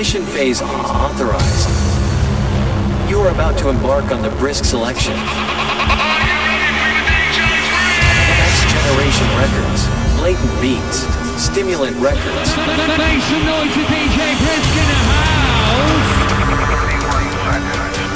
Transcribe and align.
Ignition 0.00 0.24
phase 0.32 0.62
authorized. 0.62 1.68
You 3.10 3.20
are 3.20 3.28
about 3.28 3.58
to 3.58 3.68
embark 3.68 4.10
on 4.10 4.22
the 4.22 4.30
brisk 4.40 4.64
selection. 4.64 5.12
Next 8.40 8.64
generation 8.64 9.28
records, 9.36 9.84
blatant 10.16 10.56
beats, 10.56 11.04
stimulant 11.36 12.00
records. 12.00 12.48
Make 12.96 13.20
some 13.28 13.44
noise 13.44 13.76
for 13.76 13.84
DJ 13.92 14.40
Brisk 14.40 14.72
in 14.72 14.88
the 14.88 15.00
house. 15.04 16.08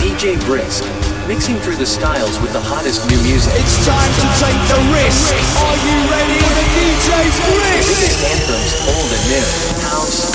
DJ 0.00 0.40
Brisk, 0.48 0.88
mixing 1.28 1.60
through 1.60 1.77
the 1.77 1.84
styles 1.84 2.40
with 2.40 2.56
the 2.56 2.64
hottest 2.64 3.05
new 3.12 3.20
music. 3.28 3.52
It's 3.60 3.84
time 3.84 4.12
to 4.24 4.27
take 4.40 4.56
the 4.72 4.80
risk. 4.88 5.36
Are 5.60 5.77
you 5.84 6.00
ready 6.08 6.32
for 6.32 6.48
the 6.48 6.64
DJ 6.80 7.28
Brisk? 7.28 7.92
Biggest 7.92 8.24
anthems, 8.24 8.72
old 8.88 9.12
and 9.12 9.24
new. 9.28 9.44
House, 9.84 10.33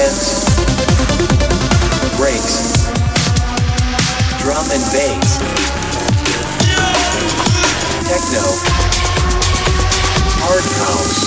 trance, 0.00 0.56
breaks, 2.16 2.88
drum 4.40 4.64
and 4.72 4.84
bass, 4.92 5.38
techno, 8.08 8.44
hard 10.40 10.64
house, 10.80 11.20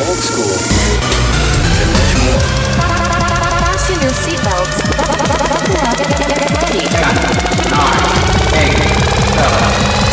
old 0.00 0.18
school, 0.18 0.56
and 1.76 1.90
much 1.92 2.12
more. 2.24 2.40
Fasten 3.60 4.00
your 4.00 4.14
seatbelts. 4.24 4.78
Buckle 4.96 5.76
up. 5.84 5.98
Get 6.08 6.50
ready. 6.56 6.84
Make 8.52 10.03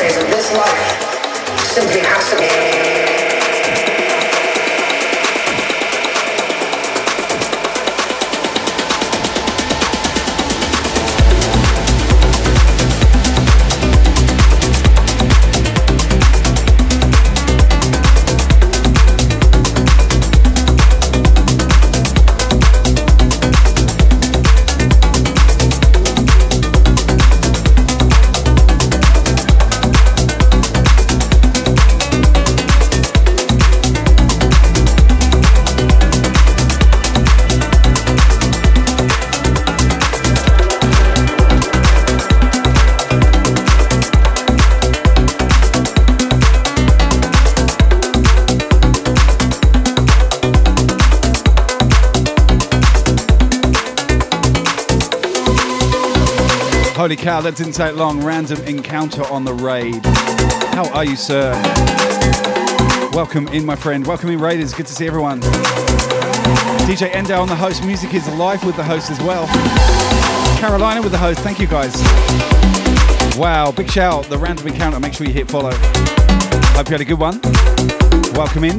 phase 0.00 0.16
this 0.16 0.50
life 0.56 1.60
simply 1.76 2.00
has 2.00 2.30
to 2.30 2.36
be 2.38 2.89
Holy 57.10 57.20
cow, 57.20 57.40
that 57.40 57.56
didn't 57.56 57.72
take 57.72 57.96
long. 57.96 58.22
Random 58.22 58.62
encounter 58.66 59.24
on 59.32 59.42
the 59.42 59.52
raid. 59.52 60.00
How 60.76 60.88
are 60.94 61.04
you, 61.04 61.16
sir? 61.16 61.50
Welcome 63.12 63.48
in, 63.48 63.66
my 63.66 63.74
friend. 63.74 64.06
Welcome 64.06 64.30
in, 64.30 64.38
Raiders. 64.38 64.72
Good 64.72 64.86
to 64.86 64.92
see 64.92 65.08
everyone. 65.08 65.40
DJ 66.86 67.12
Endo 67.12 67.40
on 67.40 67.48
the 67.48 67.56
host. 67.56 67.84
Music 67.84 68.14
is 68.14 68.28
live 68.34 68.62
with 68.64 68.76
the 68.76 68.84
host 68.84 69.10
as 69.10 69.18
well. 69.22 69.48
Carolina 70.60 71.02
with 71.02 71.10
the 71.10 71.18
host. 71.18 71.40
Thank 71.40 71.58
you, 71.58 71.66
guys. 71.66 71.92
Wow, 73.36 73.72
big 73.72 73.90
shout. 73.90 74.26
The 74.26 74.38
random 74.38 74.68
encounter. 74.68 75.00
Make 75.00 75.14
sure 75.14 75.26
you 75.26 75.32
hit 75.32 75.50
follow. 75.50 75.72
Hope 75.72 76.90
you 76.90 76.92
had 76.92 77.00
a 77.00 77.04
good 77.04 77.18
one. 77.18 77.40
Welcome 78.34 78.62
in. 78.62 78.78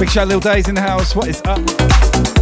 Big 0.00 0.08
shout, 0.08 0.28
Lil 0.28 0.40
Days 0.40 0.68
in 0.68 0.74
the 0.74 0.80
house. 0.80 1.14
What 1.14 1.28
is 1.28 1.42
up? 1.44 2.37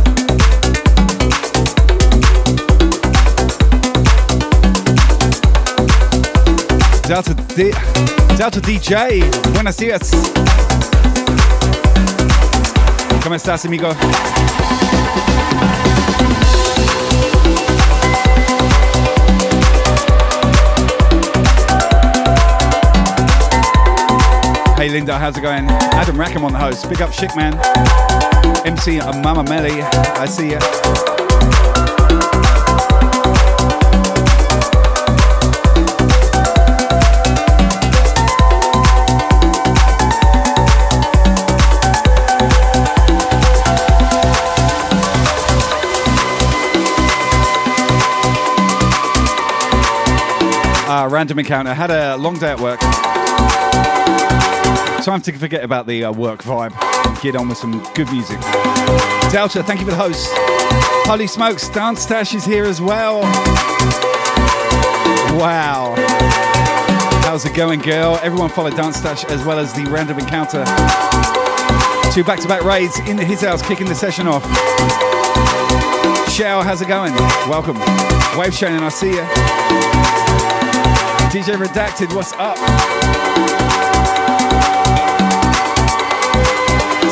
Delta, 7.07 7.35
D- 7.55 7.73
Delta 8.37 8.61
DJ, 8.61 9.21
buenos 9.55 9.77
días. 9.77 10.11
¿Cómo 13.23 13.35
estás, 13.35 13.65
amigo? 13.65 13.89
Hey 24.79 24.91
Linda, 24.91 25.19
how's 25.19 25.39
it 25.39 25.41
going? 25.41 25.67
Adam 25.95 26.19
Rackham 26.19 26.45
on 26.45 26.53
the 26.53 26.59
host. 26.59 26.89
Big 26.89 27.01
up 27.01 27.11
Chic 27.13 27.35
Man. 27.35 27.55
MC 28.67 29.01
uh, 29.01 29.13
Mama 29.23 29.43
Melly, 29.45 29.81
I 29.83 30.27
see 30.27 30.51
ya. 30.53 31.16
Random 51.09 51.39
encounter. 51.39 51.73
Had 51.73 51.91
a 51.91 52.17
long 52.17 52.39
day 52.39 52.51
at 52.51 52.61
work. 52.61 52.81
Time 55.05 55.21
to 55.23 55.33
forget 55.33 55.63
about 55.63 55.87
the 55.87 56.05
uh, 56.05 56.13
work 56.13 56.43
vibe 56.43 56.75
and 57.07 57.21
get 57.21 57.37
on 57.37 57.49
with 57.49 57.59
some 57.59 57.81
good 57.95 58.11
music. 58.11 58.41
Delta, 59.31 59.63
thank 59.63 59.81
you 59.81 59.87
for 59.87 59.93
the 59.93 59.97
host. 59.97 60.29
Holy 61.07 61.27
smokes, 61.27 61.69
Dance 61.69 62.01
Stash 62.01 62.35
is 62.35 62.45
here 62.45 62.65
as 62.65 62.81
well. 62.81 63.21
Wow. 65.39 65.95
How's 67.23 67.45
it 67.45 67.55
going, 67.55 67.81
girl? 67.81 68.19
Everyone 68.23 68.49
follow 68.49 68.71
Dance 68.71 68.97
Stash 68.97 69.25
as 69.27 69.45
well 69.45 69.59
as 69.59 69.73
the 69.73 69.85
random 69.85 70.19
encounter. 70.19 70.65
Two 72.13 72.25
back 72.25 72.41
to 72.41 72.49
back 72.49 72.65
raids 72.65 72.99
in 73.01 73.19
his 73.19 73.43
house, 73.43 73.63
kicking 73.63 73.87
the 73.87 73.95
session 73.95 74.27
off. 74.27 74.43
Shao, 76.31 76.63
how's 76.63 76.83
it 76.83 76.89
going? 76.89 77.15
Welcome. 77.49 77.77
Wave 78.39 78.55
Shannon, 78.55 78.83
I 78.83 78.89
see 78.89 79.15
ya. 79.15 79.96
DJ 81.31 81.57
Redacted, 81.57 82.15
what's 82.15 82.33
up? 82.35 82.57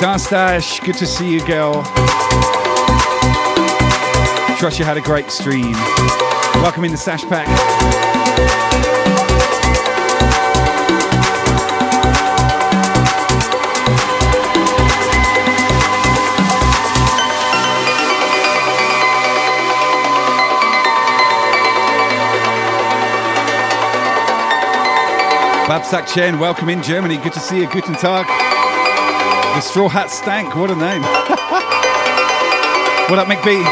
Dance 0.00 0.30
Dash, 0.30 0.80
good 0.80 0.96
to 0.96 1.06
see 1.06 1.28
you, 1.28 1.44
girl. 1.44 1.82
Trust 4.58 4.78
you 4.78 4.84
had 4.84 4.96
a 4.96 5.00
great 5.00 5.30
stream. 5.30 5.72
Welcome 6.62 6.84
in 6.84 6.92
the 6.92 6.96
Sash 6.96 7.24
Pack. 7.24 7.48
Babsack 25.74 26.06
Chen, 26.06 26.38
welcome 26.38 26.68
in 26.68 26.80
Germany. 26.84 27.16
Good 27.16 27.32
to 27.32 27.40
see 27.40 27.58
you. 27.58 27.68
Guten 27.68 27.94
Tag. 27.94 28.26
The 29.56 29.60
Straw 29.60 29.88
Hat 29.88 30.08
Stank, 30.08 30.54
what 30.54 30.70
a 30.70 30.76
name. 30.76 31.02
what 33.10 33.18
up, 33.18 33.26
McB? 33.26 33.64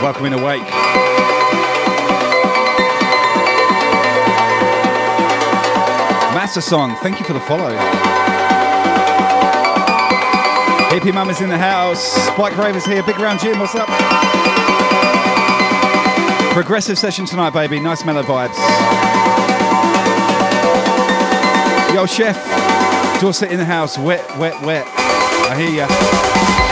Welcome 0.00 0.26
in 0.26 0.34
Awake. 0.34 0.97
Master 6.58 6.70
Song, 6.70 6.96
thank 6.96 7.20
you 7.20 7.24
for 7.24 7.34
the 7.34 7.40
follow. 7.40 7.70
Hippie 10.90 11.14
Mum 11.14 11.30
is 11.30 11.40
in 11.40 11.48
the 11.48 11.56
house. 11.56 12.02
Spike 12.02 12.56
Ravers 12.56 12.84
here. 12.84 13.00
Big 13.04 13.16
Round 13.20 13.38
Jim, 13.38 13.60
what's 13.60 13.76
up? 13.76 13.86
Progressive 16.52 16.98
session 16.98 17.26
tonight, 17.26 17.50
baby. 17.50 17.78
Nice 17.78 18.04
mellow 18.04 18.24
vibes. 18.24 18.58
Yo, 21.94 22.06
Chef. 22.06 22.36
Dorset 23.20 23.52
in 23.52 23.58
the 23.58 23.64
house. 23.64 23.96
Wet, 23.96 24.26
wet, 24.36 24.60
wet. 24.62 24.84
I 24.88 25.54
hear 25.56 25.70
ya. 25.70 26.67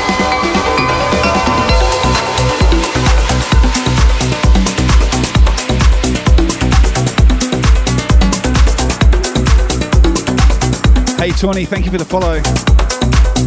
Hey, 11.26 11.33
Tawny, 11.33 11.64
thank 11.64 11.85
you 11.85 11.90
for 11.90 11.99
the 11.99 12.04
follow. 12.04 12.40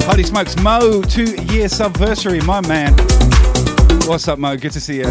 Holy 0.06 0.24
smokes, 0.24 0.58
Mo, 0.58 1.02
two 1.02 1.34
year 1.46 1.70
subversary, 1.70 2.42
my 2.46 2.60
man. 2.68 2.92
What's 4.06 4.28
up, 4.28 4.38
Mo? 4.38 4.58
Good 4.58 4.74
to 4.74 4.82
see 4.82 4.98
you. 4.98 5.06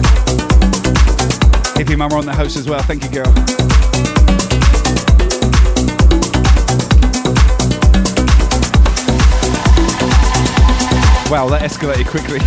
Hippie 1.73 1.97
Mama 1.97 2.17
on 2.17 2.27
the 2.27 2.35
host 2.35 2.59
as 2.59 2.69
well. 2.69 2.83
Thank 2.83 3.05
you, 3.05 3.09
girl. 3.09 3.33
Wow, 11.31 11.49
that 11.49 11.63
escalated 11.63 12.07
quickly. 12.07 12.41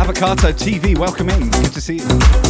Avocado 0.00 0.52
TV, 0.52 0.96
welcome 0.96 1.28
in. 1.28 1.50
Good 1.50 1.74
to 1.74 1.82
see 1.82 1.96
you. 1.96 2.47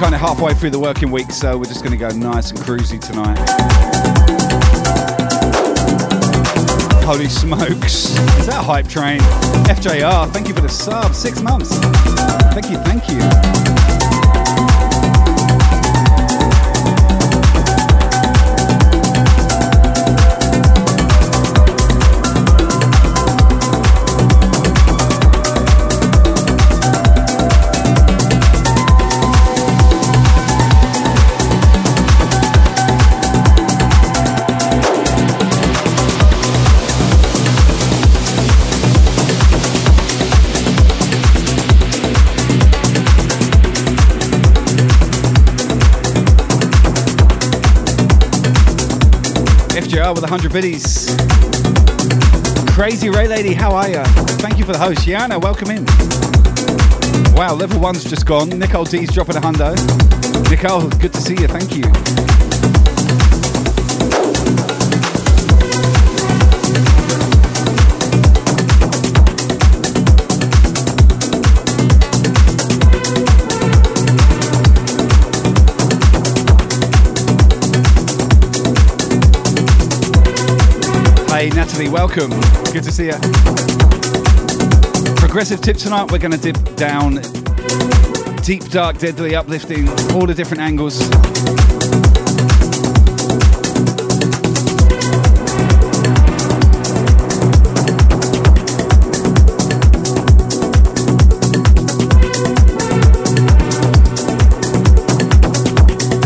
Kind 0.00 0.14
of 0.14 0.20
halfway 0.22 0.54
through 0.54 0.70
the 0.70 0.78
working 0.78 1.10
week, 1.10 1.30
so 1.30 1.58
we're 1.58 1.64
just 1.64 1.84
going 1.84 1.92
to 1.92 1.98
go 1.98 2.08
nice 2.08 2.50
and 2.50 2.58
cruisy 2.60 2.98
tonight. 2.98 3.36
Holy 7.04 7.28
smokes. 7.28 8.16
Is 8.38 8.46
that 8.46 8.64
hype 8.64 8.88
train? 8.88 9.20
FJR, 9.68 10.32
thank 10.32 10.48
you 10.48 10.54
for 10.54 10.62
the 10.62 10.70
sub. 10.70 11.14
Six 11.14 11.42
months. 11.42 11.76
Thank 12.54 12.70
you, 12.70 12.78
thank 12.78 13.10
you. 13.10 13.89
FJR 50.10 50.14
with 50.14 50.22
100 50.22 50.52
biddies. 50.52 51.06
Crazy 52.74 53.10
Ray 53.10 53.28
Lady, 53.28 53.54
how 53.54 53.74
are 53.74 53.88
you? 53.88 54.02
Thank 54.38 54.58
you 54.58 54.64
for 54.64 54.72
the 54.72 54.78
host. 54.78 55.00
Yana, 55.06 55.40
welcome 55.40 55.70
in. 55.70 55.84
Wow, 57.34 57.54
level 57.54 57.80
one's 57.80 58.04
just 58.04 58.26
gone. 58.26 58.48
Nicole 58.48 58.84
D's 58.84 59.12
dropping 59.12 59.36
a 59.36 59.40
hundo. 59.40 59.74
Nicole, 60.50 60.88
good 60.98 61.12
to 61.12 61.20
see 61.20 61.34
you. 61.34 61.46
Thank 61.46 61.76
you. 61.76 62.49
Welcome. 81.88 82.30
Good 82.72 82.84
to 82.84 82.92
see 82.92 83.06
you. 83.06 83.18
Progressive 85.16 85.60
tip 85.60 85.76
tonight, 85.76 86.10
we're 86.10 86.18
going 86.18 86.32
to 86.32 86.36
dip 86.38 86.76
down 86.76 87.20
deep, 88.42 88.68
dark, 88.70 88.98
deadly, 88.98 89.34
uplifting, 89.34 89.88
all 90.12 90.26
the 90.26 90.34
different 90.34 90.62
angles. 90.62 90.98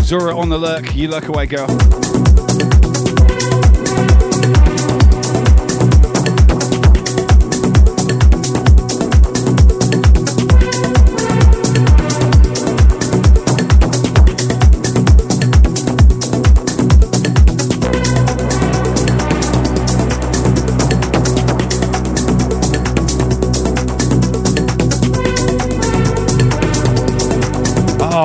Zora 0.05 0.37
on 0.37 0.49
the 0.49 0.59
lurk, 0.59 0.95
you 0.95 1.09
lurk 1.09 1.29
away, 1.29 1.47
girl. 1.47 2.34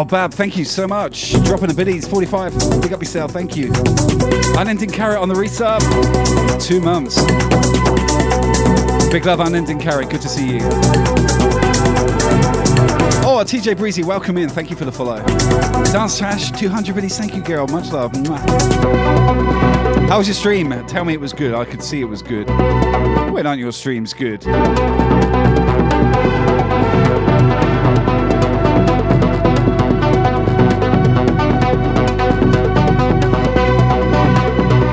Bab, 0.10 0.34
thank 0.34 0.58
you 0.58 0.66
so 0.66 0.88
much. 0.88 1.34
Dropping 1.44 1.68
the 1.68 1.74
biddies, 1.76 2.08
45. 2.08 2.82
Big 2.82 2.92
up 2.94 3.00
yourself, 3.00 3.32
thank 3.32 3.56
you. 3.56 3.72
Unending 4.58 4.90
Carrot 4.90 5.20
on 5.20 5.30
the 5.30 5.36
resub. 5.36 5.80
Two 6.60 6.82
months. 6.82 7.22
Big 9.12 9.24
love, 9.26 9.40
Unending 9.40 9.80
Carrot. 9.80 10.10
Good 10.10 10.22
to 10.22 10.28
see 10.28 10.54
you. 10.54 10.60
Oh, 13.22 13.44
TJ 13.46 13.78
Breezy, 13.78 14.04
welcome 14.04 14.40
in. 14.40 14.50
Thank 14.50 14.72
you 14.72 14.76
for 14.76 14.86
the 14.86 14.92
follow. 14.92 15.24
Dance 15.92 16.18
Trash, 16.18 16.52
200 16.54 16.96
biddies. 16.96 17.16
Thank 17.16 17.36
you, 17.36 17.44
girl. 17.44 17.68
Much 17.68 17.92
love. 17.92 18.12
How 20.10 20.18
was 20.18 20.28
your 20.28 20.34
stream? 20.34 20.72
Tell 20.88 21.06
me 21.06 21.14
it 21.14 21.22
was 21.22 21.34
good. 21.34 21.54
I 21.54 21.66
could 21.66 21.84
see 21.84 22.02
it 22.02 22.06
was 22.06 22.24
good. 22.24 22.50
When 23.32 23.46
aren't 23.46 23.60
your 23.60 23.72
streams 23.72 24.14
good? 24.14 24.44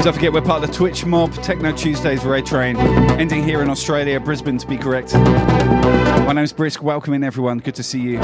Don't 0.06 0.14
forget, 0.14 0.32
we're 0.32 0.40
part 0.40 0.62
of 0.62 0.70
the 0.70 0.72
Twitch 0.76 1.04
mob, 1.04 1.34
Techno 1.42 1.72
Tuesdays 1.72 2.24
Raid 2.24 2.46
Train, 2.46 2.76
ending 3.18 3.42
here 3.42 3.60
in 3.60 3.68
Australia, 3.68 4.20
Brisbane 4.20 4.56
to 4.56 4.64
be 4.64 4.76
correct. 4.76 5.12
My 5.14 6.32
name's 6.32 6.52
Brisk, 6.52 6.80
welcoming 6.80 7.24
everyone, 7.24 7.58
good 7.58 7.74
to 7.74 7.82
see 7.82 7.98
you. 7.98 8.18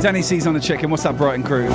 Danny 0.00 0.22
C's 0.22 0.46
on 0.46 0.54
the 0.54 0.60
check-in, 0.60 0.88
what's 0.88 1.04
up, 1.04 1.18
Brighton 1.18 1.44
crew? 1.44 1.68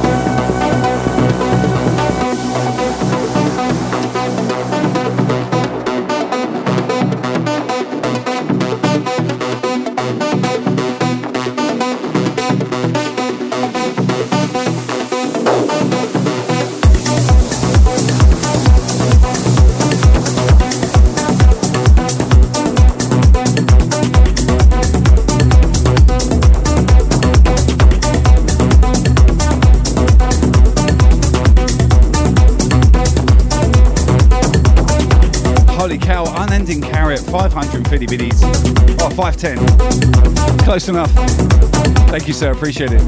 550 38.00 38.18
biddies. 38.18 38.42
Oh, 39.02 39.10
510. 39.10 40.58
Close 40.66 40.90
enough. 40.90 41.12
Thank 42.10 42.28
you, 42.28 42.34
sir. 42.34 42.52
Appreciate 42.52 42.92
it. 42.92 43.02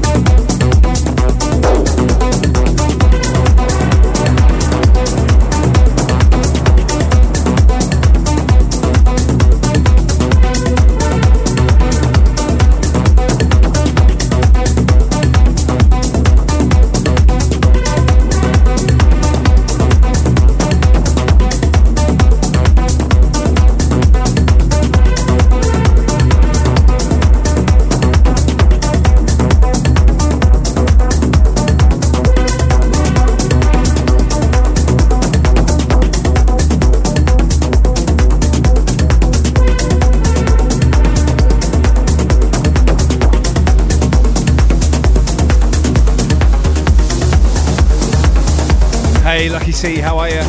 How 49.86 50.18
are 50.18 50.28
you? 50.28 50.42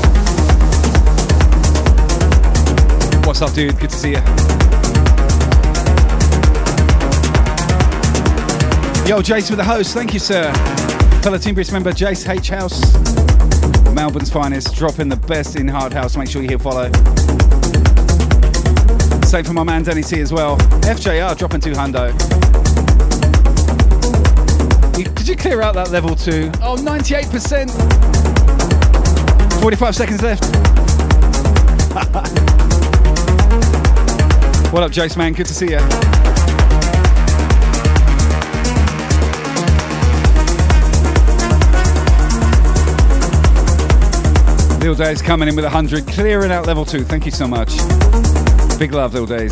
What's 3.24 3.39
up, 3.44 3.53
dude? 3.53 3.79
Good 3.79 3.91
to 3.91 3.96
see 3.96 4.10
you. 4.10 4.15
Yo, 9.06 9.22
Jace 9.22 9.51
with 9.51 9.60
the 9.60 9.63
host. 9.63 9.94
Thank 9.94 10.15
you, 10.15 10.20
sir. 10.20 10.51
Fellow 11.22 11.38
Team 11.38 11.53
Brisk 11.53 11.72
member 11.72 11.91
Jace 11.91 12.27
H 12.27 12.50
House, 12.50 12.82
Melbourne's 13.94 14.32
finest, 14.32 14.75
dropping 14.75 15.08
the 15.08 15.15
best 15.15 15.56
in 15.56 15.67
hard 15.67 15.94
house. 15.94 16.17
Make 16.17 16.29
sure 16.29 16.41
you 16.41 16.50
hit 16.50 16.62
follow. 16.62 16.91
Same 19.22 19.44
for 19.44 19.53
my 19.53 19.63
man 19.63 19.84
Danny 19.84 20.01
C 20.01 20.20
as 20.20 20.34
well. 20.34 20.58
FJR 20.58 21.38
dropping 21.38 21.62
two 21.62 21.74
hundo. 21.74 22.12
Did 24.94 25.27
you 25.27 25.36
clear 25.36 25.62
out 25.62 25.75
that 25.75 25.91
level 25.91 26.15
two? 26.15 26.50
Oh, 26.63 26.75
98%. 26.75 28.17
45 29.68 29.96
seconds 29.98 30.22
left. 30.22 30.46
what 34.72 34.82
up, 34.82 34.94
Jace, 34.94 35.18
man? 35.18 35.34
Good 35.34 35.46
to 35.48 35.54
see 35.54 35.72
you. 35.72 35.80
Lil 44.80 44.96
Days 44.96 45.22
coming 45.22 45.50
in 45.50 45.56
with 45.58 45.66
100, 45.66 46.08
clearing 46.08 46.50
out 46.50 46.66
level 46.66 46.86
2. 46.86 47.04
Thank 47.04 47.26
you 47.26 47.32
so 47.32 47.46
much. 47.46 47.76
Big 48.80 48.94
love, 48.94 49.16
Lil 49.16 49.26
Days. 49.26 49.52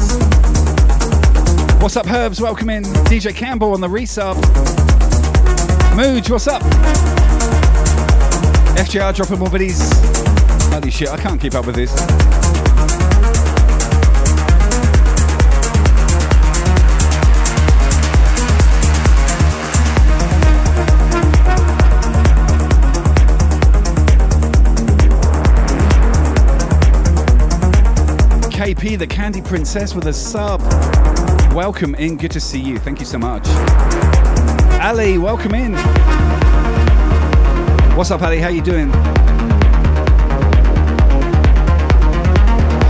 What's 1.81 1.98
up, 1.98 2.10
Herbs? 2.10 2.39
Welcome 2.39 2.69
in. 2.69 2.84
DJ 2.84 3.36
Campbell 3.36 3.74
on 3.74 3.81
the 3.81 3.89
resub. 3.89 4.36
Mooge, 5.93 6.29
what's 6.29 6.48
up? 6.48 6.63
FJR 8.75 9.15
dropping 9.15 9.39
more 9.39 9.50
biddies. 9.50 9.79
Holy 10.74 10.91
shit, 10.91 11.08
I 11.08 11.15
can't 11.15 11.39
keep 11.39 11.55
up 11.55 11.65
with 11.65 11.75
this. 11.75 11.94
KP, 28.51 28.98
the 28.98 29.08
Candy 29.08 29.41
Princess, 29.41 29.96
with 29.96 30.08
a 30.08 30.13
sub. 30.13 30.60
Welcome 31.53 31.96
in. 31.96 32.17
Good 32.17 32.32
to 32.32 32.41
see 32.41 32.60
you. 32.60 32.77
Thank 32.77 33.00
you 33.00 33.05
so 33.05 33.17
much. 33.17 33.48
Ali, 34.82 35.17
welcome 35.17 35.55
in. 35.55 36.14
What's 37.95 38.11
up, 38.11 38.21
Ali? 38.23 38.39
How 38.39 38.49
you 38.49 38.61
doing? 38.61 38.89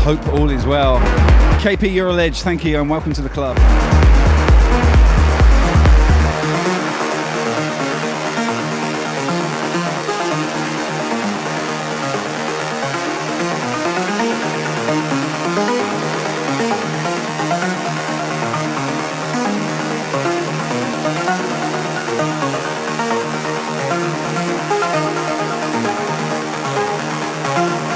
Hope 0.02 0.28
all 0.34 0.50
is 0.50 0.66
well. 0.66 0.98
KP, 1.60 1.94
you're 1.94 2.08
a 2.08 2.14
ledge. 2.14 2.42
Thank 2.42 2.66
you, 2.66 2.82
and 2.82 2.90
welcome 2.90 3.14
to 3.14 3.22
the 3.22 3.30
club. 3.30 3.56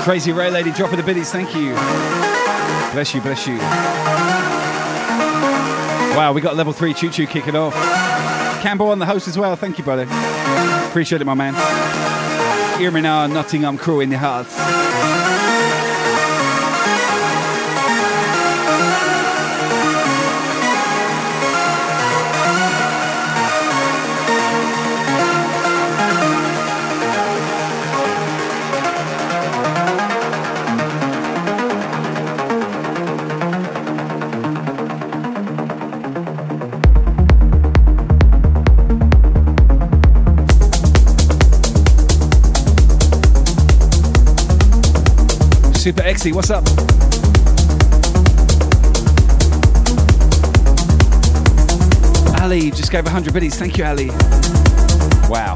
Crazy 0.09 0.31
Ray 0.31 0.49
Lady 0.49 0.71
dropping 0.71 0.97
the 0.97 1.03
biddies, 1.03 1.31
thank 1.31 1.53
you. 1.53 1.73
Bless 2.93 3.13
you, 3.13 3.21
bless 3.21 3.45
you. 3.45 3.59
Wow, 6.17 6.33
we 6.33 6.41
got 6.41 6.55
level 6.55 6.73
three 6.73 6.95
choo 6.95 7.11
choo 7.11 7.27
kicking 7.27 7.55
off. 7.55 7.75
Campbell 8.59 8.89
on 8.89 8.97
the 8.97 9.05
host 9.05 9.27
as 9.27 9.37
well, 9.37 9.55
thank 9.55 9.77
you, 9.77 9.83
brother. 9.83 10.07
Appreciate 10.89 11.21
it, 11.21 11.25
my 11.25 11.35
man. 11.35 11.53
Now, 11.53 13.27
Nottingham 13.27 13.77
crew 13.77 13.99
in 13.99 14.09
the 14.09 14.17
heart. 14.17 14.47
Exy, 46.19 46.33
what's 46.33 46.49
up? 46.49 46.65
Ali 52.41 52.71
just 52.71 52.91
gave 52.91 53.05
100 53.05 53.33
biddies. 53.33 53.57
Thank 53.57 53.77
you, 53.77 53.85
Ali. 53.85 54.07
Wow. 55.29 55.55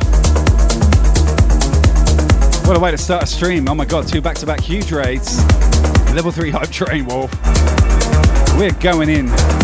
What 2.66 2.78
a 2.78 2.80
way 2.80 2.92
to 2.92 2.98
start 2.98 3.24
a 3.24 3.28
stream. 3.28 3.68
Oh 3.68 3.76
my 3.76 3.84
god, 3.84 4.08
two 4.08 4.22
back 4.22 4.38
to 4.38 4.46
back 4.46 4.62
huge 4.62 4.90
raids. 4.94 5.38
Level 6.14 6.32
3 6.32 6.52
hype 6.52 6.72
train, 6.72 7.08
Wolf. 7.08 7.30
We're 8.58 8.72
going 8.80 9.10
in. 9.10 9.63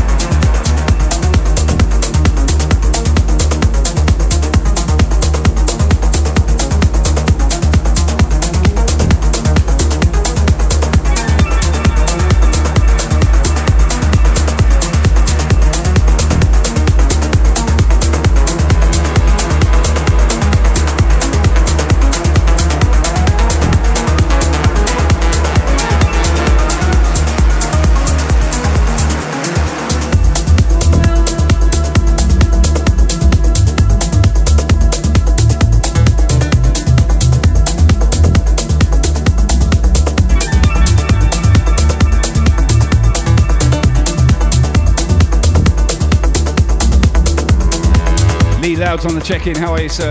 Lee 48.89 49.05
on 49.05 49.13
the 49.13 49.21
check-in. 49.21 49.55
How 49.55 49.73
are 49.73 49.81
you, 49.81 49.87
sir? 49.87 50.09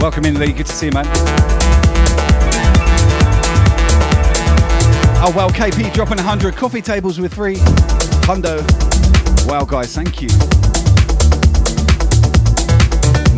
Welcome 0.00 0.24
in, 0.24 0.38
Lee. 0.38 0.52
Good 0.52 0.66
to 0.66 0.72
see 0.72 0.86
you, 0.86 0.92
man. 0.92 1.04
Oh, 5.20 5.32
well, 5.34 5.50
KP 5.50 5.92
dropping 5.92 6.18
100 6.18 6.54
coffee 6.54 6.80
tables 6.80 7.18
with 7.18 7.34
free. 7.34 7.56
Hundo. 8.22 8.62
Wow, 9.48 9.64
guys, 9.64 9.92
thank 9.96 10.22
you. 10.22 10.28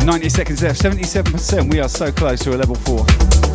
90 0.05 0.29
seconds 0.29 0.61
left, 0.61 0.79
77%. 0.79 1.71
We 1.71 1.79
are 1.79 1.89
so 1.89 2.11
close 2.11 2.41
to 2.41 2.55
a 2.55 2.57
level 2.57 2.75
4. 2.75 3.50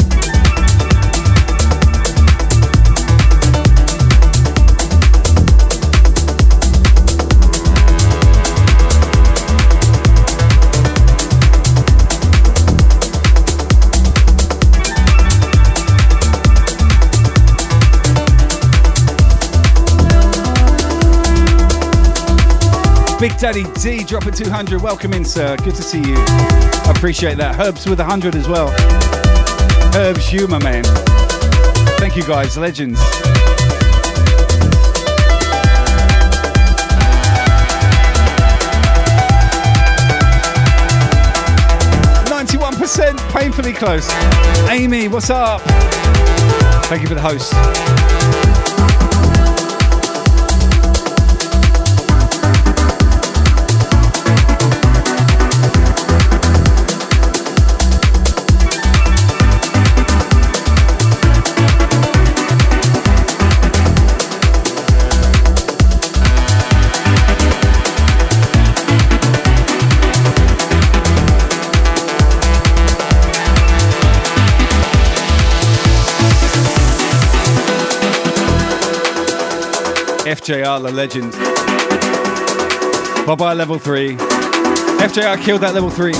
Big 23.18 23.38
Daddy 23.38 23.64
D 23.80 24.04
dropping 24.04 24.34
200. 24.34 24.82
Welcome 24.82 25.14
in, 25.14 25.24
sir. 25.24 25.56
Good 25.56 25.74
to 25.76 25.82
see 25.82 26.00
you. 26.00 26.16
I 26.18 26.92
appreciate 26.94 27.38
that. 27.38 27.58
Herbs 27.58 27.88
with 27.88 27.98
100 27.98 28.34
as 28.34 28.46
well. 28.46 28.68
Herbs 29.96 30.30
you, 30.30 30.46
my 30.46 30.62
man. 30.62 30.84
Thank 31.98 32.14
you, 32.14 32.22
guys. 32.24 32.58
Legends. 32.58 33.00
Ninety-one 42.28 42.76
percent, 42.76 43.18
painfully 43.30 43.72
close. 43.72 44.10
Amy, 44.68 45.08
what's 45.08 45.30
up? 45.30 45.62
Thank 46.84 47.00
you 47.00 47.08
for 47.08 47.14
the 47.14 47.22
host. 47.22 47.54
FJR, 80.46 80.80
the 80.80 80.92
legend. 80.92 81.32
Bye 83.26 83.34
bye, 83.34 83.52
level 83.52 83.80
three. 83.80 84.14
FJR 84.14 85.42
killed 85.42 85.60
that 85.62 85.74
level 85.74 85.90
three. 85.90 86.12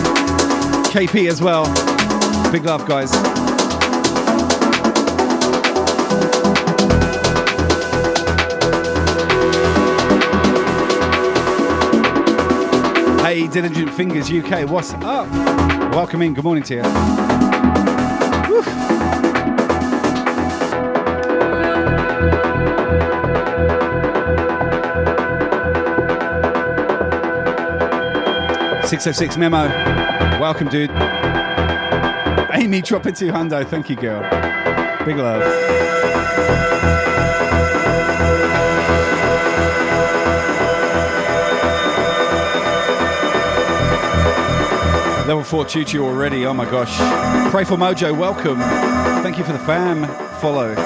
KP 0.90 1.28
as 1.28 1.40
well. 1.40 1.66
Big 2.50 2.64
love, 2.64 2.84
guys. 2.88 3.12
Hey, 13.22 13.46
Diligent 13.46 13.94
Fingers 13.94 14.28
UK, 14.28 14.68
what's 14.68 14.92
up? 14.94 15.30
Welcome 15.94 16.22
in, 16.22 16.34
good 16.34 16.42
morning 16.42 16.64
to 16.64 16.74
you. 16.74 17.55
606 28.86 29.36
Memo. 29.36 29.66
Welcome, 30.38 30.68
dude. 30.68 30.90
Amy, 32.52 32.80
drop 32.80 33.04
it 33.06 33.16
to 33.16 33.26
Hundo. 33.26 33.66
Thank 33.66 33.90
you, 33.90 33.96
girl. 33.96 34.22
Big 35.04 35.16
love. 35.16 35.42
Level 45.26 45.42
4 45.42 45.64
Choo 45.64 46.04
already, 46.04 46.46
oh 46.46 46.54
my 46.54 46.64
gosh. 46.64 46.96
Pray 47.50 47.64
for 47.64 47.76
Mojo, 47.76 48.16
welcome. 48.16 48.60
Thank 49.24 49.36
you 49.36 49.42
for 49.42 49.52
the 49.52 49.58
fam 49.58 50.06
follow. 50.40 50.76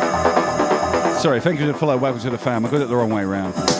Sorry, 1.18 1.38
thank 1.38 1.60
you 1.60 1.66
for 1.66 1.72
the 1.72 1.78
follow, 1.78 1.98
welcome 1.98 2.22
to 2.22 2.30
the 2.30 2.38
fam. 2.38 2.64
I 2.64 2.70
got 2.70 2.80
it 2.80 2.88
the 2.88 2.96
wrong 2.96 3.10
way 3.10 3.24
around. 3.24 3.79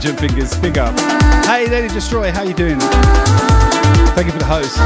Yes, 0.00 0.20
Fingers, 0.20 0.56
big 0.60 0.78
up. 0.78 0.96
Hey, 1.44 1.66
Lady 1.68 1.88
Destroy, 1.88 2.30
how 2.30 2.42
you 2.42 2.54
doing? 2.54 2.78
Thank 4.14 4.26
you 4.26 4.32
for 4.32 4.38
the 4.38 4.44
host. 4.44 4.76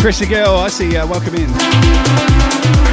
Chrissy 0.00 0.24
Girl, 0.24 0.56
I 0.56 0.68
see 0.68 0.92
you. 0.92 1.06
Welcome 1.06 1.34
in. 1.34 2.91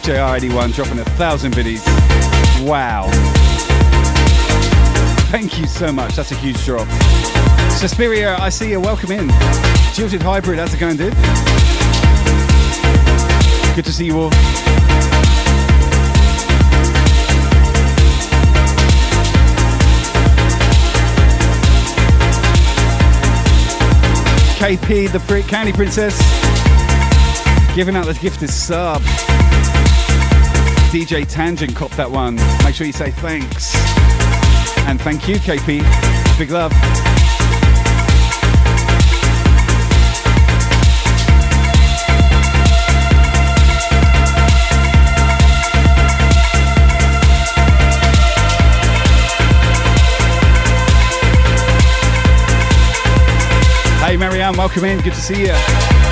FJR81 0.00 0.74
dropping 0.74 0.98
a 0.98 1.04
thousand 1.04 1.54
biddies. 1.54 1.84
Wow. 2.62 3.10
Thank 5.30 5.58
you 5.58 5.66
so 5.66 5.92
much. 5.92 6.16
That's 6.16 6.32
a 6.32 6.36
huge 6.36 6.64
drop. 6.64 6.88
Suspiria, 7.70 8.36
I 8.38 8.48
see 8.48 8.70
you. 8.70 8.80
Welcome 8.80 9.12
in. 9.12 9.28
Jilted 9.92 10.22
Hybrid, 10.22 10.58
how's 10.58 10.72
it 10.72 10.80
going, 10.80 10.96
dude? 10.96 11.12
Good 13.76 13.84
to 13.84 13.92
see 13.92 14.06
you 14.06 14.18
all. 14.18 14.30
KP, 24.58 25.12
the 25.12 25.44
Candy 25.46 25.72
Princess, 25.72 26.18
giving 27.74 27.96
out 27.96 28.06
the 28.06 28.14
gift 28.14 28.42
is 28.42 28.54
sub. 28.54 29.02
DJ 30.90 31.24
Tangent 31.24 31.76
copped 31.76 31.96
that 31.98 32.10
one. 32.10 32.34
Make 32.64 32.74
sure 32.74 32.84
you 32.84 32.92
say 32.92 33.12
thanks. 33.12 33.76
And 34.88 35.00
thank 35.00 35.28
you, 35.28 35.36
KP. 35.36 35.86
Big 36.36 36.50
love. 36.50 36.72
Hey, 54.02 54.16
Marianne, 54.16 54.56
welcome 54.56 54.84
in. 54.84 55.00
Good 55.02 55.14
to 55.14 55.20
see 55.20 55.42
you. 55.42 56.09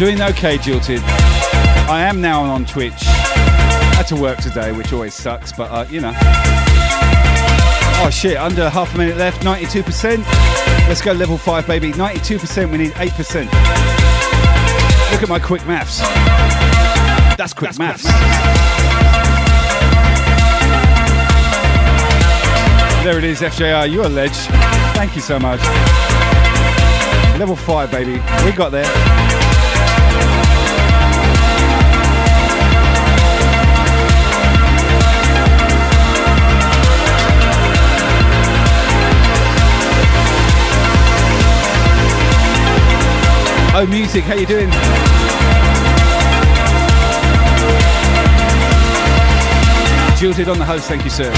Doing 0.00 0.22
okay, 0.22 0.56
Jilted. 0.56 1.00
I 1.86 2.00
am 2.08 2.22
now 2.22 2.42
on 2.42 2.64
Twitch. 2.64 3.02
Had 3.02 4.04
to 4.04 4.16
work 4.16 4.38
today, 4.38 4.72
which 4.72 4.94
always 4.94 5.12
sucks, 5.12 5.52
but 5.52 5.70
uh, 5.70 5.84
you 5.90 6.00
know. 6.00 6.14
Oh 8.02 8.08
shit, 8.10 8.38
under 8.38 8.70
half 8.70 8.94
a 8.94 8.96
minute 8.96 9.18
left, 9.18 9.42
92%. 9.42 10.24
Let's 10.88 11.02
go 11.02 11.12
level 11.12 11.36
5, 11.36 11.66
baby. 11.66 11.92
92%, 11.92 12.72
we 12.72 12.78
need 12.78 12.92
8%. 12.92 13.44
Look 15.12 15.22
at 15.22 15.28
my 15.28 15.38
quick 15.38 15.66
maths. 15.66 15.98
That's 17.36 17.52
quick 17.52 17.78
maths. 17.78 18.04
There 23.04 23.18
it 23.18 23.24
is, 23.24 23.42
FJR. 23.42 23.92
You're 23.92 24.06
a 24.06 24.08
ledge. 24.08 24.38
Thank 24.96 25.14
you 25.14 25.20
so 25.20 25.38
much. 25.38 25.60
Level 27.38 27.54
5, 27.54 27.90
baby. 27.90 28.12
We 28.46 28.52
got 28.52 28.70
there. 28.70 29.59
Oh, 43.72 43.86
music, 43.86 44.24
how 44.24 44.34
you 44.34 44.46
doing? 44.46 44.68
Jilted 50.18 50.50
on 50.50 50.58
the 50.58 50.64
host, 50.64 50.88
thank 50.88 51.04
you, 51.04 51.10
sir. 51.10 51.30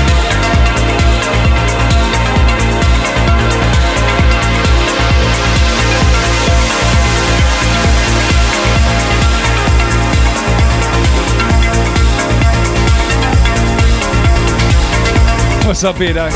What's 15.66 15.85
up, 15.85 15.97
Beardo? 15.97 16.31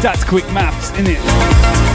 That's 0.00 0.22
quick 0.22 0.44
maths, 0.52 0.92
isn't 0.92 1.08
it? 1.08 1.91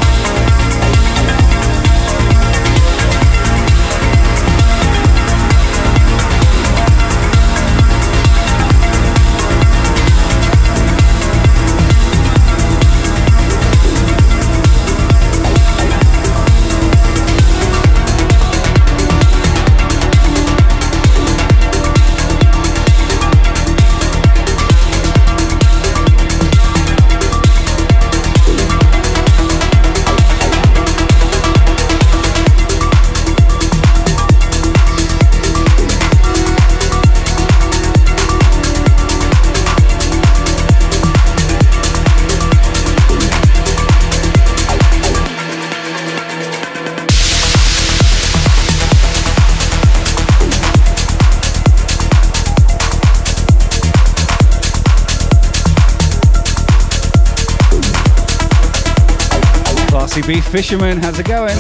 Beef 60.27 60.45
Fisherman, 60.45 60.97
how's 60.97 61.17
it 61.17 61.25
going? 61.25 61.57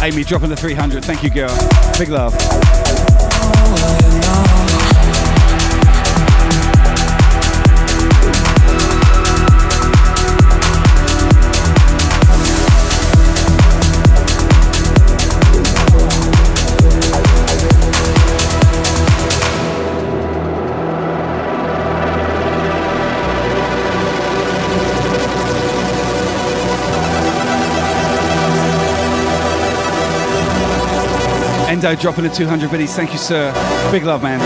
Amy 0.00 0.22
dropping 0.22 0.48
the 0.48 0.56
300. 0.56 1.04
Thank 1.04 1.24
you, 1.24 1.30
girl. 1.30 1.56
Big 1.98 2.08
love. 2.08 2.41
Endo 31.84 32.00
dropping 32.00 32.22
the 32.22 32.30
200 32.30 32.70
biddies. 32.70 32.94
Thank 32.94 33.12
you, 33.12 33.18
sir. 33.18 33.52
Big 33.90 34.04
love, 34.04 34.22
man. 34.22 34.38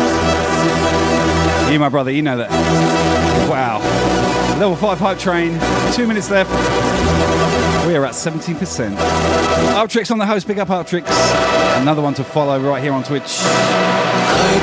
You, 1.71 1.79
my 1.79 1.91
brother, 1.91 2.11
you 2.11 2.23
know 2.23 2.39
that. 2.39 2.49
Wow. 3.51 3.79
Level 4.59 4.75
5 4.75 4.99
hype 4.99 5.19
train. 5.19 5.53
Two 5.93 6.07
minutes 6.07 6.31
left. 6.31 6.51
We 7.87 7.95
are 7.95 8.07
at 8.07 8.15
17%. 8.15 8.97
Ultrix 9.77 10.11
on 10.11 10.17
the 10.17 10.25
host. 10.25 10.47
Big 10.47 10.59
up, 10.59 10.69
Ultrix. 10.69 11.05
Another 11.83 12.01
one 12.01 12.15
to 12.15 12.25
follow 12.25 12.59
right 12.59 12.83
here 12.83 12.95
on 12.95 13.05
Twitch. 13.05 13.41
I 13.43 14.63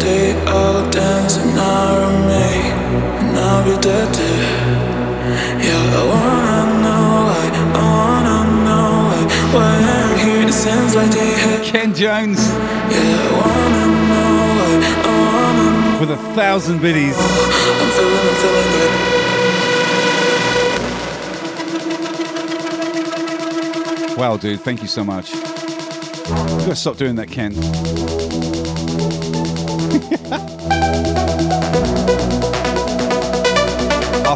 day 0.00 0.32
all 0.46 0.82
I 1.58 2.00
wanna 2.00 2.85
know 6.82 7.24
why, 7.26 7.50
I 7.56 7.80
wanna 7.88 8.38
know 8.64 8.88
why, 9.08 9.20
why 9.54 9.72
I'm 9.96 10.12
here. 10.18 10.42
It 10.48 10.52
seems 10.52 10.92
like 10.94 11.10
they 11.10 11.32
have 11.44 11.62
Ken 11.64 11.94
Jones. 11.94 12.40
Yeah, 12.90 13.32
wanna 13.36 13.86
know 14.10 14.32
why, 14.58 14.72
I 15.04 15.12
wanna 15.34 16.00
With 16.00 16.10
a 16.10 16.16
thousand 16.34 16.80
biddies. 16.80 17.16
I'm 17.18 17.24
feeling, 17.96 18.26
I'm 18.30 18.36
feeling 18.42 18.70
good. 18.76 18.92
Wow, 24.18 24.36
dude, 24.38 24.60
thank 24.60 24.80
you 24.82 24.88
so 24.88 25.04
much. 25.04 25.34
You 25.34 25.40
gotta 26.60 26.76
stop 26.76 26.96
doing 26.96 27.16
that, 27.16 27.28
Ken. 27.30 27.52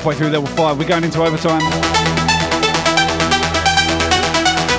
Halfway 0.01 0.15
through 0.15 0.31
level 0.31 0.49
five, 0.57 0.79
we're 0.79 0.89
going 0.89 1.05
into 1.05 1.23
overtime. 1.23 1.61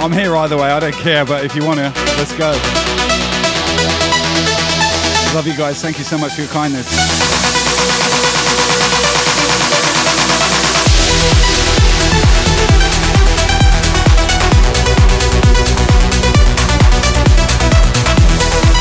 I'm 0.01 0.11
here 0.11 0.35
either 0.35 0.57
way, 0.57 0.71
I 0.71 0.79
don't 0.79 0.95
care, 0.95 1.23
but 1.23 1.45
if 1.45 1.55
you 1.55 1.63
wanna, 1.63 1.93
let's 2.17 2.35
go. 2.35 2.49
Love 5.35 5.45
you 5.45 5.55
guys, 5.55 5.79
thank 5.79 5.99
you 5.99 6.03
so 6.03 6.17
much 6.17 6.33
for 6.33 6.41
your 6.41 6.49
kindness. 6.49 6.89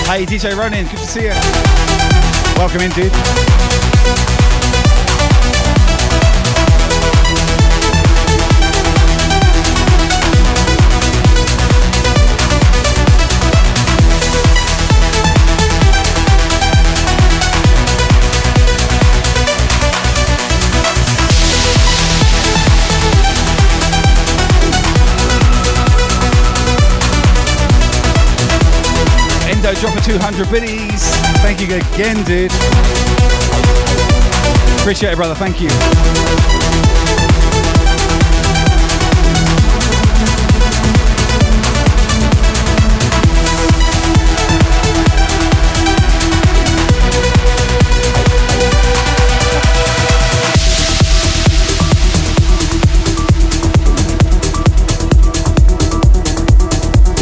Hey, 0.08 0.24
DJ 0.24 0.56
Ronin, 0.56 0.86
good 0.86 0.96
to 1.00 1.06
see 1.06 1.24
you. 1.24 1.34
Welcome 2.56 2.80
in, 2.80 2.90
dude. 2.92 3.79
Drop 29.80 29.96
a 29.96 30.00
200 30.02 30.50
biddies. 30.50 31.16
Thank 31.40 31.60
you 31.62 31.74
again, 31.74 32.22
dude. 32.24 32.52
Appreciate 34.80 35.12
it, 35.12 35.16
brother. 35.16 35.34
Thank 35.34 35.58
you. 35.62 35.70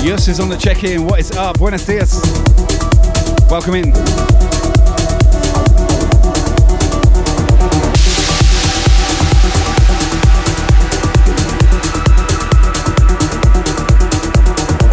Yus 0.02 0.26
is 0.26 0.40
on 0.40 0.48
the 0.48 0.56
check-in. 0.56 1.04
What 1.04 1.20
is 1.20 1.30
up? 1.32 1.58
Buenos 1.58 1.86
dias. 1.86 2.47
Welcome 3.50 3.76
in. 3.76 3.92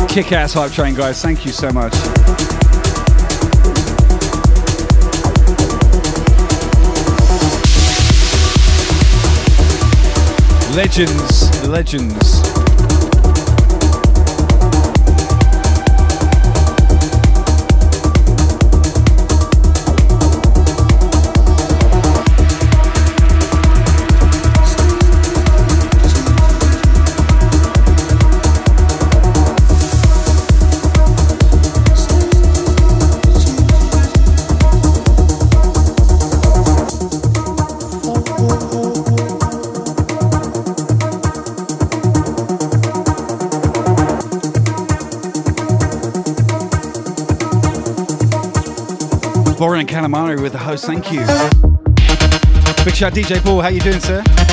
Kick-ass 0.07 0.53
hype 0.53 0.71
train, 0.71 0.95
guys. 0.95 1.21
Thank 1.21 1.45
you 1.45 1.51
so 1.51 1.69
much. 1.73 1.93
Legends, 10.73 11.67
legends. 11.67 12.34
Calamari 50.05 50.39
with 50.39 50.51
the 50.51 50.59
host. 50.59 50.85
Thank 50.85 51.11
you. 51.11 51.21
Big 52.85 52.95
shout, 52.95 53.13
DJ 53.13 53.43
Paul. 53.43 53.61
How 53.61 53.69
you 53.69 53.79
doing, 53.79 53.99
sir? 53.99 54.44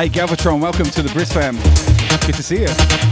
Hey, 0.00 0.08
Galvatron, 0.08 0.62
welcome 0.62 0.86
to 0.86 1.02
the 1.02 1.12
Brisk 1.12 1.34
fam. 1.34 1.56
Good 2.26 2.34
to 2.36 2.42
see 2.42 2.60
you. 2.62 3.09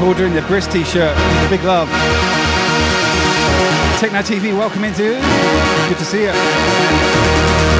BF 0.00 0.06
ordering 0.06 0.34
the 0.34 0.42
Brisk 0.42 0.70
t-shirt. 0.70 1.16
Big 1.50 1.62
love. 1.62 1.88
Techno 3.98 4.20
TV, 4.20 4.56
welcome 4.56 4.84
into. 4.84 5.20
Good 5.88 5.98
to 5.98 6.04
see 6.04 6.22
you. 6.22 7.79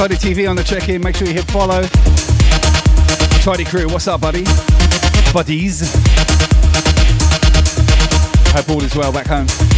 Tidy 0.00 0.14
TV 0.14 0.48
on 0.48 0.56
the 0.56 0.64
check-in? 0.64 1.02
Make 1.02 1.14
sure 1.14 1.28
you 1.28 1.34
hit 1.34 1.44
follow. 1.50 1.82
Tidy 3.42 3.66
crew, 3.66 3.86
what's 3.88 4.08
up, 4.08 4.22
buddy? 4.22 4.44
Buddies. 5.30 5.92
Hope 8.54 8.70
all 8.70 8.82
is 8.82 8.96
well 8.96 9.12
back 9.12 9.26
home. 9.26 9.69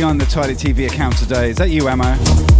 Behind 0.00 0.18
the 0.18 0.24
Tidy 0.24 0.54
TV 0.54 0.86
account 0.86 1.14
today? 1.18 1.50
Is 1.50 1.58
that 1.58 1.68
you, 1.68 1.86
Ammo? 1.86 2.59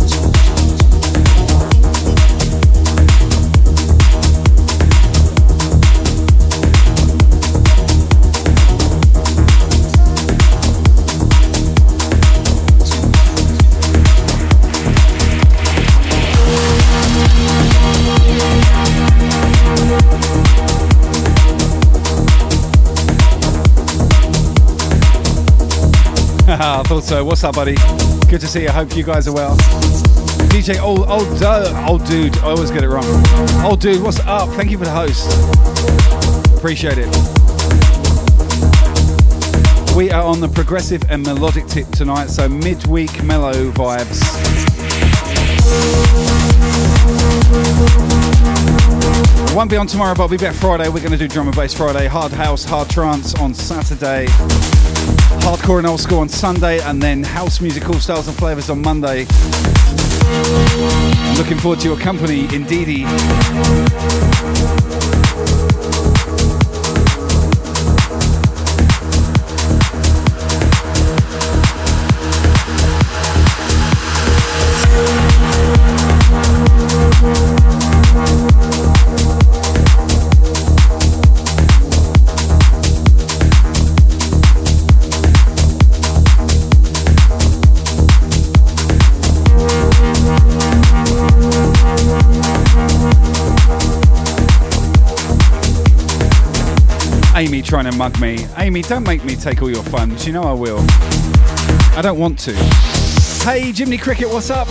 I 26.63 26.83
thought 26.83 27.05
so. 27.05 27.25
What's 27.25 27.43
up, 27.43 27.55
buddy? 27.55 27.75
Good 28.29 28.43
to 28.43 28.47
see 28.47 28.63
you. 28.63 28.71
Hope 28.71 28.95
you 28.95 29.03
guys 29.03 29.27
are 29.27 29.33
well. 29.33 29.57
DJ, 30.51 30.79
old, 30.79 31.09
old, 31.09 31.43
uh, 31.43 31.87
old 31.89 32.05
dude. 32.05 32.37
I 32.39 32.51
always 32.51 32.71
get 32.71 32.85
it 32.85 32.89
wrong. 32.89 33.07
Old 33.65 33.81
dude, 33.81 34.03
what's 34.03 34.21
up? 34.21 34.51
Thank 34.51 34.71
you 34.71 34.77
for 34.77 34.85
the 34.85 34.91
host. 34.91 35.27
Appreciate 36.59 36.99
it. 36.99 37.07
We 39.97 40.11
are 40.11 40.23
on 40.23 40.41
the 40.41 40.49
progressive 40.49 41.03
and 41.11 41.23
melodic 41.23 41.67
tip 41.67 41.89
tonight, 41.93 42.27
so 42.29 42.47
midweek 42.47 43.23
mellow 43.23 43.71
vibes. 43.73 44.21
Won't 49.55 49.71
be 49.71 49.79
on 49.79 49.87
tomorrow, 49.87 50.15
but 50.15 50.25
I'll 50.25 50.29
be 50.29 50.37
back 50.37 50.55
Friday. 50.55 50.89
We're 50.89 51.01
going 51.01 51.13
to 51.13 51.17
do 51.17 51.27
drum 51.27 51.47
and 51.47 51.57
bass 51.57 51.73
Friday, 51.73 52.07
hard 52.07 52.33
house, 52.33 52.65
hard 52.65 52.91
trance 52.91 53.35
on 53.37 53.55
Saturday, 53.55 54.27
hardcore 55.41 55.79
and 55.79 55.87
old 55.87 56.01
school 56.01 56.19
on 56.19 56.29
Sunday, 56.29 56.81
and 56.81 57.03
then 57.03 57.23
house 57.23 57.61
music, 57.61 57.89
all 57.89 57.95
styles 57.95 58.29
and 58.29 58.37
flavors 58.37 58.71
on 58.71 58.81
Monday. 58.81 59.27
Looking 61.37 61.59
forward 61.59 61.81
to 61.81 61.89
your 61.89 61.99
company, 61.99 62.53
indeedy. 62.55 63.05
Trying 97.83 97.93
to 97.93 97.99
mug 97.99 98.21
me. 98.21 98.47
Amy, 98.59 98.83
don't 98.83 99.05
make 99.05 99.25
me 99.25 99.35
take 99.35 99.63
all 99.63 99.71
your 99.71 99.83
funds. 99.85 100.27
You 100.27 100.35
know 100.35 100.43
I 100.43 100.53
will. 100.53 100.85
I 101.97 102.01
don't 102.03 102.19
want 102.19 102.39
to. 102.41 102.53
Hey, 103.43 103.73
Jimmy 103.73 103.97
Cricket, 103.97 104.29
what's 104.29 104.51
up? 104.51 104.69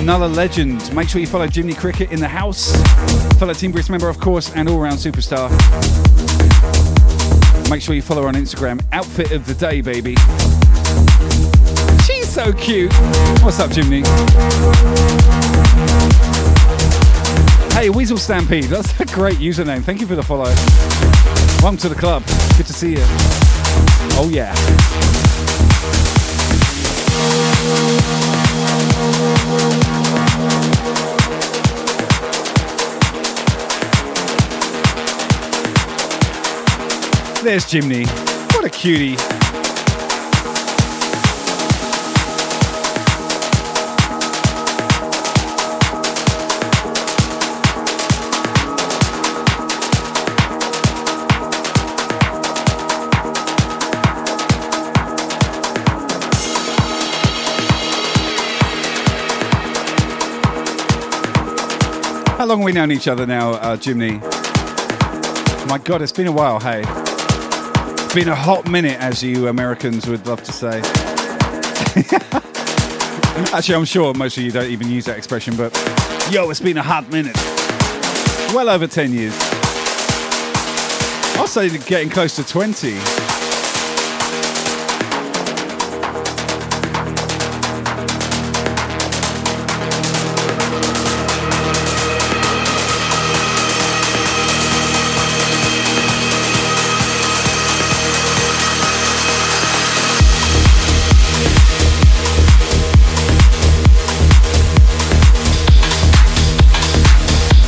Another 0.00 0.26
legend. 0.26 0.92
Make 0.92 1.08
sure 1.08 1.20
you 1.20 1.28
follow 1.28 1.46
Jimmy 1.46 1.74
Cricket 1.74 2.10
in 2.10 2.18
the 2.18 2.26
house. 2.26 2.74
Fellow 3.38 3.52
Team 3.52 3.70
Brisk 3.70 3.88
member, 3.88 4.08
of 4.08 4.18
course, 4.18 4.52
and 4.56 4.68
all 4.68 4.80
round 4.80 4.98
superstar. 4.98 5.48
Make 7.70 7.82
sure 7.82 7.94
you 7.94 8.02
follow 8.02 8.22
her 8.22 8.28
on 8.28 8.34
Instagram. 8.34 8.82
Outfit 8.90 9.30
of 9.30 9.46
the 9.46 9.54
day, 9.54 9.80
baby. 9.80 10.16
She's 12.04 12.28
so 12.28 12.52
cute. 12.52 12.92
What's 13.44 13.60
up, 13.60 13.70
Jimmy? 13.70 14.02
Hey, 17.74 17.90
Weasel 17.90 18.18
Stampede. 18.18 18.64
That's 18.64 18.98
a 18.98 19.04
great 19.06 19.36
username. 19.36 19.82
Thank 19.84 20.00
you 20.00 20.06
for 20.08 20.16
the 20.16 20.22
follow. 20.22 20.52
Welcome 21.64 21.78
to 21.78 21.88
the 21.88 21.94
club. 21.94 22.22
Good 22.58 22.66
to 22.66 22.74
see 22.74 22.90
you. 22.90 23.02
Oh, 24.18 24.28
yeah. 24.30 24.52
There's 37.42 37.64
Jimmy. 37.64 38.04
What 38.52 38.66
a 38.66 38.68
cutie. 38.68 39.16
Long 62.54 62.60
have 62.60 62.66
we 62.66 62.72
known 62.72 62.92
each 62.92 63.08
other 63.08 63.26
now, 63.26 63.54
uh? 63.54 63.76
My 65.66 65.78
God, 65.78 66.02
it's 66.02 66.12
been 66.12 66.28
a 66.28 66.32
while, 66.32 66.60
hey. 66.60 66.84
It's 66.86 68.14
been 68.14 68.28
a 68.28 68.34
hot 68.36 68.70
minute, 68.70 69.00
as 69.00 69.24
you 69.24 69.48
Americans 69.48 70.06
would 70.06 70.24
love 70.24 70.40
to 70.44 70.52
say. 70.52 70.78
Actually, 73.52 73.74
I'm 73.74 73.84
sure 73.84 74.14
most 74.14 74.36
of 74.36 74.44
you 74.44 74.52
don't 74.52 74.70
even 74.70 74.88
use 74.88 75.06
that 75.06 75.18
expression, 75.18 75.56
but 75.56 75.74
yo, 76.30 76.48
it's 76.48 76.60
been 76.60 76.78
a 76.78 76.82
hot 76.82 77.10
minute. 77.10 77.34
Well 78.54 78.68
over 78.68 78.86
10 78.86 79.12
years. 79.12 79.34
I'll 81.36 81.48
say 81.48 81.76
getting 81.78 82.08
close 82.08 82.36
to 82.36 82.44
20. 82.44 83.23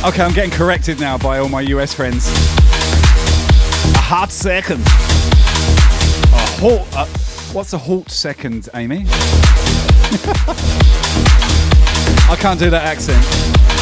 Okay, 0.07 0.23
I'm 0.23 0.31
getting 0.31 0.51
corrected 0.51 1.01
now 1.01 1.17
by 1.17 1.39
all 1.39 1.49
my 1.49 1.59
US 1.59 1.93
friends. 1.93 2.29
A 3.93 3.97
hot 3.99 4.31
second. 4.31 4.79
A 4.79 4.87
halt. 6.61 6.87
Uh, 6.95 7.05
what's 7.51 7.73
a 7.73 7.77
halt 7.77 8.09
second, 8.09 8.69
Amy? 8.73 9.03
I 12.29 12.37
can't 12.39 12.57
do 12.57 12.69
that 12.69 12.85
accent. 12.85 13.76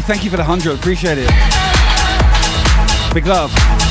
Thank 0.00 0.24
you 0.24 0.30
for 0.30 0.36
the 0.36 0.44
100. 0.44 0.78
Appreciate 0.78 1.18
it. 1.18 1.30
Big 3.14 3.26
love. 3.26 3.81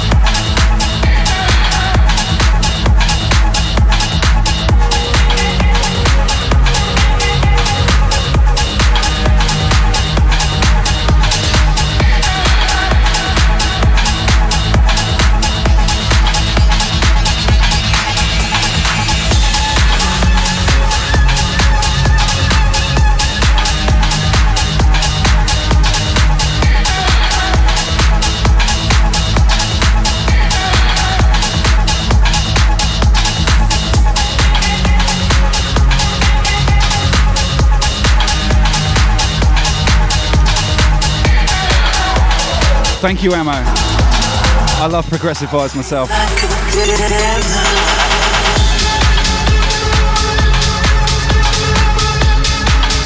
Thank 43.01 43.23
you, 43.23 43.33
Ammo. 43.33 43.51
I 43.51 44.85
love 44.85 45.09
progressive 45.09 45.49
vibes 45.49 45.75
myself. 45.75 46.07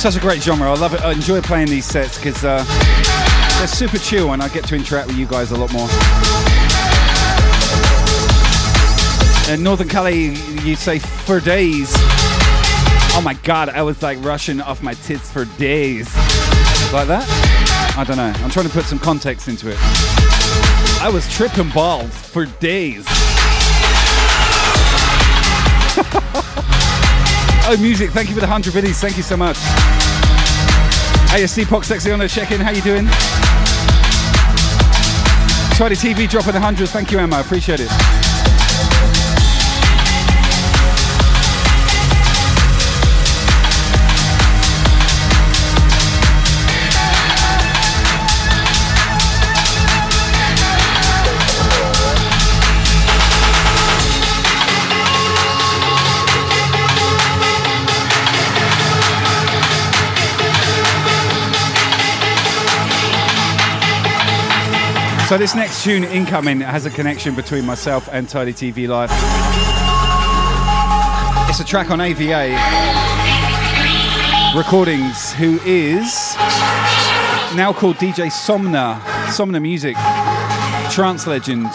Such 0.01 0.17
a 0.17 0.19
great 0.19 0.43
genre. 0.43 0.69
I 0.69 0.75
love 0.75 0.93
it. 0.93 1.01
I 1.01 1.13
enjoy 1.13 1.39
playing 1.39 1.69
these 1.69 1.85
sets 1.85 2.17
because 2.17 2.43
uh, 2.43 2.65
they're 3.57 3.67
super 3.67 3.97
chill 3.97 4.33
and 4.33 4.43
I 4.43 4.49
get 4.49 4.65
to 4.65 4.75
interact 4.75 5.07
with 5.07 5.17
you 5.17 5.27
guys 5.27 5.51
a 5.51 5.55
lot 5.55 5.71
more. 5.71 5.87
In 9.49 9.63
Northern 9.63 9.87
Cali, 9.87 10.35
you 10.65 10.75
say 10.75 10.99
for 10.99 11.39
days. 11.39 11.89
Oh 13.15 13.21
my 13.23 13.35
god, 13.43 13.69
I 13.69 13.81
was 13.81 14.03
like 14.03 14.21
rushing 14.25 14.59
off 14.59 14.83
my 14.83 14.93
tits 14.93 15.31
for 15.31 15.45
days. 15.57 16.13
Like 16.91 17.07
that? 17.07 17.44
I 17.97 18.03
don't 18.03 18.17
know. 18.17 18.33
I'm 18.43 18.49
trying 18.49 18.67
to 18.67 18.71
put 18.71 18.83
some 18.83 18.99
context 18.99 19.47
into 19.47 19.69
it. 19.69 19.77
I 21.01 21.09
was 21.13 21.25
tripping 21.33 21.69
balls 21.69 22.13
for 22.13 22.45
days. 22.45 23.05
oh, 27.67 27.77
music. 27.79 28.11
Thank 28.11 28.27
you 28.27 28.35
for 28.35 28.41
the 28.41 28.47
100 28.47 28.73
biddies. 28.73 28.99
Thank 28.99 29.15
you 29.15 29.23
so 29.23 29.37
much. 29.37 29.55
ASD 31.31 31.63
Poc 31.65 31.85
Sexy 31.85 32.11
on 32.11 32.19
the 32.19 32.27
check-in. 32.27 32.59
How 32.59 32.71
you 32.71 32.81
doing? 32.81 33.05
Tidy 35.77 35.95
TV 35.95 36.29
dropping 36.29 36.53
the 36.53 36.59
100. 36.59 36.89
Thank 36.89 37.11
you, 37.11 37.19
Emma. 37.19 37.39
Appreciate 37.39 37.79
it. 37.79 38.24
So 65.27 65.39
this 65.39 65.55
next 65.55 65.83
tune 65.83 66.03
incoming 66.03 66.59
has 66.59 66.85
a 66.85 66.91
connection 66.91 67.33
between 67.33 67.65
myself 67.65 68.07
and 68.11 68.29
Tidy 68.29 68.53
TV 68.53 68.87
Live. 68.87 69.09
It's 71.49 71.59
a 71.59 71.63
track 71.63 71.89
on 71.89 71.99
AVA 71.99 72.55
Recordings, 74.55 75.33
who 75.33 75.59
is 75.65 76.35
now 77.55 77.73
called 77.73 77.95
DJ 77.95 78.27
Somna, 78.27 78.99
Somna 79.25 79.59
Music, 79.59 79.95
Trance 80.93 81.25
Legends. 81.25 81.73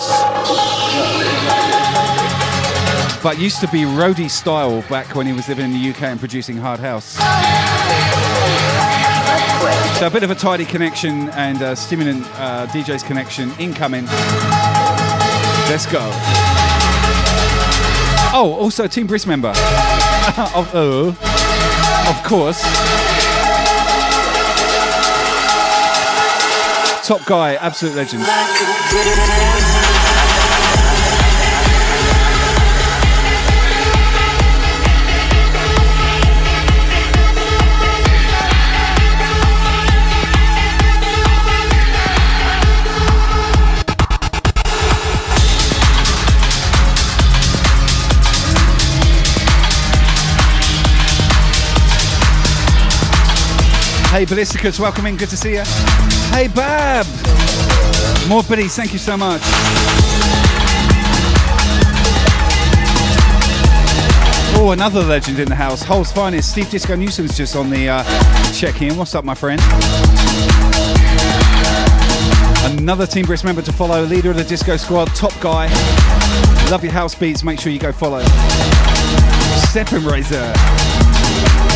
But 3.21 3.41
used 3.41 3.61
to 3.63 3.69
be 3.69 3.81
roadie 3.81 4.31
style 4.31 4.83
back 4.83 5.17
when 5.17 5.27
he 5.27 5.33
was 5.33 5.49
living 5.49 5.65
in 5.65 5.73
the 5.73 5.91
UK 5.91 6.03
and 6.03 6.21
producing 6.21 6.57
hard 6.57 6.79
house. 6.79 7.19
So 9.99 10.07
a 10.07 10.11
bit 10.11 10.23
of 10.23 10.31
a 10.31 10.35
tidy 10.35 10.65
connection 10.65 11.29
and 11.31 11.61
a 11.61 11.77
stimulant 11.77 12.25
uh, 12.39 12.67
DJ's 12.69 13.03
connection 13.03 13.51
incoming. 13.59 14.07
Let's 15.69 15.85
go. 15.85 16.01
Oh, 18.33 18.57
also 18.59 18.87
Team 18.87 19.07
Brisk 19.07 19.27
member. 19.27 19.49
of, 20.55 20.71
oh, 20.75 21.09
of 22.09 22.25
course. 22.25 22.63
Top 27.07 27.27
guy, 27.27 27.57
absolute 27.57 27.97
legend. 27.97 28.23
Hey 54.11 54.27
Ballisticus, 54.27 54.81
welcome 54.81 55.07
in, 55.07 55.17
good 55.17 55.29
to 55.29 55.37
see 55.37 55.53
you. 55.53 55.63
Hey 56.33 56.49
Bab! 56.49 57.07
More 58.29 58.43
biddies, 58.43 58.75
thank 58.75 58.93
you 58.93 58.99
so 58.99 59.17
much. 59.17 59.41
Oh, 64.57 64.73
another 64.73 65.05
legend 65.05 65.39
in 65.39 65.49
the 65.49 65.55
house. 65.55 65.83
Hull's 65.83 66.11
finest, 66.11 66.51
Steve 66.51 66.69
Disco 66.69 66.97
Newsom's 66.97 67.37
just 67.37 67.55
on 67.55 67.71
the 67.71 67.89
uh, 67.89 68.53
check-in. 68.53 68.97
What's 68.97 69.15
up, 69.15 69.25
my 69.25 69.37
friend? 69.37 69.61
Another 72.65 73.07
Team 73.07 73.27
Brisk 73.27 73.45
member 73.45 73.63
to 73.63 73.73
follow, 73.73 74.03
leader 74.03 74.33
of 74.33 74.37
the 74.37 74.45
disco 74.45 74.77
squad, 74.77 75.07
top 75.15 75.39
guy. 75.41 75.69
Love 76.69 76.83
your 76.83 76.93
house 76.93 77.15
beats, 77.15 77.45
make 77.45 77.61
sure 77.61 77.71
you 77.71 77.79
go 77.79 77.93
follow. 77.93 78.25
Stepping 79.69 80.05
Razor. 80.05 80.53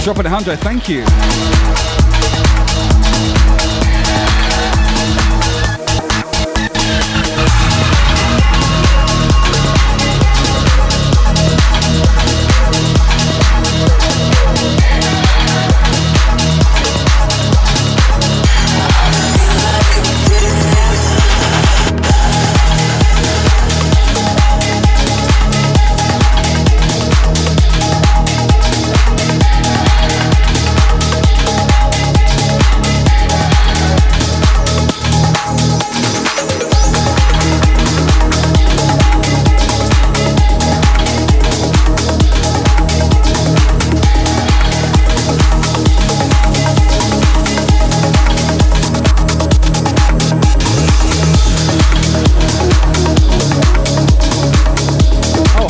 Dropping 0.03 0.26
a 0.26 0.30
hundred, 0.30 0.59
thank 0.59 0.89
you. 0.89 1.05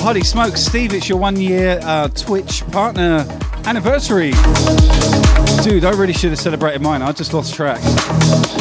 Holy 0.04 0.22
smokes, 0.22 0.60
Steve, 0.60 0.92
it's 0.92 1.08
your 1.08 1.16
one 1.16 1.34
year 1.34 1.80
uh, 1.82 2.08
Twitch 2.08 2.62
partner 2.66 3.24
anniversary. 3.64 4.32
Dude, 5.62 5.86
I 5.86 5.92
really 5.96 6.12
should 6.12 6.28
have 6.28 6.38
celebrated 6.38 6.82
mine. 6.82 7.00
I 7.00 7.10
just 7.12 7.32
lost 7.32 7.54
track. 7.54 7.80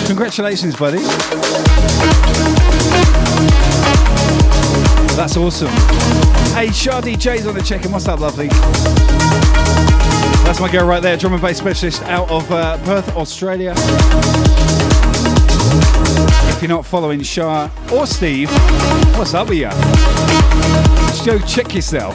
Congratulations, 0.07 0.73
buddy. 0.77 0.99
That's 5.17 5.35
awesome. 5.35 5.67
Hey, 6.55 6.71
Shah 6.71 7.01
DJ's 7.01 7.45
on 7.45 7.55
the 7.55 7.61
check-in. 7.61 7.91
What's 7.91 8.07
up, 8.07 8.21
lovely? 8.21 8.47
That's 10.45 10.61
my 10.61 10.71
girl 10.71 10.87
right 10.87 11.03
there, 11.03 11.17
drum 11.17 11.33
and 11.33 11.41
bass 11.41 11.57
specialist 11.57 12.03
out 12.03 12.31
of 12.31 12.49
uh, 12.53 12.77
Perth, 12.85 13.17
Australia. 13.17 13.73
If 16.47 16.61
you're 16.61 16.69
not 16.69 16.85
following 16.85 17.21
Shah 17.21 17.69
or 17.91 18.07
Steve, 18.07 18.49
what's 19.17 19.33
up 19.33 19.49
with 19.49 19.57
you? 19.57 21.02
Go 21.21 21.39
check 21.39 21.73
yourself. 21.73 22.13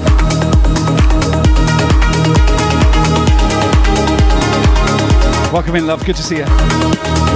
Welcome 5.50 5.76
in, 5.76 5.86
love. 5.86 6.04
Good 6.04 6.16
to 6.16 6.22
see 6.22 6.38
you. 6.38 7.27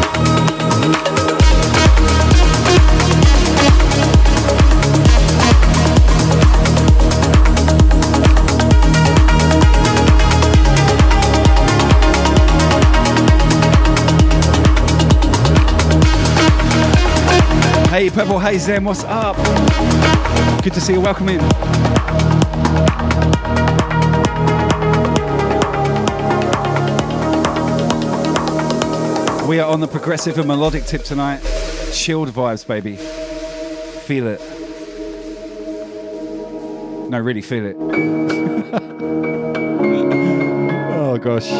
Hey, 18.12 18.18
Purple 18.18 18.40
Haze 18.40 18.68
what's 18.80 19.04
up? 19.04 19.36
Good 20.62 20.74
to 20.74 20.80
see 20.82 20.92
you. 20.92 21.00
Welcome 21.00 21.30
in. 21.30 21.38
We 29.48 29.60
are 29.60 29.70
on 29.70 29.80
the 29.80 29.88
progressive 29.90 30.36
and 30.36 30.46
melodic 30.46 30.84
tip 30.84 31.04
tonight. 31.04 31.40
Chilled 31.92 32.28
vibes, 32.28 32.66
baby. 32.66 32.96
Feel 32.96 34.26
it. 34.26 34.40
No, 37.08 37.18
really 37.18 37.40
feel 37.40 37.64
it. 37.64 37.76
oh, 40.98 41.16
gosh. 41.18 41.50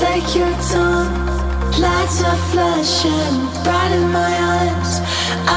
Take 0.00 0.34
your 0.34 0.54
time. 0.72 1.12
Lights 1.84 2.24
are 2.24 2.40
flashing 2.52 3.36
bright 3.64 3.92
in 3.92 4.06
my 4.20 4.32
eyes. 4.56 4.92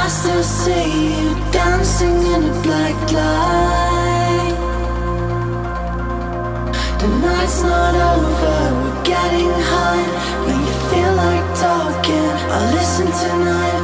I 0.02 0.04
still 0.10 0.44
see 0.44 0.88
you 1.08 1.30
dancing 1.52 2.18
in 2.34 2.42
a 2.52 2.56
black 2.66 2.98
light. 3.20 4.58
The 7.00 7.10
night's 7.26 7.62
not 7.64 7.96
over, 8.12 8.60
we're 8.80 9.04
getting 9.14 9.54
high. 9.74 10.08
When 10.46 10.58
you 10.68 10.76
feel 10.90 11.14
like 11.26 11.48
talking, 11.66 12.32
I'll 12.56 12.70
listen 12.78 13.08
tonight. 13.24 13.84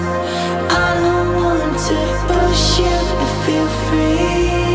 I 0.86 0.90
don't 1.04 1.30
want 1.42 1.74
to 1.90 2.00
push 2.32 2.66
you, 2.84 2.98
but 3.20 3.32
feel 3.46 3.70
free 3.88 4.69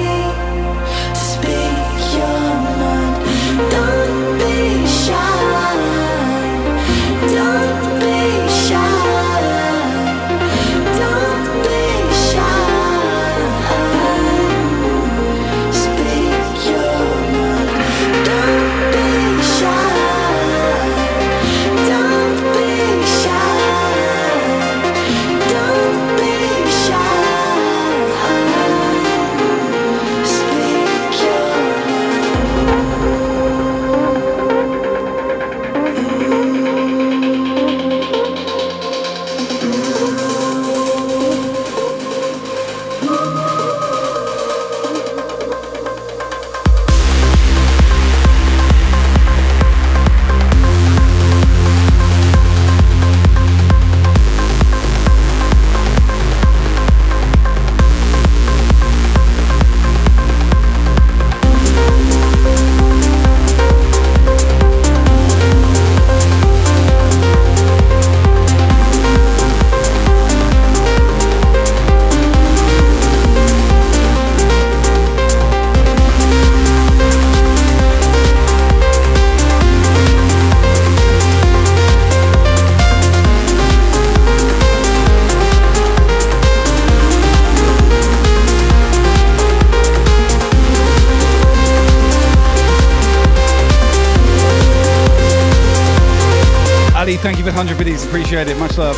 Appreciate 98.35 98.57
it. 98.57 98.59
Much 98.59 98.79
love. 98.79 98.97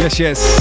Yes, 0.00 0.18
yes. 0.18 0.59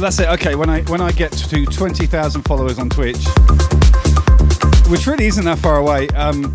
That's 0.00 0.20
it. 0.20 0.28
Okay, 0.28 0.54
when 0.54 0.70
I 0.70 0.82
when 0.82 1.00
I 1.00 1.10
get 1.10 1.32
to 1.32 1.64
20,000 1.64 2.42
followers 2.42 2.78
on 2.78 2.88
Twitch, 2.88 3.18
which 4.88 5.06
really 5.06 5.26
isn't 5.26 5.44
that 5.44 5.58
far 5.58 5.78
away, 5.78 6.06
um, 6.10 6.52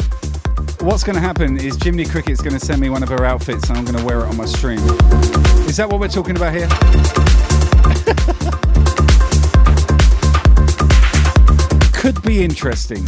what's 0.79 1.03
going 1.03 1.15
to 1.15 1.21
happen 1.21 1.57
is 1.57 1.75
Jimmy 1.75 2.05
Cricket's 2.05 2.41
going 2.41 2.57
to 2.57 2.65
send 2.65 2.79
me 2.79 2.89
one 2.89 3.03
of 3.03 3.09
her 3.09 3.25
outfits 3.25 3.69
and 3.69 3.77
I'm 3.77 3.83
going 3.83 3.97
to 3.97 4.05
wear 4.05 4.21
it 4.21 4.27
on 4.27 4.37
my 4.37 4.45
stream. 4.45 4.79
Is 5.67 5.77
that 5.77 5.89
what 5.89 5.99
we're 5.99 6.07
talking 6.07 6.37
about 6.37 6.53
here? 6.53 6.67
Could 11.93 12.21
be 12.23 12.43
interesting. 12.43 13.05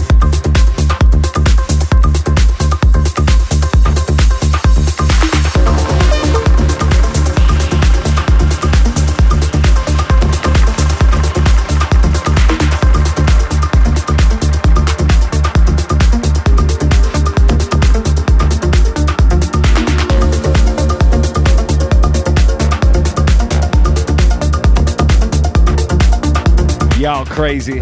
Crazy. 27.36 27.79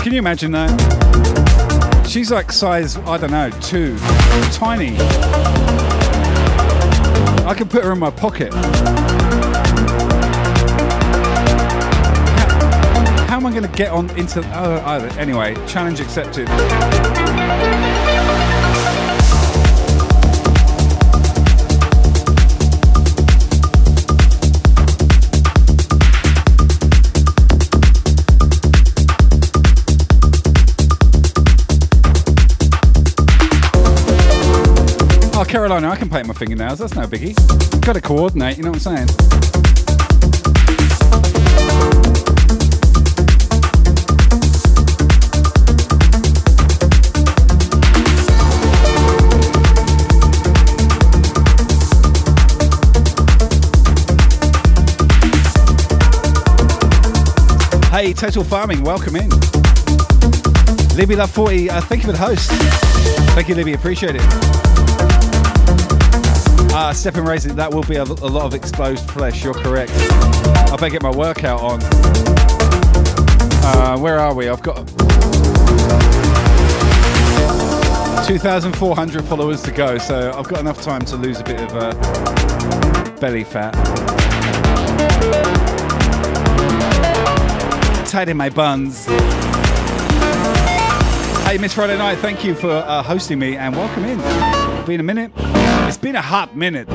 Can 0.00 0.12
you 0.12 0.18
imagine 0.18 0.52
that? 0.52 2.06
She's 2.08 2.30
like 2.32 2.50
size, 2.50 2.96
I 2.96 3.18
don't 3.18 3.30
know, 3.30 3.50
two. 3.60 3.98
Tiny. 4.52 4.96
I 7.44 7.54
could 7.54 7.68
put 7.68 7.84
her 7.84 7.92
in 7.92 7.98
my 7.98 8.10
pocket. 8.10 8.54
How 13.28 13.36
am 13.36 13.44
I 13.44 13.50
going 13.50 13.70
to 13.70 13.76
get 13.76 13.90
on 13.90 14.08
into. 14.18 14.40
Oh, 14.54 15.04
anyway, 15.18 15.54
challenge 15.66 16.00
accepted. 16.00 16.48
Oh, 35.76 35.78
Carolina, 35.78 35.94
I 35.94 35.98
can 35.98 36.08
paint 36.08 36.26
my 36.26 36.32
fingernails. 36.32 36.78
That's 36.78 36.94
no 36.94 37.02
biggie. 37.02 37.34
Got 37.84 37.92
to 37.96 38.00
coordinate, 38.00 38.56
you 38.56 38.62
know 38.62 38.70
what 38.70 38.86
I'm 38.86 38.96
saying? 38.96 39.08
Hey, 57.90 58.14
Total 58.14 58.42
Farming, 58.42 58.82
welcome 58.82 59.16
in. 59.16 59.28
Libby 60.96 61.16
Love 61.16 61.30
40, 61.32 61.68
uh, 61.68 61.82
thank 61.82 62.02
you 62.02 62.06
for 62.06 62.12
the 62.12 62.18
host. 62.18 62.50
Thank 63.34 63.50
you, 63.50 63.54
Libby, 63.54 63.74
appreciate 63.74 64.16
it. 64.16 64.55
Ah, 66.78 66.92
Stepping 66.92 67.24
Razor, 67.24 67.54
that 67.54 67.72
will 67.72 67.84
be 67.84 67.96
a, 67.96 68.02
a 68.02 68.28
lot 68.28 68.44
of 68.44 68.52
exposed 68.52 69.08
flesh, 69.10 69.42
you're 69.42 69.54
correct. 69.54 69.90
I 69.94 70.72
better 70.72 70.90
get 70.90 71.02
my 71.02 71.10
workout 71.10 71.62
on. 71.62 71.80
Uh, 73.64 73.96
where 73.96 74.18
are 74.18 74.34
we? 74.34 74.50
I've 74.50 74.62
got 74.62 74.86
2,400 78.26 79.24
followers 79.24 79.62
to 79.62 79.70
go, 79.70 79.96
so 79.96 80.30
I've 80.32 80.48
got 80.48 80.60
enough 80.60 80.82
time 80.82 81.00
to 81.06 81.16
lose 81.16 81.40
a 81.40 81.44
bit 81.44 81.60
of 81.60 81.74
uh, 81.74 83.20
belly 83.20 83.44
fat. 83.44 83.74
in 88.28 88.36
my 88.36 88.50
buns. 88.50 89.06
Hey, 91.46 91.56
Miss 91.58 91.72
Friday 91.72 91.96
Night, 91.96 92.18
thank 92.18 92.44
you 92.44 92.54
for 92.54 92.70
uh, 92.70 93.02
hosting 93.02 93.38
me 93.38 93.56
and 93.56 93.74
welcome 93.74 94.04
in. 94.04 94.18
Been 94.84 95.00
a 95.00 95.02
minute. 95.02 95.32
It's 95.88 95.96
been 95.96 96.16
a 96.16 96.20
hot 96.20 96.56
minute. 96.56 96.88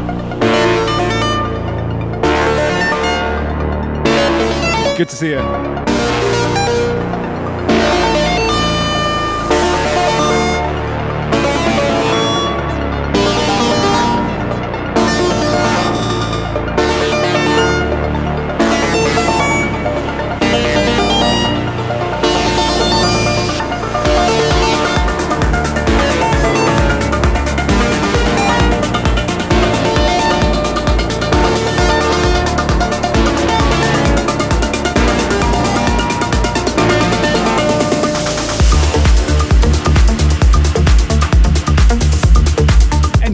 Good 4.97 5.07
to 5.07 5.15
see 5.15 5.29
you. 5.29 5.90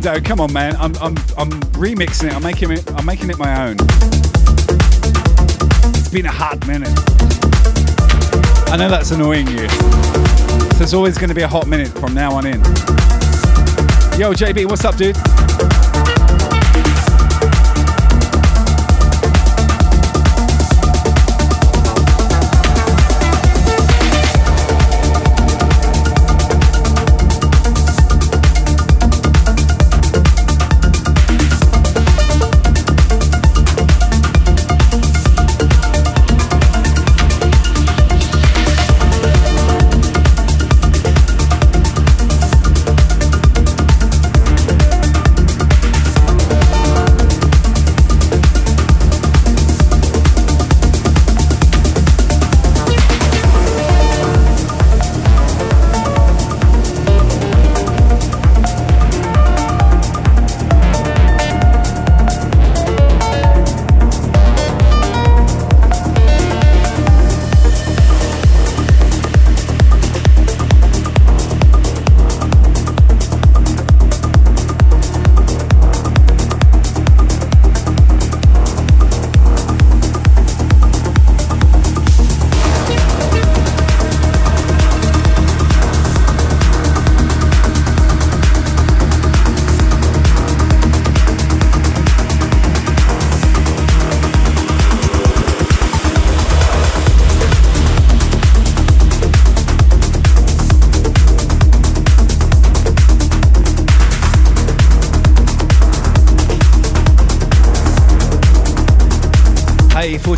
Endo, 0.07 0.21
come 0.21 0.39
on, 0.39 0.53
man! 0.53 0.75
I'm, 0.77 0.95
I'm, 0.97 1.17
I'm 1.37 1.51
remixing 1.73 2.27
it. 2.27 2.33
I'm 2.33 2.43
making 2.43 2.71
it. 2.71 2.89
I'm 2.93 3.05
making 3.05 3.29
it 3.29 3.37
my 3.37 3.67
own. 3.67 3.75
It's 5.95 6.09
been 6.09 6.25
a 6.25 6.31
hot 6.31 6.65
minute. 6.65 6.97
I 8.71 8.77
know 8.77 8.89
that's 8.89 9.11
annoying 9.11 9.47
you. 9.47 9.67
So 10.77 10.83
it's 10.83 10.93
always 10.93 11.17
going 11.17 11.29
to 11.29 11.35
be 11.35 11.41
a 11.41 11.47
hot 11.47 11.67
minute 11.67 11.89
from 11.89 12.13
now 12.13 12.33
on 12.33 12.45
in. 12.45 12.59
Yo, 14.17 14.33
JB, 14.33 14.69
what's 14.69 14.85
up, 14.85 14.95
dude? 14.95 15.17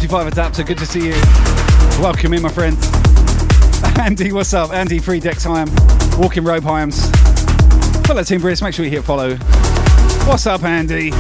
45 0.10 0.34
Adapter, 0.34 0.64
good 0.64 0.78
to 0.80 0.88
see 0.88 1.06
you. 1.06 1.14
Welcome 2.02 2.34
in, 2.34 2.42
my 2.42 2.50
friend. 2.50 2.76
Andy, 4.00 4.32
what's 4.32 4.56
up? 4.56 4.72
Andy, 4.72 4.98
Free 4.98 5.20
Dex 5.20 5.46
Hyam, 5.46 5.70
Walking 6.18 6.44
Rope 6.44 6.64
Hyams. 6.64 7.12
Team 8.28 8.42
Brisk, 8.42 8.64
make 8.64 8.74
sure 8.74 8.86
you 8.86 8.90
hit 8.90 9.04
follow. 9.04 9.36
What's 10.26 10.48
up, 10.48 10.64
Andy? 10.64 11.12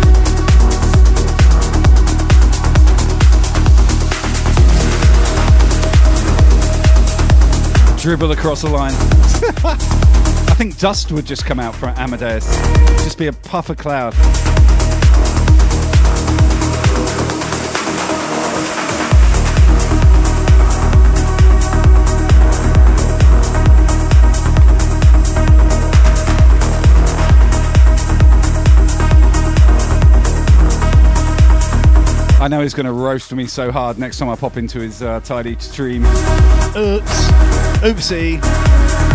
Dribble 8.01 8.31
across 8.31 8.63
the 8.63 8.69
line. 8.71 8.93
I 9.63 10.55
think 10.57 10.79
dust 10.79 11.11
would 11.11 11.27
just 11.27 11.45
come 11.45 11.59
out 11.59 11.75
from 11.75 11.89
Amadeus. 11.95 12.47
Just 13.03 13.19
be 13.19 13.27
a 13.27 13.33
puff 13.33 13.69
of 13.69 13.77
cloud. 13.77 14.15
I 32.41 32.47
know 32.47 32.61
he's 32.61 32.73
going 32.73 32.85
to 32.85 32.93
roast 32.93 33.33
me 33.33 33.47
so 33.47 33.69
hard 33.69 33.99
next 33.99 34.17
time 34.17 34.29
I 34.29 34.35
pop 34.37 34.55
into 34.55 34.79
his 34.79 35.01
uh, 35.01 35.19
tidy 35.19 35.57
stream. 35.59 36.05
Oops. 36.05 37.27
Oopsie. 37.83 39.09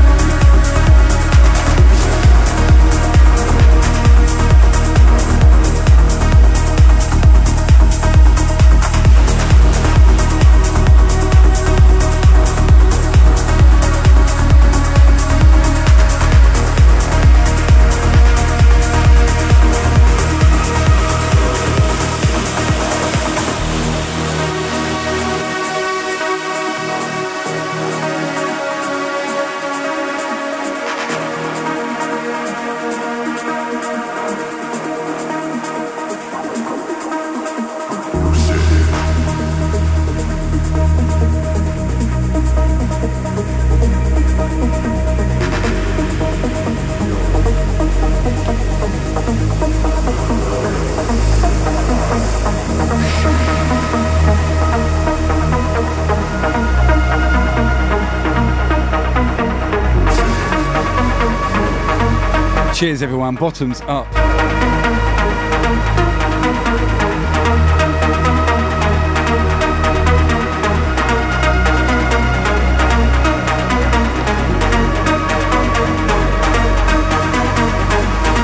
Everyone. 63.24 63.40
Bottoms 63.40 63.80
up. 63.82 64.06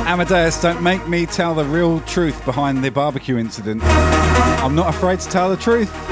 Amadeus, 0.07 0.61
don't 0.62 0.83
make 0.83 1.07
me 1.09 1.26
tell 1.26 1.55
the 1.55 1.64
real 1.64 2.01
truth 2.01 2.43
behind 2.47 2.83
the 2.83 2.91
barbecue 2.91 3.37
incident. 3.37 3.83
I'm 3.85 4.74
not 4.74 4.89
afraid 4.89 5.20
to 5.20 5.28
tell 5.28 5.51
the 5.51 5.59
truth. 5.59 6.10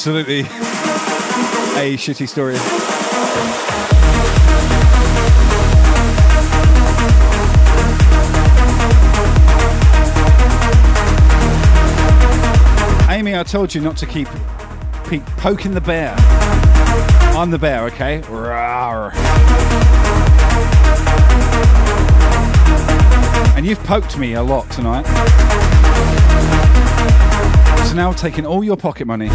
Absolutely 0.00 0.40
a 0.40 1.94
shitty 1.98 2.26
story. 2.26 2.54
Amy, 13.14 13.36
I 13.36 13.42
told 13.42 13.74
you 13.74 13.82
not 13.82 13.98
to 13.98 14.06
keep 14.06 14.26
poking 15.36 15.72
the 15.72 15.82
bear. 15.82 16.14
I'm 17.36 17.50
the 17.50 17.58
bear, 17.58 17.84
okay? 17.88 18.22
Rawr. 18.22 19.12
And 23.54 23.66
you've 23.66 23.84
poked 23.84 24.16
me 24.16 24.32
a 24.32 24.42
lot 24.42 24.70
tonight. 24.70 25.04
Now 27.94 28.12
taking 28.12 28.46
all 28.46 28.62
your 28.62 28.76
pocket 28.76 29.06
money. 29.06 29.28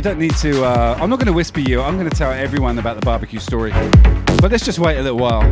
You 0.00 0.04
don't 0.04 0.18
need 0.18 0.34
to. 0.36 0.64
Uh, 0.64 0.96
I'm 0.98 1.10
not 1.10 1.18
going 1.18 1.26
to 1.26 1.32
whisper 1.34 1.60
you. 1.60 1.82
I'm 1.82 1.98
going 1.98 2.08
to 2.08 2.16
tell 2.16 2.32
everyone 2.32 2.78
about 2.78 2.98
the 2.98 3.04
barbecue 3.04 3.38
story. 3.38 3.70
But 4.40 4.50
let's 4.50 4.64
just 4.64 4.78
wait 4.78 4.96
a 4.96 5.02
little 5.02 5.18
while. 5.18 5.42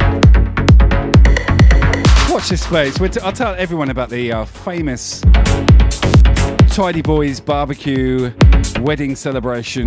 Watch 2.33 2.49
this 2.49 2.63
space. 2.63 2.97
T- 2.97 3.21
I'll 3.21 3.31
tell 3.31 3.55
everyone 3.57 3.91
about 3.91 4.09
the 4.09 4.33
uh, 4.33 4.45
famous 4.47 5.21
Tidy 6.75 7.03
Boys 7.03 7.41
barbecue 7.41 8.33
wedding 8.81 9.17
celebration. 9.17 9.87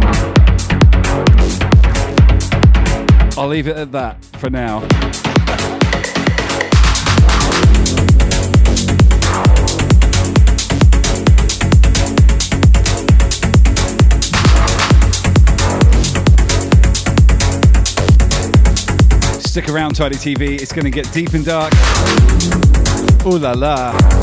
I'll 3.36 3.48
leave 3.48 3.68
it 3.68 3.78
at 3.78 3.92
that 3.94 4.24
for 4.38 4.52
now. 4.52 4.82
Stick 19.52 19.68
around, 19.68 19.96
Tidy 19.96 20.16
TV. 20.16 20.62
It's 20.62 20.72
going 20.72 20.86
to 20.86 20.90
get 20.90 21.12
deep 21.12 21.34
and 21.34 21.44
dark. 21.44 21.74
Ooh 23.26 23.38
la 23.38 23.52
la. 23.52 24.21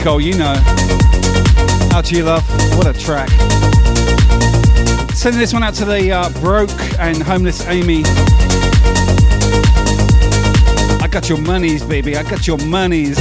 Nicole, 0.00 0.18
you 0.18 0.32
know. 0.32 0.54
Out 1.92 2.06
to 2.06 2.16
you, 2.16 2.24
love. 2.24 2.42
What 2.74 2.86
a 2.86 2.98
track. 2.98 3.28
Sending 5.10 5.38
this 5.38 5.52
one 5.52 5.62
out 5.62 5.74
to 5.74 5.84
the 5.84 6.10
uh, 6.10 6.30
broke 6.40 6.70
and 6.98 7.22
homeless 7.22 7.66
Amy. 7.66 8.00
I 11.02 11.06
got 11.10 11.28
your 11.28 11.36
monies, 11.36 11.84
baby. 11.84 12.16
I 12.16 12.22
got 12.22 12.46
your 12.46 12.56
monies. 12.64 13.18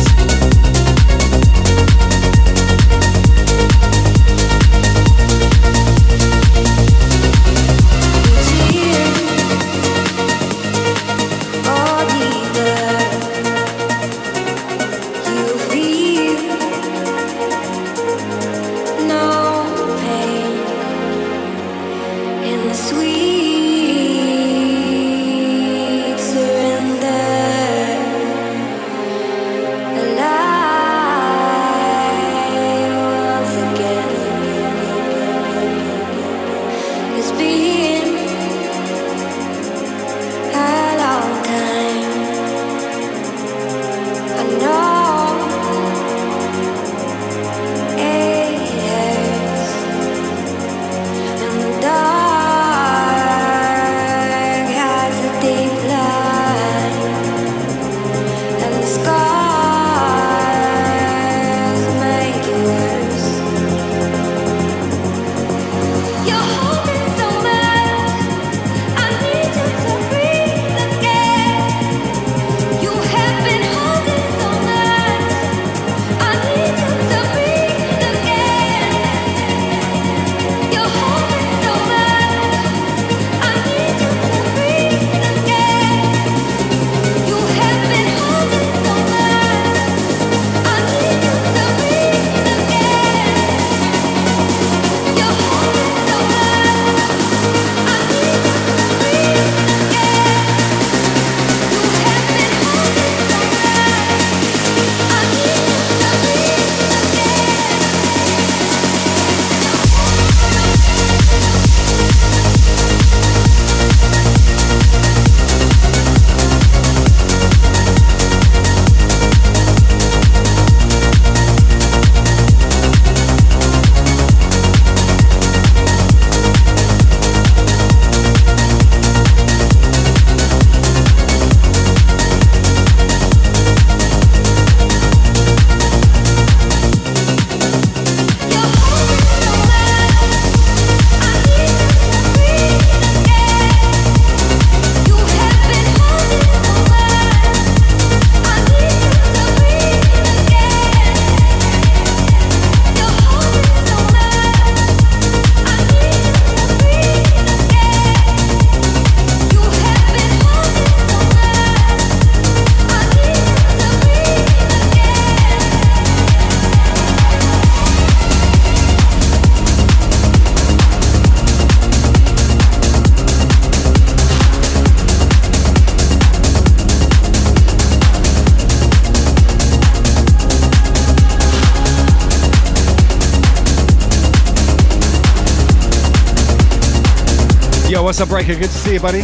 What's 188.19 188.31
Breaker? 188.31 188.59
Good 188.59 188.69
to 188.69 188.77
see 188.77 188.93
you, 188.93 188.99
buddy. 188.99 189.19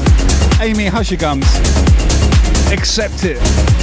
Amy 0.62 0.86
Hushigums. 0.86 1.44
Accept 2.72 3.26
it. 3.26 3.75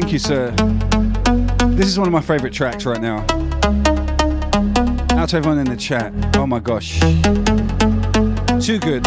Thank 0.00 0.14
you, 0.14 0.18
sir. 0.18 0.50
This 1.76 1.86
is 1.86 1.98
one 1.98 2.08
of 2.08 2.12
my 2.12 2.22
favorite 2.22 2.54
tracks 2.54 2.86
right 2.86 3.02
now. 3.02 3.18
Out 5.10 5.28
to 5.28 5.36
everyone 5.36 5.58
in 5.58 5.66
the 5.66 5.76
chat. 5.78 6.10
Oh 6.36 6.46
my 6.46 6.58
gosh. 6.58 6.98
Too 8.64 8.78
good. 8.78 9.04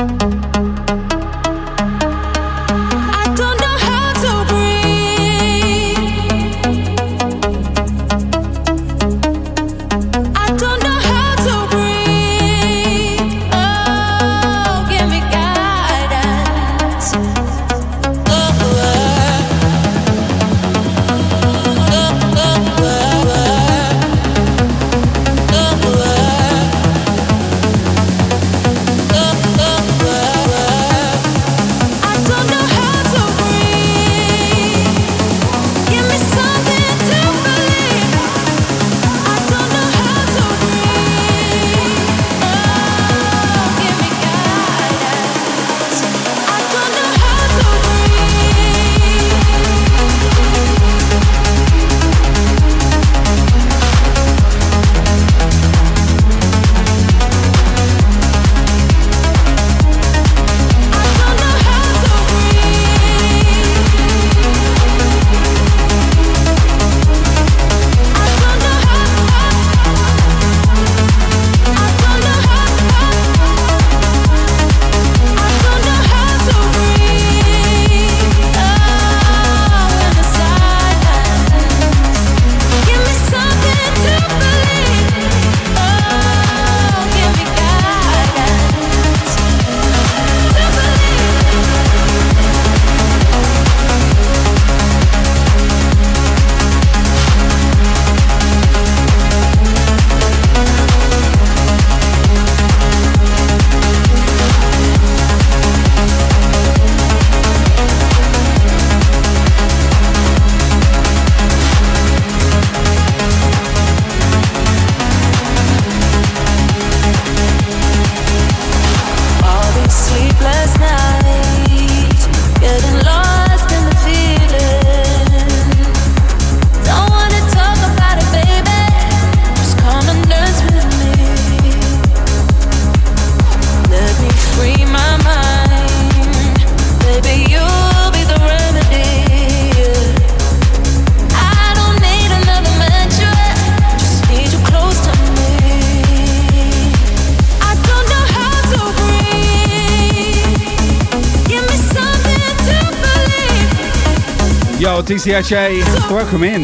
DCHA, 155.14 155.84
welcome 156.10 156.44
in. 156.44 156.64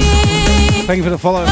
Thank 0.88 0.98
you 0.98 1.04
for 1.04 1.12
the 1.12 1.20
follow. 1.20 1.46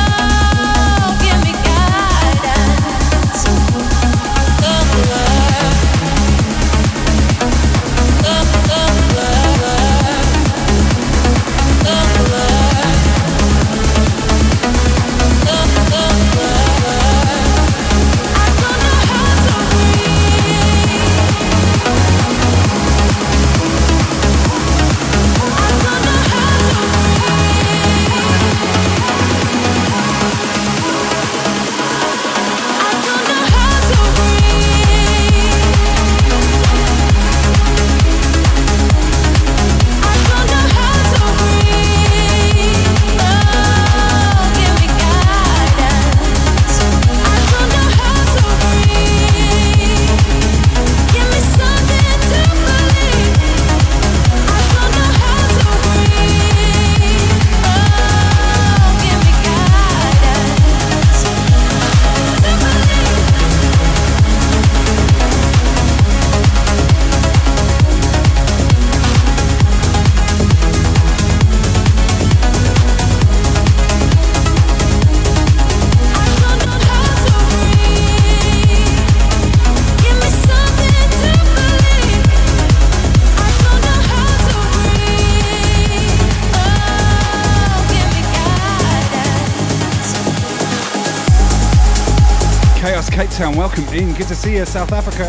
Welcome 93.78 93.98
in. 93.98 94.14
Good 94.14 94.28
to 94.28 94.36
see 94.36 94.56
you, 94.56 94.66
South 94.66 94.92
Africa. 94.92 95.26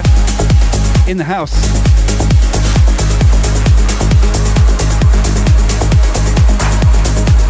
In 1.11 1.17
the 1.17 1.25
house. 1.25 1.53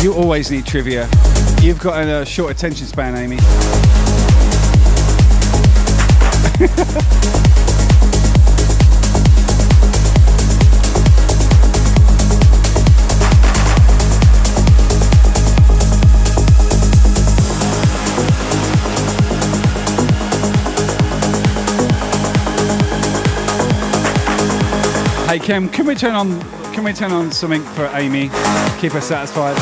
You 0.03 0.15
always 0.15 0.51
need 0.51 0.67
trivia. 0.67 1.09
You've 1.61 1.79
got 1.81 2.07
a 2.07 2.25
short 2.25 2.53
attention 2.53 2.87
span, 2.87 3.17
Amy. 3.17 3.39
Hey 25.29 25.39
Kim, 25.39 25.69
can 25.69 25.85
we 25.85 25.95
turn 25.95 26.15
on 26.15 26.41
can 26.73 26.85
we 26.85 26.95
turn 26.95 27.13
on 27.13 27.31
something 27.31 27.61
for 27.61 27.85
Amy? 27.93 28.31
Keep 28.81 28.93
her 28.93 29.01
satisfied. 29.03 29.59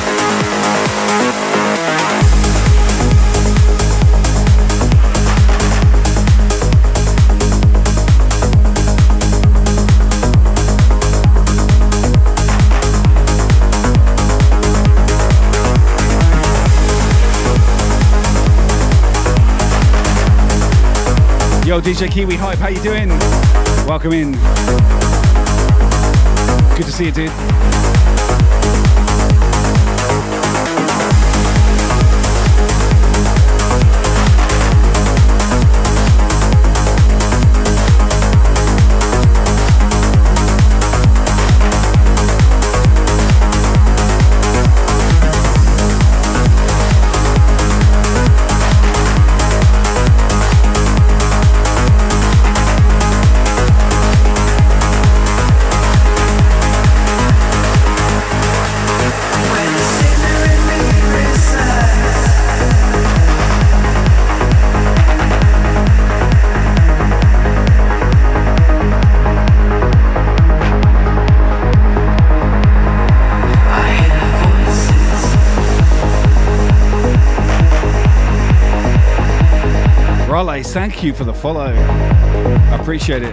Yo, 21.67 21.81
DJ 21.81 22.09
Kiwi 22.09 22.37
Hype, 22.37 22.59
how 22.59 22.69
you 22.69 22.81
doing? 22.83 23.09
Welcome 23.89 24.13
in. 24.13 24.86
Good 26.77 26.85
to 26.85 26.93
see 26.93 27.07
you, 27.07 27.11
dude. 27.11 27.86
Thank 80.77 81.03
you 81.03 81.15
for 81.15 81.25
the 81.25 81.33
follow. 81.33 81.73
I 81.73 82.79
appreciate 82.79 83.23
it. 83.23 83.33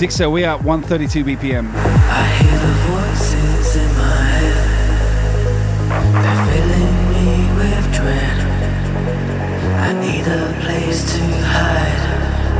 Dixo, 0.00 0.32
we 0.32 0.42
are 0.42 0.56
at 0.56 0.64
132 0.64 1.24
BPM. 1.24 1.70
I 1.72 2.26
hear 2.42 2.58
the 2.58 2.74
voices 2.90 3.76
in 3.76 3.90
my 3.94 4.18
head. 4.34 4.66
They're 6.24 6.42
filling 6.50 6.96
me 7.14 7.28
with 7.54 7.86
dread. 7.94 8.38
I 9.78 9.92
need 10.02 10.26
a 10.26 10.42
place 10.64 11.00
to 11.14 11.22
hide 11.54 12.02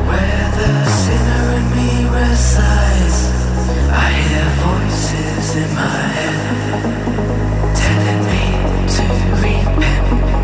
where 0.06 0.46
the 0.54 0.70
sinner 1.02 1.44
in 1.58 1.66
me 1.74 1.90
resides. 2.14 3.18
I 3.90 4.06
hear 4.22 4.46
voices 4.62 5.48
in 5.56 5.70
my 5.74 5.98
head 6.14 6.38
telling 7.74 8.22
me 8.30 8.44
to 8.94 9.02
repent. 9.42 10.43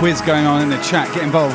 quiz 0.00 0.22
going 0.22 0.46
on 0.46 0.62
in 0.62 0.70
the 0.70 0.78
chat. 0.78 1.12
Get 1.12 1.24
involved. 1.24 1.54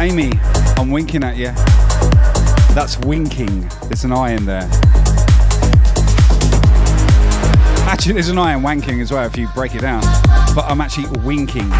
Amy, 0.00 0.32
I'm 0.78 0.90
winking 0.90 1.22
at 1.22 1.36
you. 1.36 1.52
That's 2.74 2.96
winking. 3.00 3.68
There's 3.88 4.04
an 4.04 4.12
eye 4.12 4.30
in 4.30 4.46
there. 4.46 4.66
Actually, 7.86 8.14
there's 8.14 8.30
an 8.30 8.38
eye 8.38 8.54
in 8.54 8.62
wanking 8.62 9.02
as 9.02 9.12
well 9.12 9.26
if 9.26 9.36
you 9.36 9.48
break 9.48 9.74
it 9.74 9.82
down. 9.82 10.00
But 10.54 10.64
I'm 10.64 10.80
actually 10.80 11.08
winking. 11.20 11.70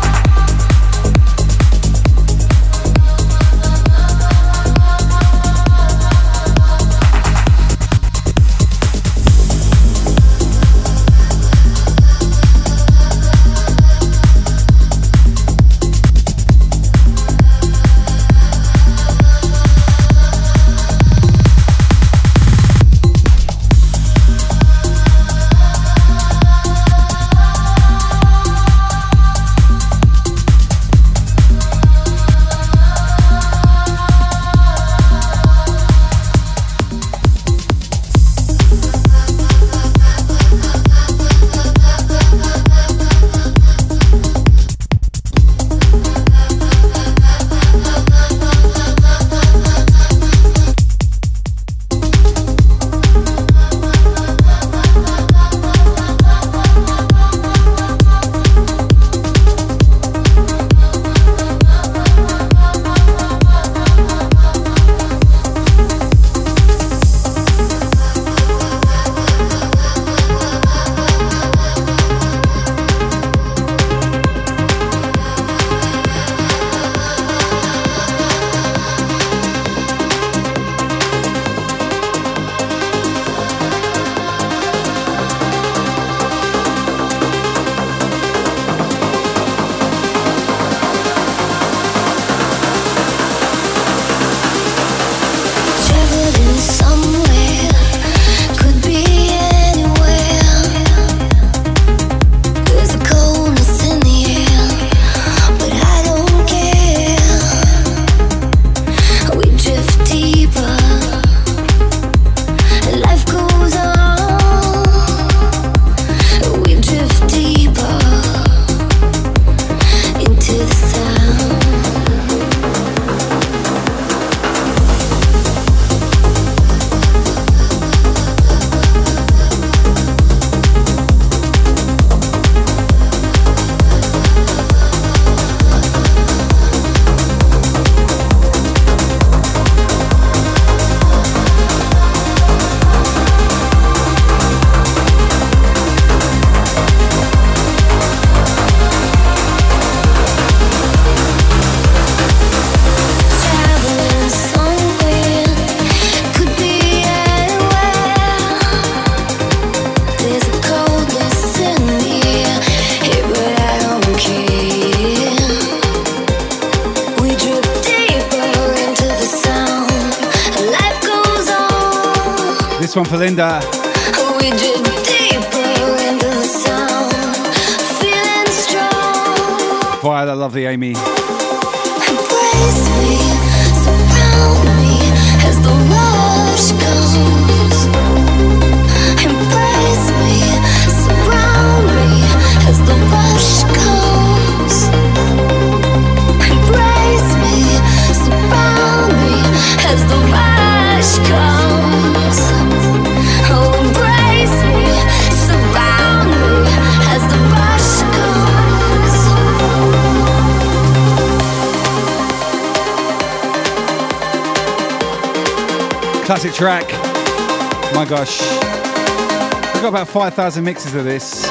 5,000 220.40 220.64
mixes 220.64 220.94
of 220.94 221.04
this. 221.04 221.44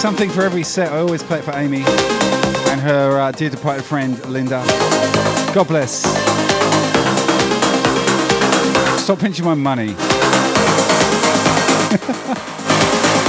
Something 0.00 0.30
for 0.30 0.42
every 0.42 0.62
set. 0.62 0.92
I 0.92 0.98
always 0.98 1.24
play 1.24 1.40
it 1.40 1.44
for 1.44 1.50
Amy 1.56 1.82
and 2.68 2.80
her 2.80 3.18
uh, 3.18 3.32
dear 3.32 3.50
departed 3.50 3.84
friend, 3.84 4.16
Linda. 4.26 4.62
God 5.52 5.66
bless. 5.66 6.02
Stop 9.02 9.18
pinching 9.18 9.44
my 9.44 9.54
money. 9.54 9.88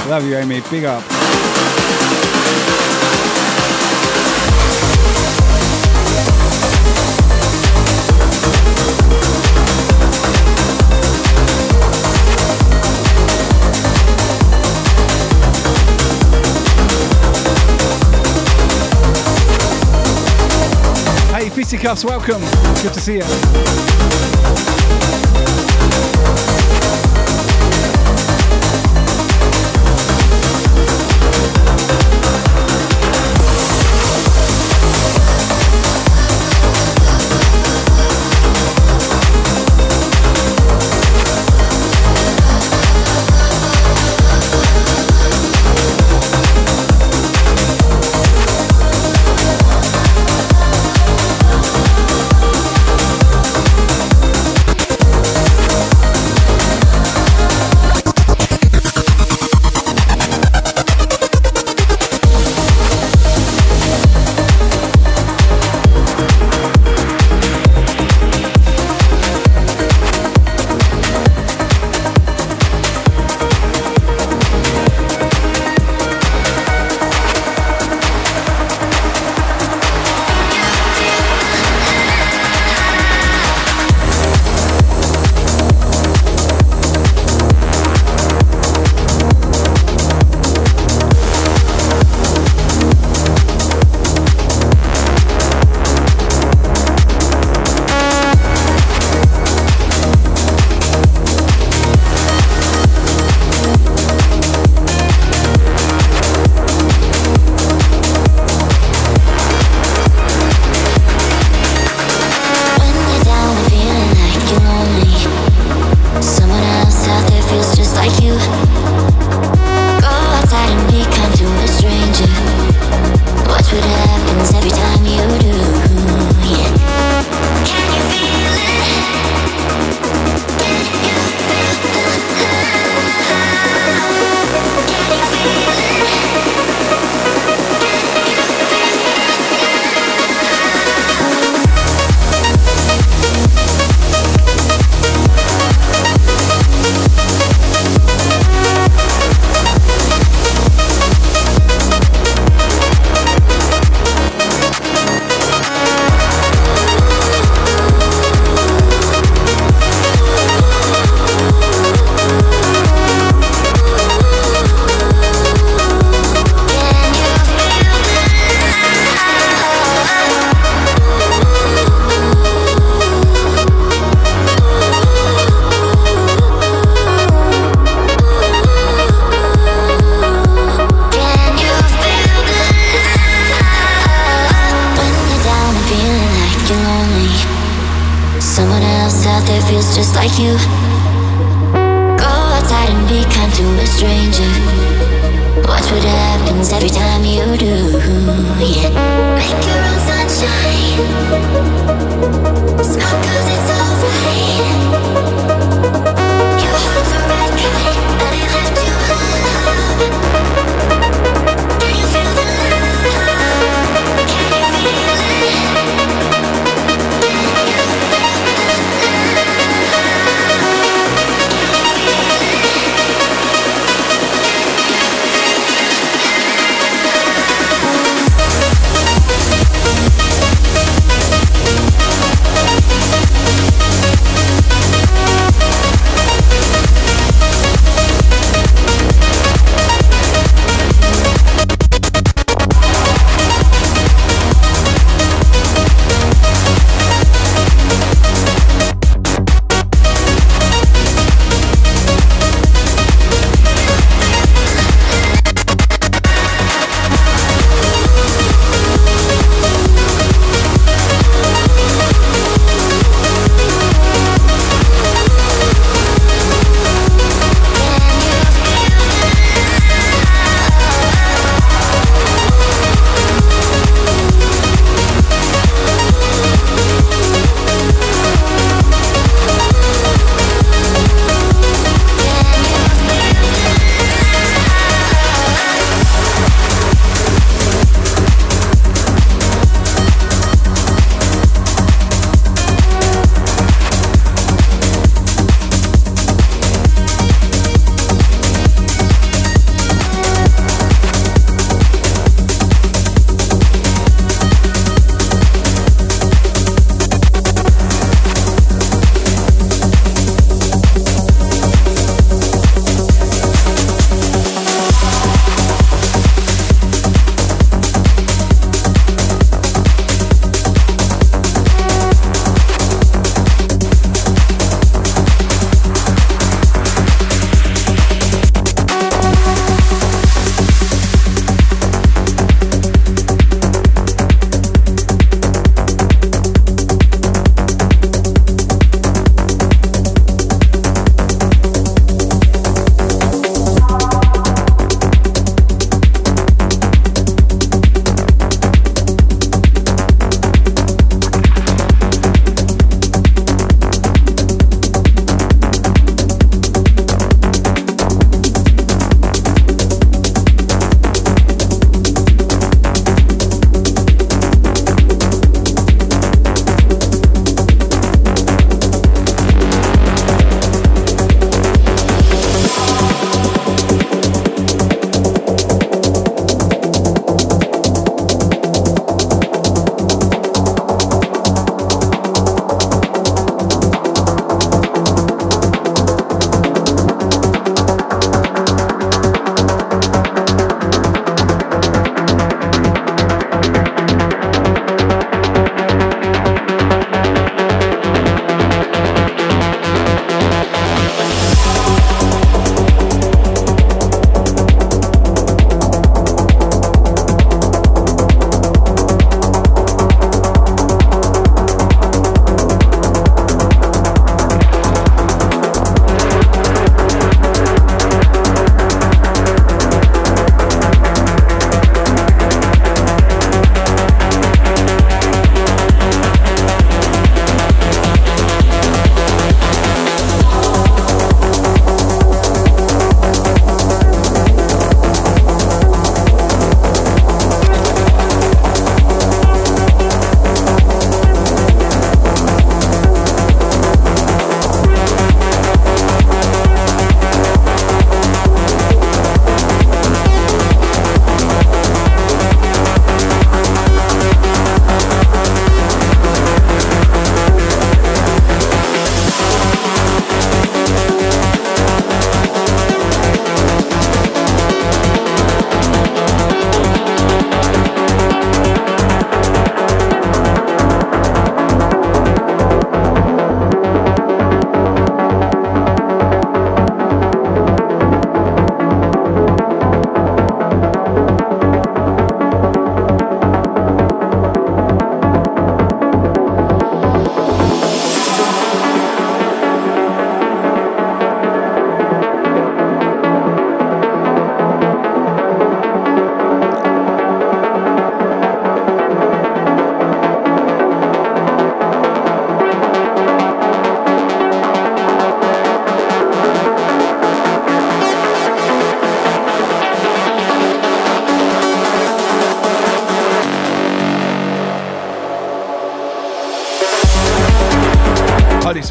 Love 0.08 0.28
you, 0.28 0.36
Amy. 0.36 0.62
Big 0.70 0.84
up. 0.84 1.71
Fisticuffs, 21.72 22.04
welcome. 22.04 22.42
Good 22.82 22.94
to 22.96 23.00
see 23.00 23.16
you. 23.16 24.81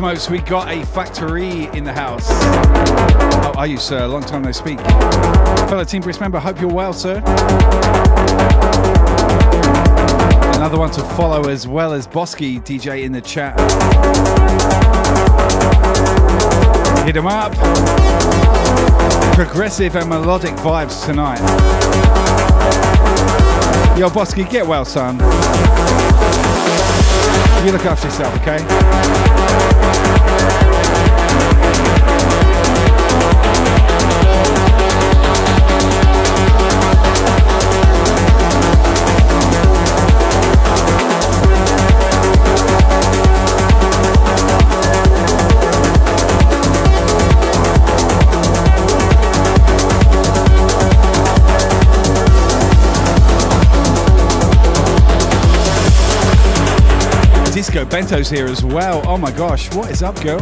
Smokes, 0.01 0.31
we 0.31 0.39
got 0.39 0.67
a 0.73 0.83
factory 0.87 1.65
in 1.77 1.85
the 1.85 1.93
house. 1.93 2.27
How 3.45 3.53
are 3.53 3.67
you, 3.67 3.77
sir? 3.77 4.07
Long 4.07 4.23
time 4.23 4.41
no 4.41 4.51
speak. 4.51 4.81
Fellow 5.69 5.85
Team 5.85 6.01
Brisk 6.01 6.23
member, 6.23 6.41
hope 6.41 6.59
you're 6.59 6.73
well, 6.73 6.95
sir. 6.95 7.19
Another 10.57 10.79
one 10.79 10.91
to 10.93 11.03
follow 11.03 11.51
as 11.51 11.69
well 11.69 11.93
as 11.93 12.07
Bosky 12.07 12.63
DJ 12.63 13.03
in 13.05 13.13
the 13.13 13.21
chat. 13.21 13.61
Hit 17.05 17.15
him 17.15 17.27
up. 17.27 17.53
Progressive 19.35 19.97
and 19.97 20.09
melodic 20.09 20.55
vibes 20.55 21.05
tonight. 21.05 21.41
Yo, 23.99 24.09
Bosky, 24.09 24.49
get 24.49 24.67
well, 24.67 24.87
son. 24.87 25.19
You 27.65 27.73
look 27.73 27.85
after 27.85 28.07
yourself, 28.07 28.35
okay? 28.41 28.61
Disco 57.71 57.85
Bento's 57.85 58.29
here 58.29 58.47
as 58.47 58.65
well. 58.65 59.01
Oh 59.07 59.17
my 59.17 59.31
gosh, 59.31 59.73
what 59.77 59.93
is 59.93 60.03
up, 60.03 60.21
girl? 60.23 60.41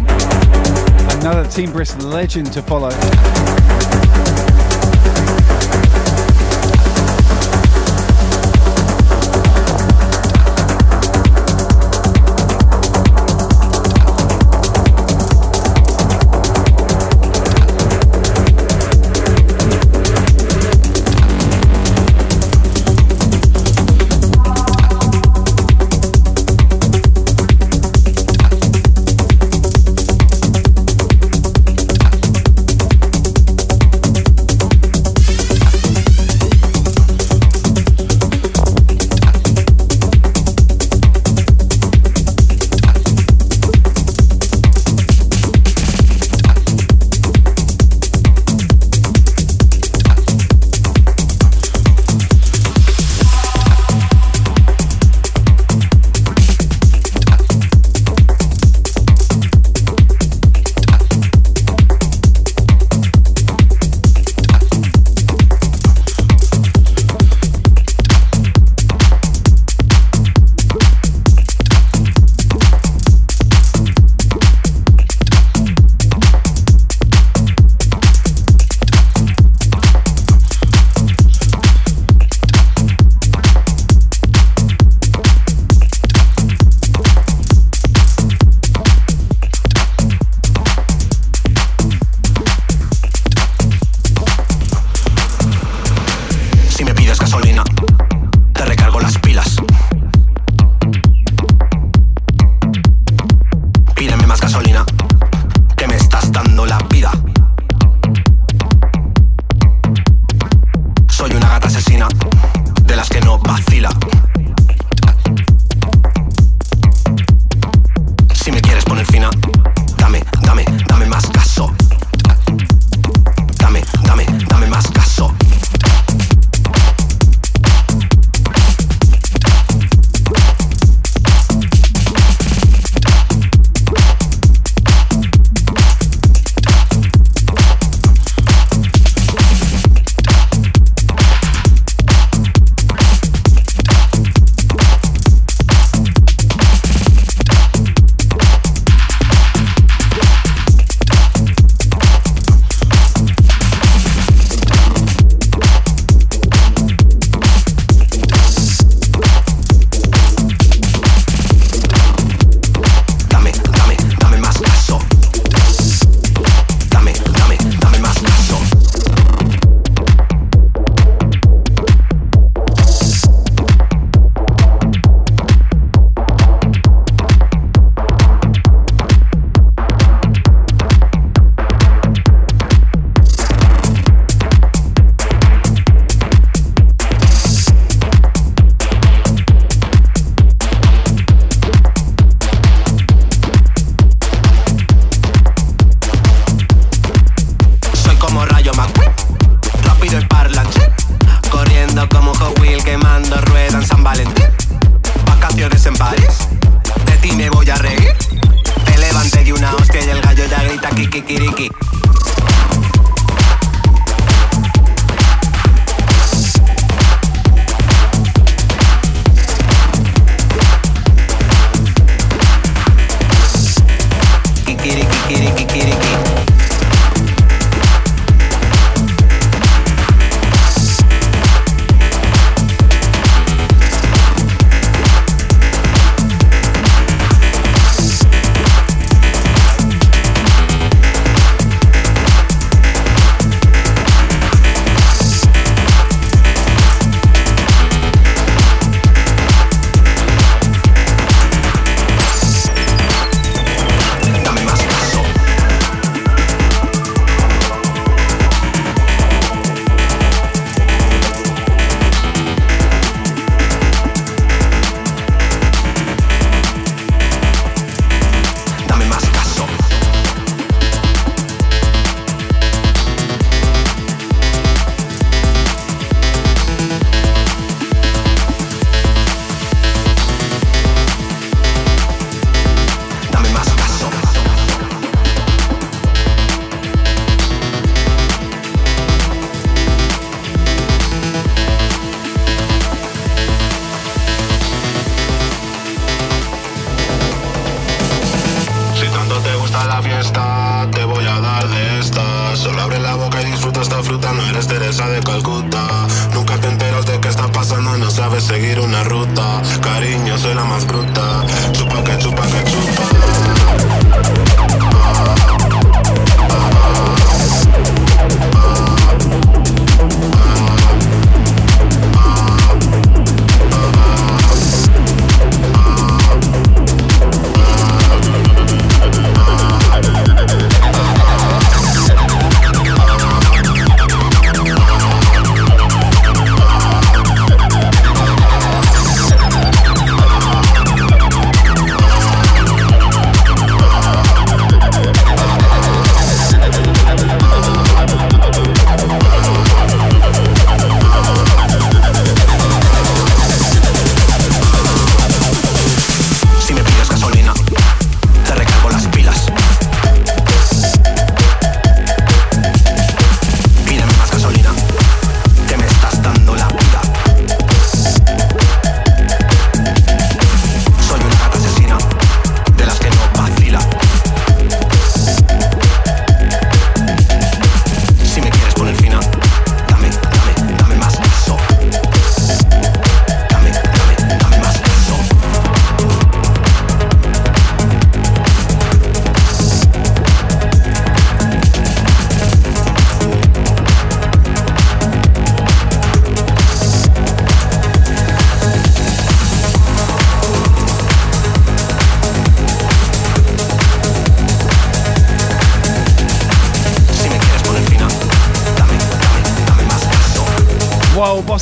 Another 1.19 1.47
Team 1.47 1.71
Brisk 1.73 2.03
legend 2.03 2.51
to 2.55 2.63
follow. 2.63 2.89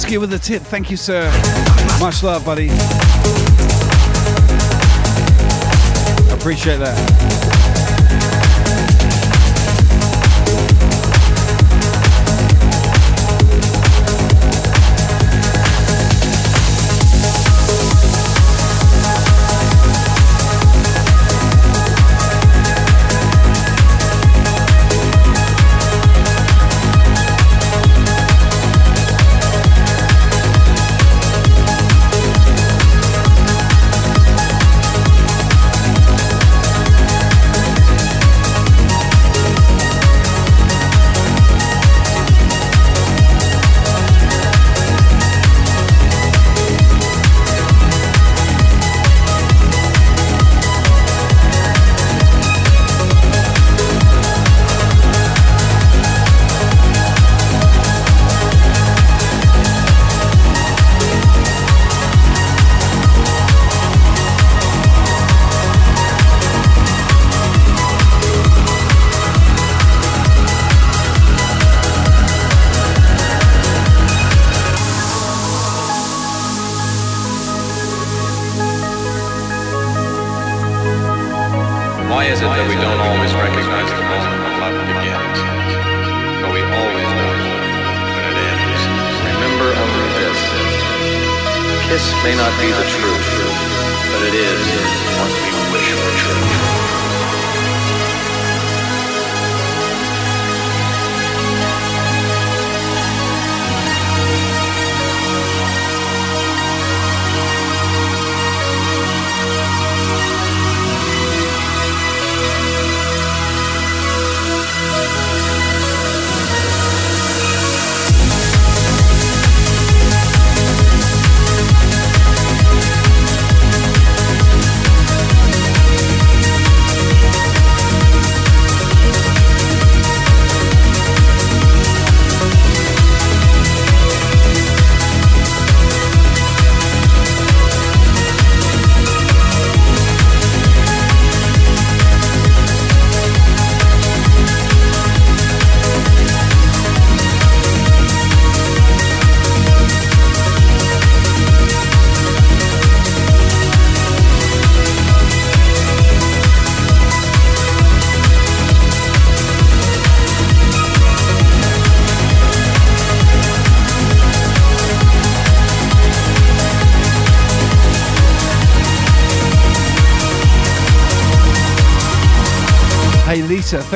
Lasky 0.06 0.18
with 0.18 0.32
a 0.34 0.38
tip. 0.38 0.62
Thank 0.62 0.88
you, 0.88 0.96
sir. 0.96 1.28
Much 1.98 2.22
love, 2.22 2.44
buddy. 2.44 2.68
Appreciate 6.32 6.76
that. 6.76 7.65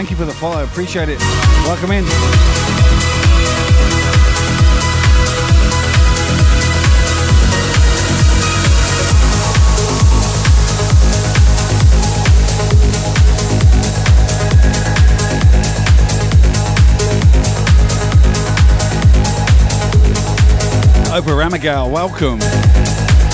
Thank 0.01 0.10
you 0.10 0.16
for 0.16 0.24
the 0.24 0.32
follow. 0.32 0.64
Appreciate 0.64 1.10
it. 1.10 1.18
Welcome 1.66 1.90
in. 1.90 2.06
Oprah 21.12 21.36
Ramagal, 21.36 21.90
welcome. 21.90 22.39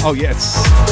Oh, 0.05 0.17
yes. 0.19 0.86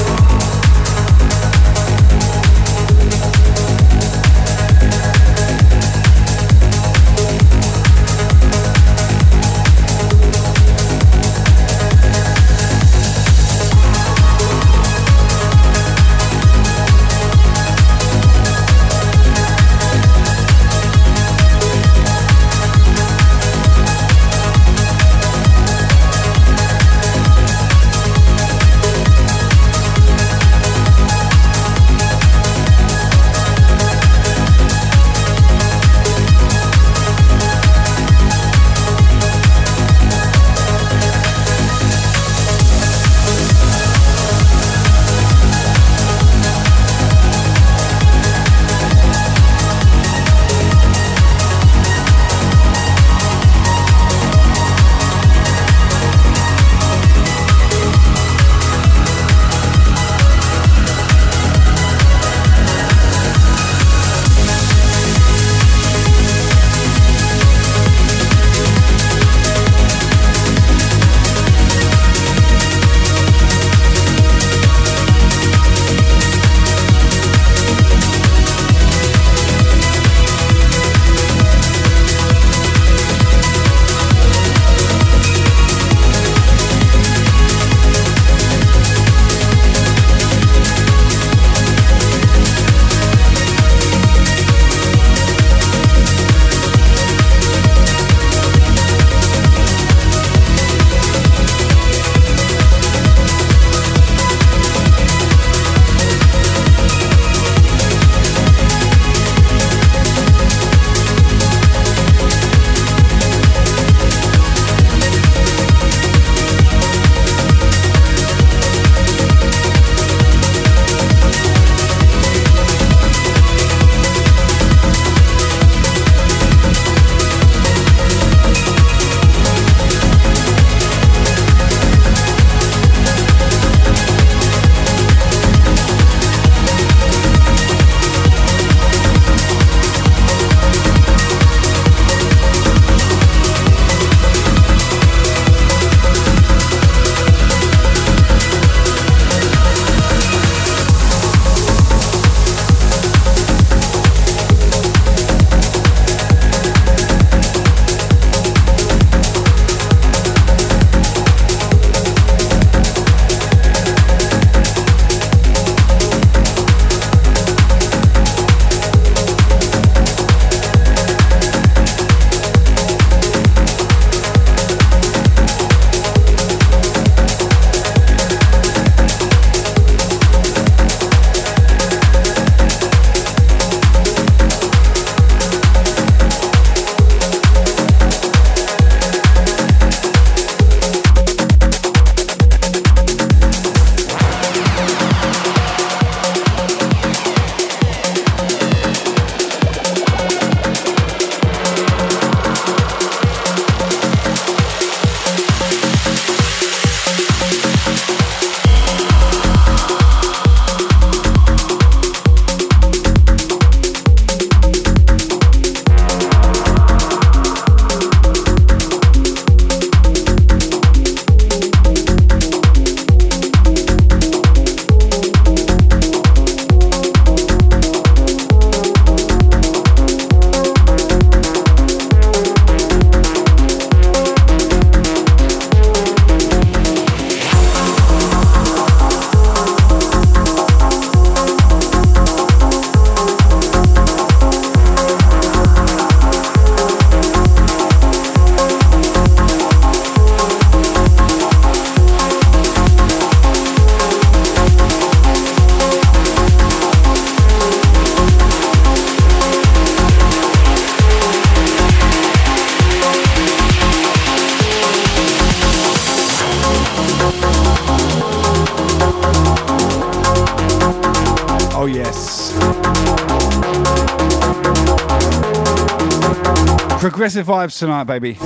Progressive 277.34 277.52
vibes 277.52 277.78
tonight, 277.80 278.04
baby. 278.04 278.38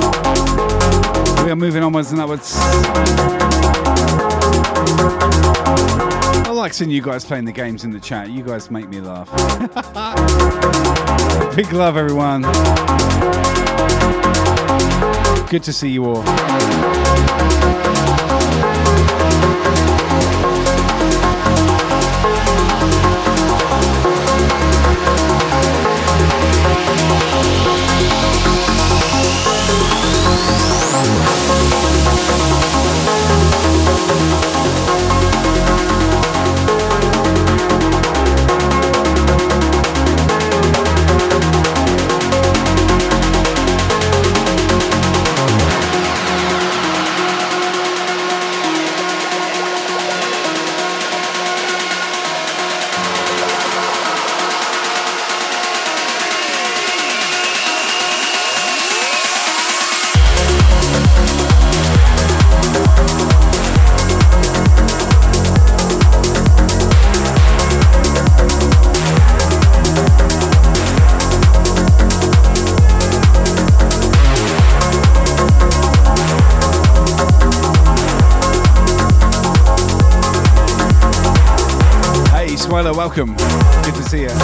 We 1.44 1.50
are 1.50 1.56
moving 1.56 1.82
onwards 1.82 2.10
and 2.10 2.22
upwards. 2.22 2.54
I 6.46 6.50
like 6.54 6.72
seeing 6.72 6.90
you 6.90 7.02
guys 7.02 7.22
playing 7.22 7.44
the 7.44 7.52
games 7.52 7.84
in 7.84 7.90
the 7.90 8.00
chat. 8.00 8.30
You 8.30 8.42
guys 8.42 8.70
make 8.70 8.88
me 8.88 9.02
laugh. 9.02 9.28
Big 11.54 11.70
love, 11.70 11.98
everyone. 11.98 12.40
Good 15.50 15.64
to 15.64 15.72
see 15.74 15.90
you 15.90 16.06
all. 16.06 16.24
Welcome. 83.18 83.34
Good 83.82 83.94
to 83.96 84.02
see 84.02 84.22
you. 84.22 84.37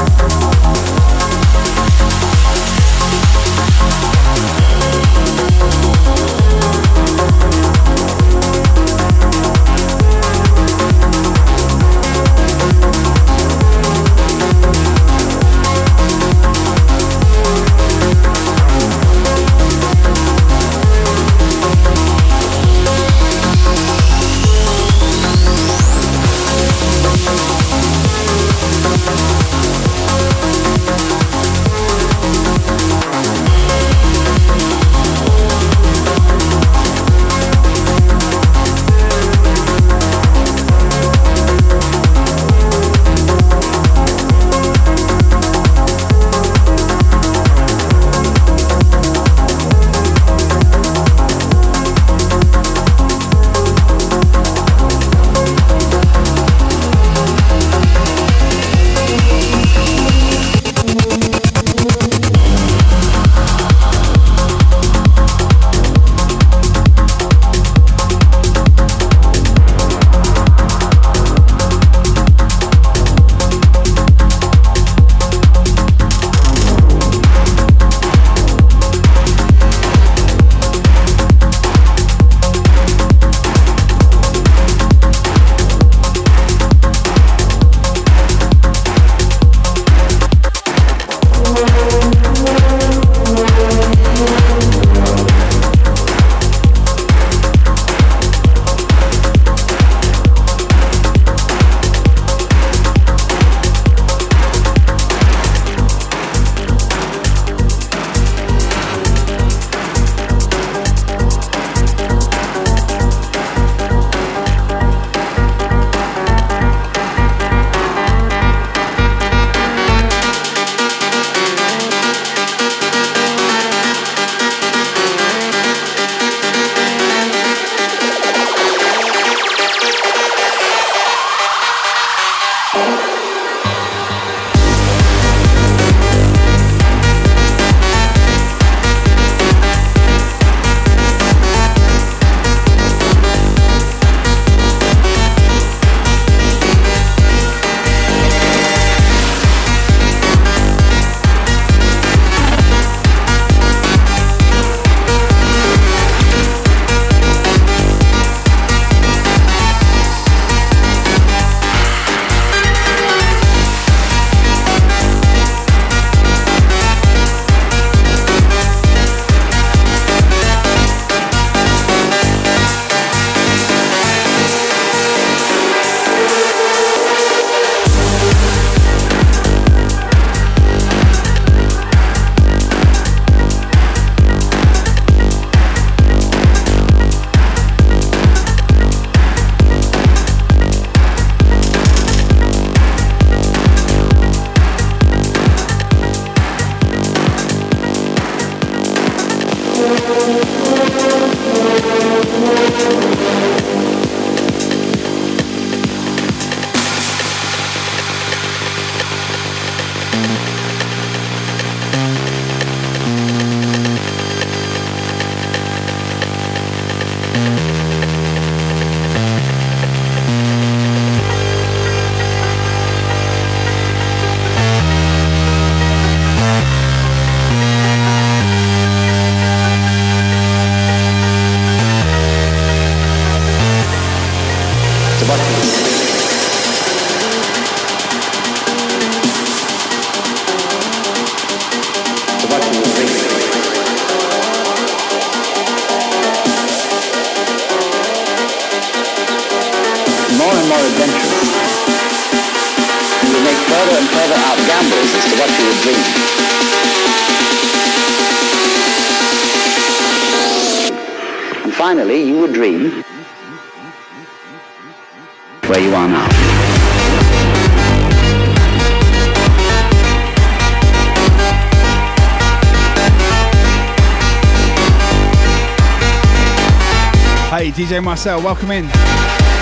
Hey, 277.56 277.70
DJ 277.70 278.02
Marcel, 278.02 278.42
welcome 278.42 278.72
in. 278.72 278.88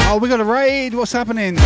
Oh, 0.08 0.18
we 0.18 0.26
got 0.26 0.40
a 0.40 0.44
raid. 0.44 0.94
What's 0.94 1.12
happening? 1.12 1.56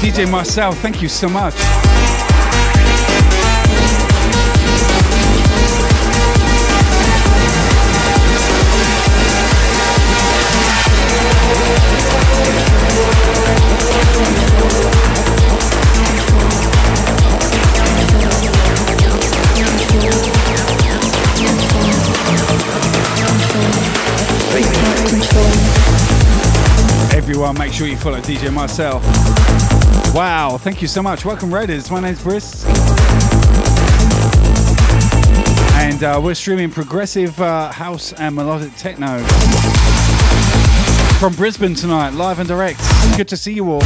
DJ 0.00 0.30
Marcel, 0.30 0.70
thank 0.70 1.02
you 1.02 1.08
so 1.08 1.28
much. 1.28 1.97
Sure 27.78 27.86
you 27.86 27.96
follow 27.96 28.18
DJ 28.18 28.52
Marcel. 28.52 28.98
Wow, 30.12 30.58
thank 30.58 30.82
you 30.82 30.88
so 30.88 31.00
much. 31.00 31.24
Welcome, 31.24 31.54
Raiders. 31.54 31.92
My 31.92 32.00
name's 32.00 32.20
Brisk. 32.20 32.66
And 35.76 36.02
uh, 36.02 36.20
we're 36.20 36.34
streaming 36.34 36.72
progressive 36.72 37.40
uh, 37.40 37.70
house 37.70 38.12
and 38.14 38.34
melodic 38.34 38.74
techno 38.74 39.20
from 41.20 41.36
Brisbane 41.36 41.76
tonight, 41.76 42.14
live 42.14 42.40
and 42.40 42.48
direct. 42.48 42.80
Good 43.16 43.28
to 43.28 43.36
see 43.36 43.52
you 43.52 43.70
all. 43.70 43.82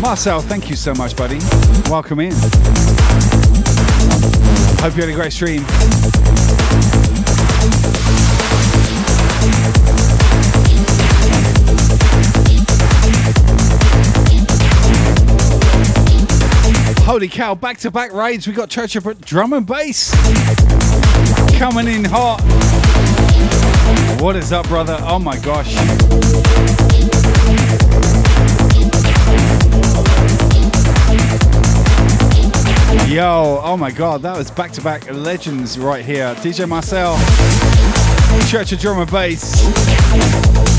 Marcel, 0.00 0.40
thank 0.40 0.68
you 0.68 0.74
so 0.74 0.92
much, 0.94 1.14
buddy. 1.14 1.38
Welcome 1.88 2.18
in. 2.18 2.32
Hope 4.82 4.96
you 4.96 5.02
had 5.02 5.08
a 5.08 5.14
great 5.14 5.32
stream. 5.32 5.64
Holy 17.14 17.28
cow, 17.28 17.54
back 17.54 17.78
to 17.78 17.92
back 17.92 18.12
raids. 18.12 18.48
We 18.48 18.52
got 18.54 18.68
Church 18.68 18.96
of 18.96 19.20
Drum 19.20 19.52
and 19.52 19.64
Bass 19.64 20.10
coming 21.56 21.86
in 21.86 22.04
hot. 22.04 22.40
What 24.20 24.34
is 24.34 24.50
up, 24.50 24.66
brother? 24.66 24.98
Oh 25.02 25.20
my 25.20 25.38
gosh. 25.38 25.72
Yo, 33.08 33.60
oh 33.62 33.76
my 33.76 33.92
god, 33.92 34.22
that 34.22 34.36
was 34.36 34.50
back 34.50 34.72
to 34.72 34.80
back 34.80 35.08
legends 35.12 35.78
right 35.78 36.04
here. 36.04 36.34
DJ 36.38 36.68
Marcel, 36.68 37.16
Church 38.48 38.72
of 38.72 38.80
Drum 38.80 38.98
and 38.98 39.08
Bass. 39.08 40.73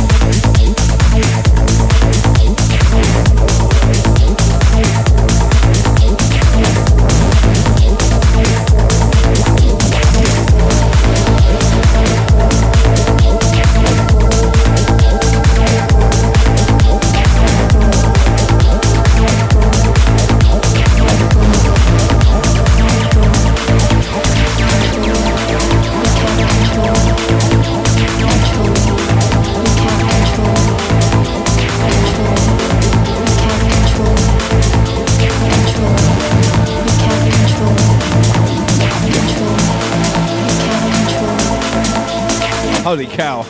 Holy 42.85 43.07
cow. 43.07 43.41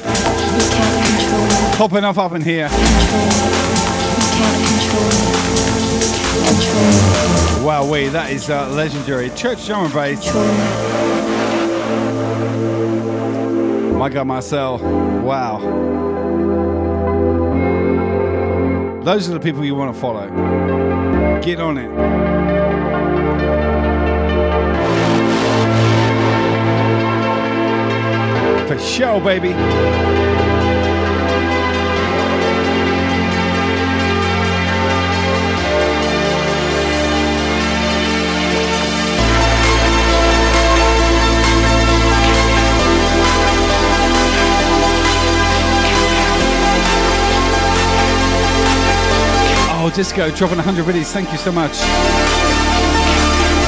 Popping 1.75 2.05
off 2.05 2.17
up 2.17 2.31
in 2.31 2.41
here. 2.41 2.69
Wow, 7.61 7.85
wait, 7.91 8.13
that 8.13 8.31
is 8.31 8.49
uh, 8.49 8.69
legendary. 8.69 9.29
Church 9.31 9.65
drum 9.65 9.83
and 9.83 9.93
bass. 9.93 10.33
My 13.93 14.07
God, 14.07 14.25
Marcel. 14.25 14.77
Wow. 14.77 15.59
Those 19.03 19.27
are 19.29 19.33
the 19.33 19.41
people 19.41 19.65
you 19.65 19.75
want 19.75 19.93
to 19.93 19.99
follow. 19.99 20.29
Get 21.41 21.59
on 21.59 21.77
it. 21.77 21.91
For 28.67 28.79
show, 28.79 29.19
baby. 29.19 29.53
Oh, 49.77 49.91
Disco 49.93 50.31
dropping 50.31 50.57
100 50.57 50.87
biddies. 50.87 51.11
Thank 51.11 51.31
you 51.31 51.37
so 51.37 51.51
much. 51.51 51.73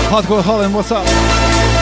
Hardcore 0.10 0.42
Holland, 0.42 0.74
what's 0.74 0.92
up? 0.92 1.77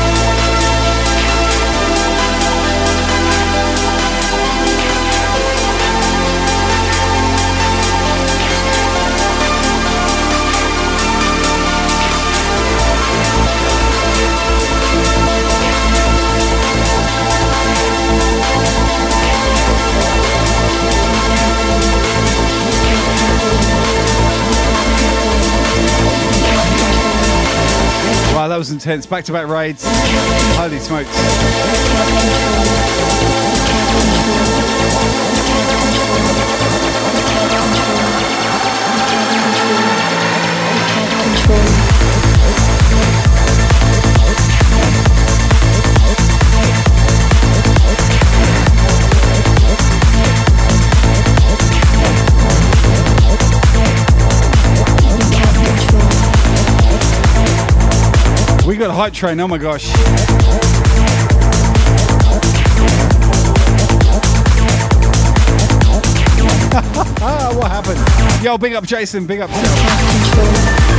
That 28.56 28.60
was 28.60 28.72
intense. 28.72 29.06
Back 29.06 29.26
to 29.26 29.34
back 29.34 29.50
raids. 29.50 29.84
Holy 30.56 30.80
smokes. 30.80 31.10
We 58.76 58.80
got 58.80 58.90
a 58.90 58.94
hype 58.94 59.14
train, 59.14 59.40
oh 59.40 59.48
my 59.48 59.58
gosh. 59.58 59.88
what 67.56 67.72
happened? 67.72 68.44
Yo, 68.44 68.58
big 68.58 68.74
up 68.74 68.86
Jason, 68.86 69.26
big 69.26 69.40
up. 69.40 70.95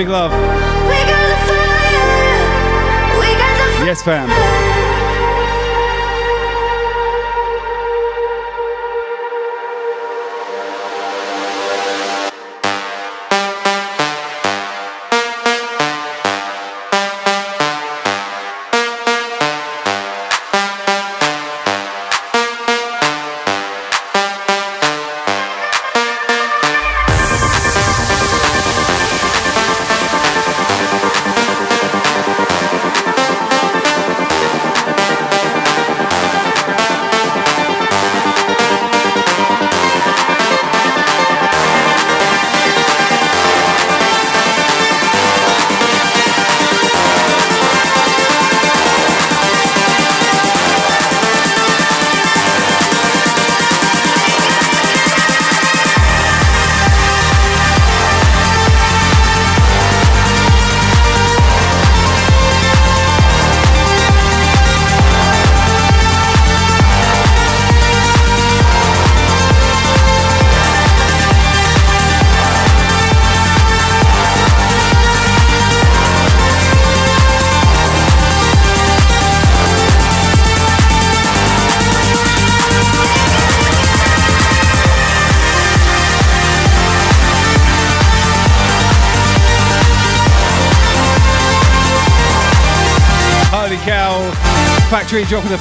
big 0.00 0.08
love. 0.08 0.32
Yes, 3.84 4.02
fam. 4.02 4.39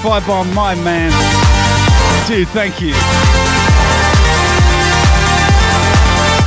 Certified 0.02 0.26
by 0.26 0.44
my 0.54 0.76
man. 0.76 1.12
Dude, 2.26 2.48
thank 2.50 2.80
you. 2.80 2.94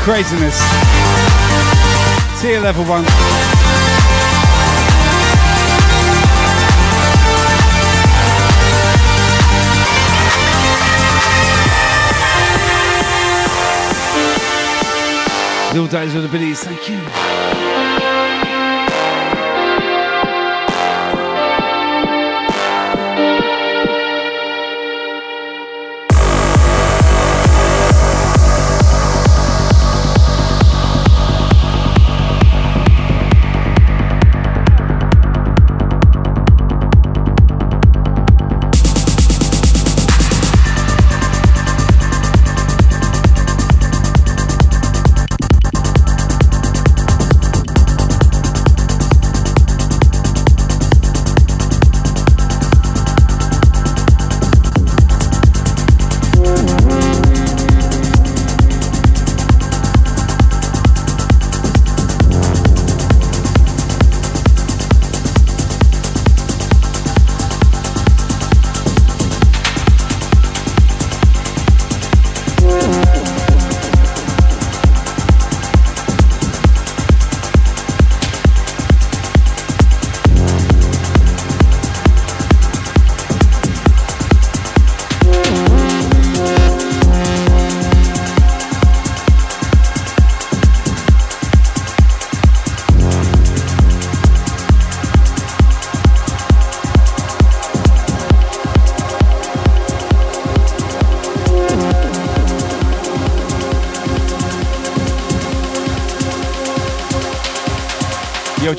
Craziness. 0.02 0.56
See 2.40 2.52
you 2.52 2.60
level 2.60 2.84
one. 2.84 3.04
Little 15.74 15.88
days 15.88 16.14
with 16.14 16.22
the 16.22 16.30
biddies, 16.30 16.64
thank 16.64 16.88
you. 16.88 17.31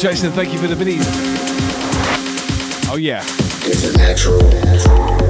Jason. 0.04 0.34
Thank 0.34 0.52
you 0.52 0.60
for 0.60 0.68
the 0.68 0.76
minis. 0.76 1.00
Oh, 2.92 2.98
yeah. 2.98 3.24
It's 3.66 3.86
a 3.86 3.98
natural. 3.98 4.38
natural. 4.50 5.23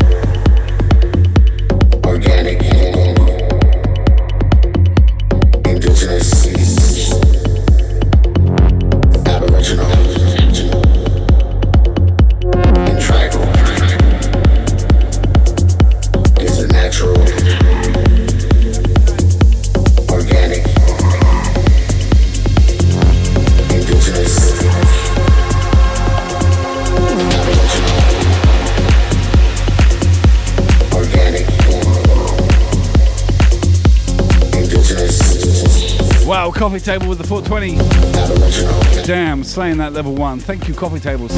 Coffee 36.73 36.85
table 36.85 37.07
with 37.07 37.19
the 37.19 37.27
420. 37.27 39.05
Damn, 39.05 39.43
slaying 39.43 39.77
that 39.77 39.93
level 39.93 40.15
one. 40.15 40.39
Thank 40.39 40.67
you, 40.67 40.73
coffee 40.73 40.99
tables. 40.99 41.31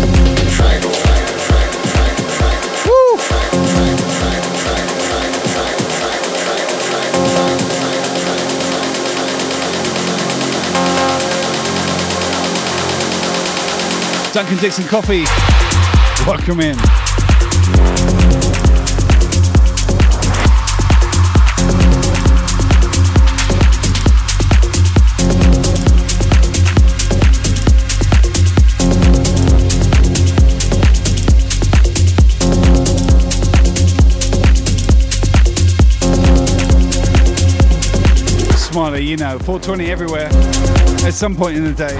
Duncan 14.31 14.57
Dixon 14.59 14.85
Coffee. 14.85 15.25
Welcome 16.25 16.61
in. 16.61 18.24
You 39.15 39.23
know, 39.23 39.39
420 39.39 39.91
everywhere 39.91 40.27
at 41.07 41.13
some 41.13 41.37
point 41.37 41.55
in 41.55 41.63
the 41.63 41.71
day. 41.71 41.95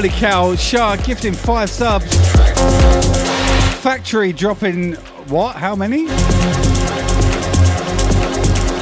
Holy 0.00 0.08
cow. 0.18 0.54
Shah 0.54 0.96
gifting 0.96 1.34
five 1.34 1.68
subs. 1.68 2.06
Factory 3.82 4.32
dropping 4.32 4.94
what? 5.28 5.56
How 5.56 5.76
many? 5.76 6.06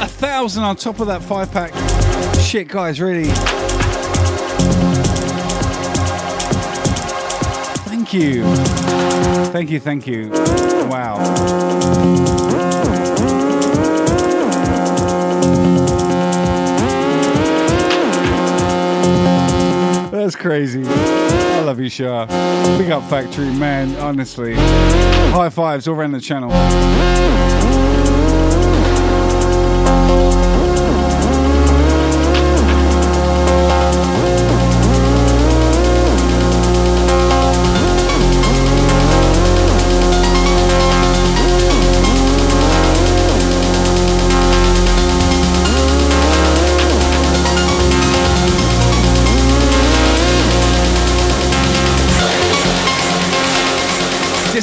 A 0.01 0.07
thousand 0.07 0.63
on 0.63 0.77
top 0.77 1.01
of 1.01 1.07
that 1.07 1.21
five 1.21 1.51
pack. 1.51 1.73
Shit, 2.39 2.69
guys, 2.69 3.01
really. 3.01 3.31
Thank 7.83 8.13
you. 8.13 8.45
Thank 9.51 9.71
you, 9.71 9.81
thank 9.81 10.07
you. 10.07 10.29
Wow. 10.89 11.17
That's 20.29 20.39
crazy. 20.39 20.83
I 20.85 21.61
love 21.61 21.79
you, 21.79 21.89
Shah. 21.89 22.27
Big 22.77 22.91
up 22.91 23.01
Factory, 23.09 23.51
man, 23.51 23.95
honestly. 23.95 24.53
High 24.53 25.49
fives 25.49 25.87
all 25.87 25.95
around 25.95 26.11
the 26.11 26.21
channel. 26.21 26.51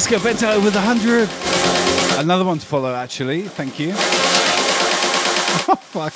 Disco 0.09 0.23
Bento 0.23 0.61
with 0.61 0.73
100. 0.73 1.27
Another 2.23 2.45
one 2.45 2.59
to 2.59 2.65
follow, 2.65 2.95
actually. 2.95 3.41
Thank 3.41 3.77
you. 3.77 3.93
Oh, 5.69 5.75
fuck. 5.75 6.13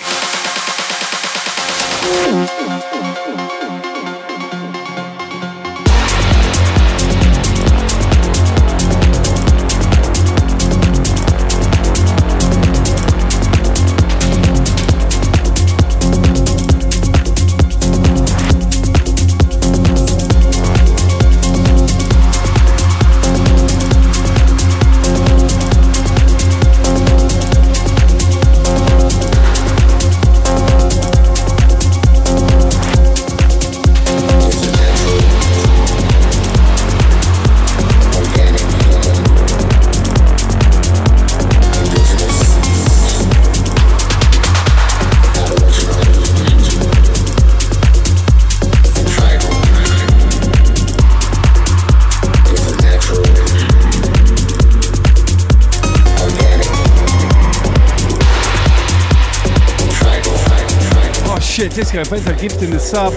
Shit, 61.82 61.94
Disco 61.94 62.16
Bento 62.16 62.40
gifting 62.40 62.70
the 62.70 62.80
sub. 62.80 63.12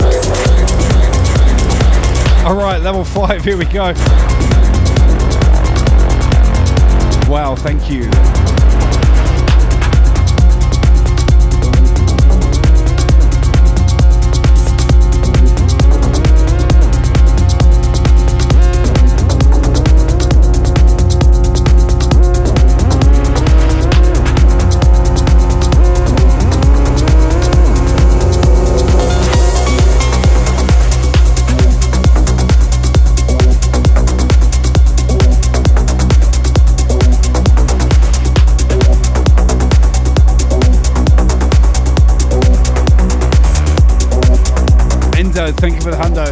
Alright, 2.47 2.81
level 2.81 3.05
5, 3.05 3.45
here 3.45 3.59
we 3.59 3.67
go. 3.67 3.93
Wow, 7.31 7.57
thank 7.57 7.91
you. 7.91 8.54
Thank 45.65 45.77
you 45.77 45.81
for 45.81 45.93
the 45.93 45.97
hundo. 45.97 46.27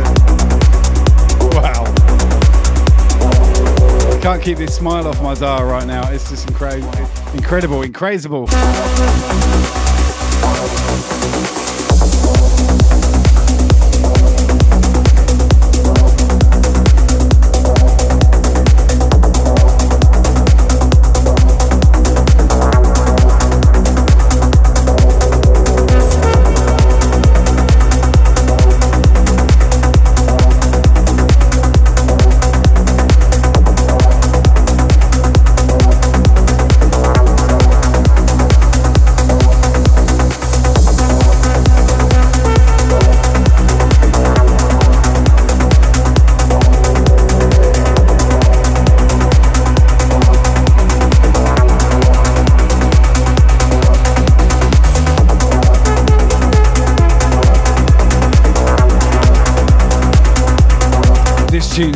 Wow. 1.54 1.84
Can't 4.20 4.42
keep 4.42 4.58
this 4.58 4.76
smile 4.76 5.08
off 5.08 5.22
my 5.22 5.32
dial 5.32 5.64
right 5.64 5.86
now. 5.86 6.10
It's 6.10 6.28
just 6.28 6.46
incredible, 6.48 6.92
incredible, 7.32 7.82
incredible. 7.82 8.46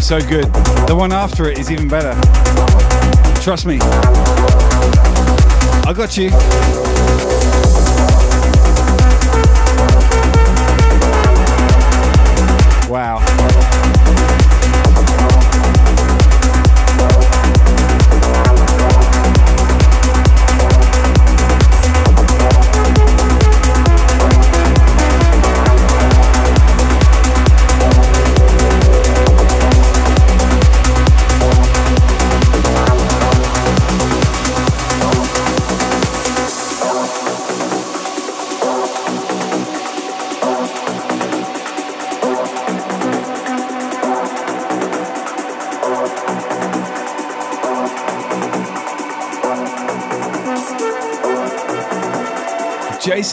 So 0.06 0.20
good. 0.20 0.44
The 0.86 0.94
one 0.94 1.10
after 1.10 1.50
it 1.50 1.58
is 1.58 1.68
even 1.68 1.88
better. 1.88 2.14
Trust 3.42 3.66
me. 3.66 3.78
I 5.82 5.92
got 5.96 6.16
you. 6.16 6.30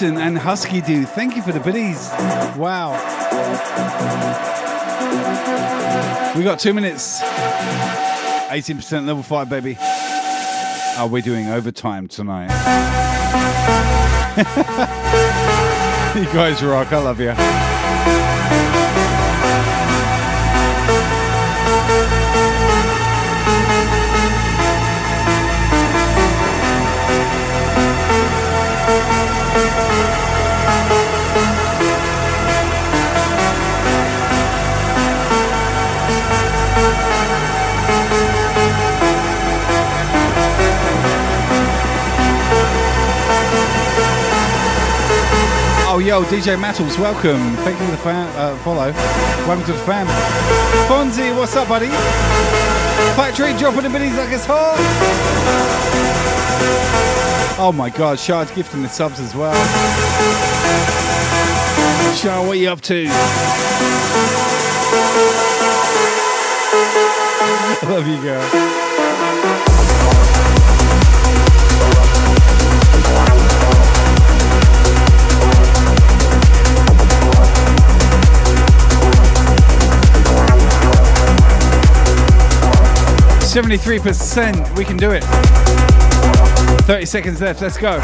Jason 0.03 0.17
and 0.17 0.37
Husky 0.37 0.81
Do, 0.81 1.05
thank 1.05 1.37
you 1.37 1.41
for 1.41 1.53
the 1.53 1.61
biddies. 1.61 2.09
Wow. 2.57 2.91
We 6.35 6.43
got 6.43 6.59
two 6.59 6.73
minutes. 6.73 7.21
18% 7.21 9.07
level 9.07 9.23
five, 9.23 9.47
baby. 9.47 9.77
Oh, 9.79 10.95
Are 10.97 11.07
we 11.07 11.21
doing 11.21 11.47
overtime 11.47 12.09
tonight? 12.09 12.49
you 16.17 16.25
guys 16.33 16.61
rock. 16.61 16.91
I 16.91 16.97
love 16.97 17.21
you. 17.21 18.82
DJ 46.21 46.59
Mattles, 46.59 46.99
welcome. 46.99 47.55
Thank 47.63 47.79
you 47.79 47.85
for 47.85 47.91
the 47.91 47.97
fan, 47.97 48.27
uh, 48.37 48.55
follow. 48.57 48.91
Welcome 49.47 49.65
to 49.65 49.71
the 49.71 49.79
fam. 49.79 50.05
Fonzie, 50.87 51.35
what's 51.35 51.55
up, 51.55 51.67
buddy? 51.67 51.87
Factory 53.15 53.57
dropping 53.57 53.81
the 53.81 53.89
biddies 53.89 54.15
like 54.15 54.29
it's 54.31 54.45
hot. 54.45 54.75
Oh 57.57 57.71
my 57.71 57.89
god, 57.89 58.19
Shard's 58.19 58.51
gifting 58.51 58.83
the 58.83 58.89
subs 58.89 59.19
as 59.19 59.33
well. 59.33 59.55
Shard, 62.15 62.47
what 62.47 62.57
are 62.57 62.59
you 62.59 62.69
up 62.69 62.81
to? 62.81 63.07
I 67.81 67.87
love 67.89 68.07
you, 68.07 68.21
girl. 68.21 68.82
Seventy-three 83.53 83.99
percent. 83.99 84.57
We 84.75 84.83
can 84.83 84.97
do 84.97 85.11
it. 85.11 85.23
Thirty 86.85 87.05
seconds 87.05 87.39
left. 87.39 87.61
Let's 87.61 87.77
go. 87.77 87.99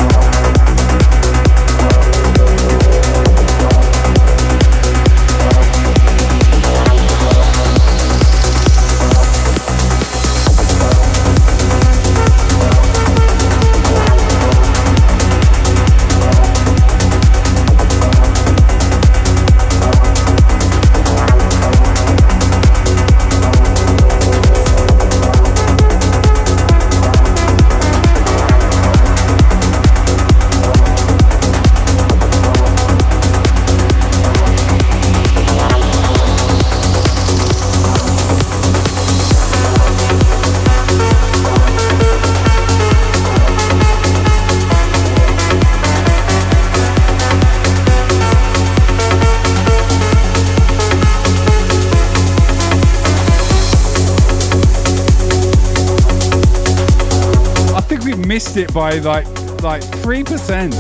It 58.60 58.74
by 58.74 58.98
like 59.00 59.26
like 59.62 59.84
three 60.02 60.24
percent. 60.24 60.74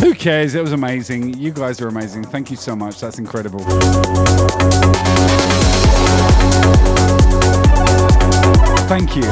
Who 0.00 0.14
cares? 0.14 0.54
It 0.54 0.62
was 0.62 0.72
amazing. 0.72 1.34
You 1.34 1.52
guys 1.52 1.80
are 1.80 1.88
amazing. 1.88 2.24
Thank 2.24 2.50
you 2.50 2.56
so 2.56 2.76
much. 2.76 3.00
That's 3.00 3.18
incredible. 3.18 3.60
Thank 8.88 9.16
you. 9.16 9.24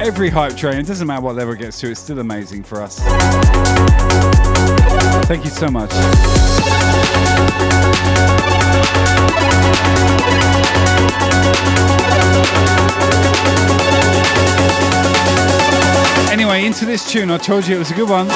Every 0.00 0.28
hype 0.30 0.56
train, 0.56 0.78
it 0.78 0.86
doesn't 0.86 1.06
matter 1.06 1.22
what 1.22 1.36
level 1.36 1.54
it 1.54 1.58
gets 1.58 1.78
to, 1.80 1.90
it's 1.90 2.00
still 2.00 2.18
amazing 2.18 2.62
for 2.62 2.82
us. 2.82 3.00
Thank 5.26 5.44
you 5.44 5.50
so 5.50 5.68
much. 5.68 5.92
Anyway, 16.30 16.64
into 16.64 16.84
this 16.84 17.10
tune. 17.10 17.30
I 17.30 17.38
told 17.38 17.66
you 17.66 17.76
it 17.76 17.78
was 17.78 17.90
a 17.90 17.94
good 17.94 18.08
one. 18.08 18.28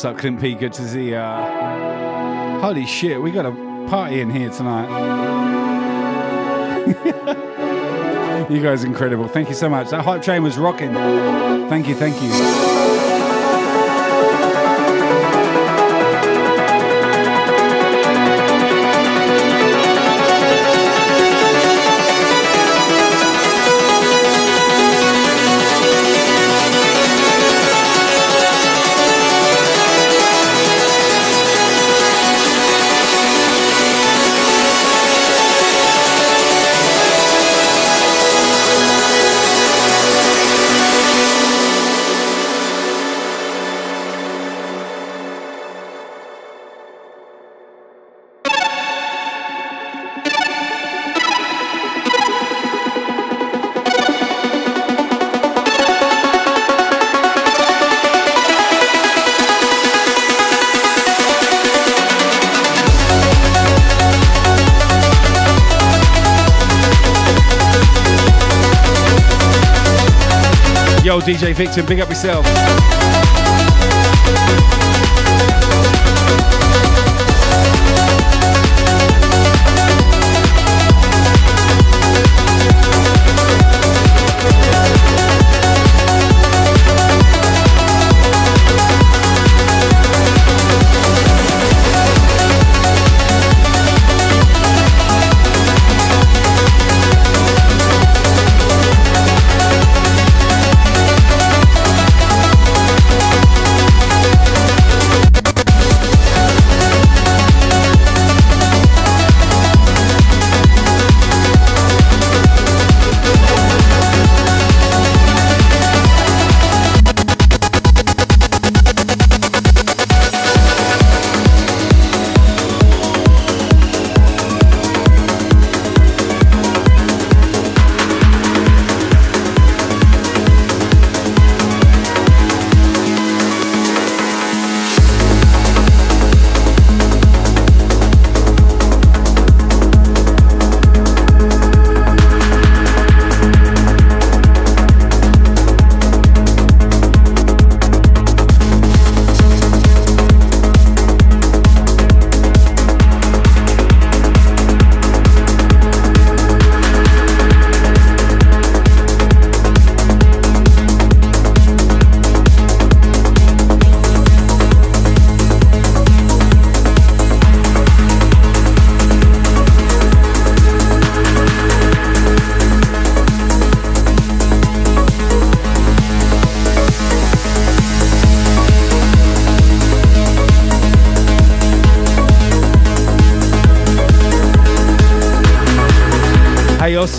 What's 0.00 0.16
up, 0.16 0.16
Clint 0.16 0.40
P? 0.40 0.54
Good 0.54 0.72
to 0.72 0.88
see 0.88 1.10
ya. 1.10 2.60
Holy 2.60 2.86
shit, 2.86 3.20
we 3.20 3.30
got 3.30 3.44
a 3.44 3.52
party 3.86 4.22
in 4.22 4.30
here 4.30 4.48
tonight. 4.48 4.88
You 8.50 8.60
guys 8.60 8.82
incredible. 8.82 9.28
Thank 9.28 9.48
you 9.48 9.54
so 9.54 9.68
much. 9.68 9.90
That 9.90 10.04
hype 10.04 10.22
train 10.22 10.42
was 10.42 10.58
rocking. 10.58 10.92
Thank 10.92 11.86
you, 11.86 11.94
thank 11.94 12.20
you. 12.20 12.99
DJ 71.30 71.54
Victor, 71.54 71.84
big 71.84 72.00
up 72.00 72.08
yourself. 72.08 72.99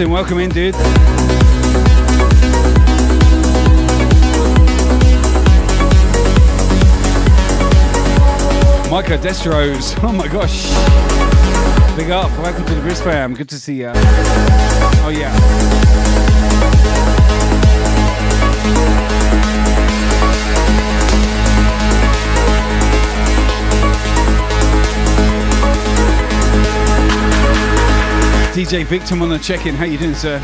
Welcome 0.09 0.39
in, 0.39 0.49
dude. 0.49 0.73
Micah 8.89 9.17
Destros, 9.17 9.97
oh 10.03 10.11
my 10.11 10.27
gosh. 10.27 10.69
Big 11.95 12.09
up, 12.09 12.31
welcome 12.39 12.65
to 12.65 12.73
the 12.73 12.81
Brisk 12.81 13.03
fam. 13.03 13.33
Good 13.35 13.49
to 13.49 13.59
see 13.59 13.75
you. 13.75 13.91
Oh 13.93 15.13
yeah. 15.15 15.60
DJ 28.61 28.85
Victim 28.85 29.23
on 29.23 29.29
the 29.29 29.39
check-in. 29.39 29.73
How 29.73 29.85
you 29.85 29.97
doing, 29.97 30.13
sir? 30.13 30.39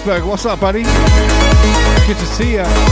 Harsberg, 0.00 0.26
what's 0.26 0.46
up, 0.46 0.60
buddy? 0.60 0.82
Good 0.82 2.16
to 2.16 2.26
see 2.26 2.54
you. 2.54 2.89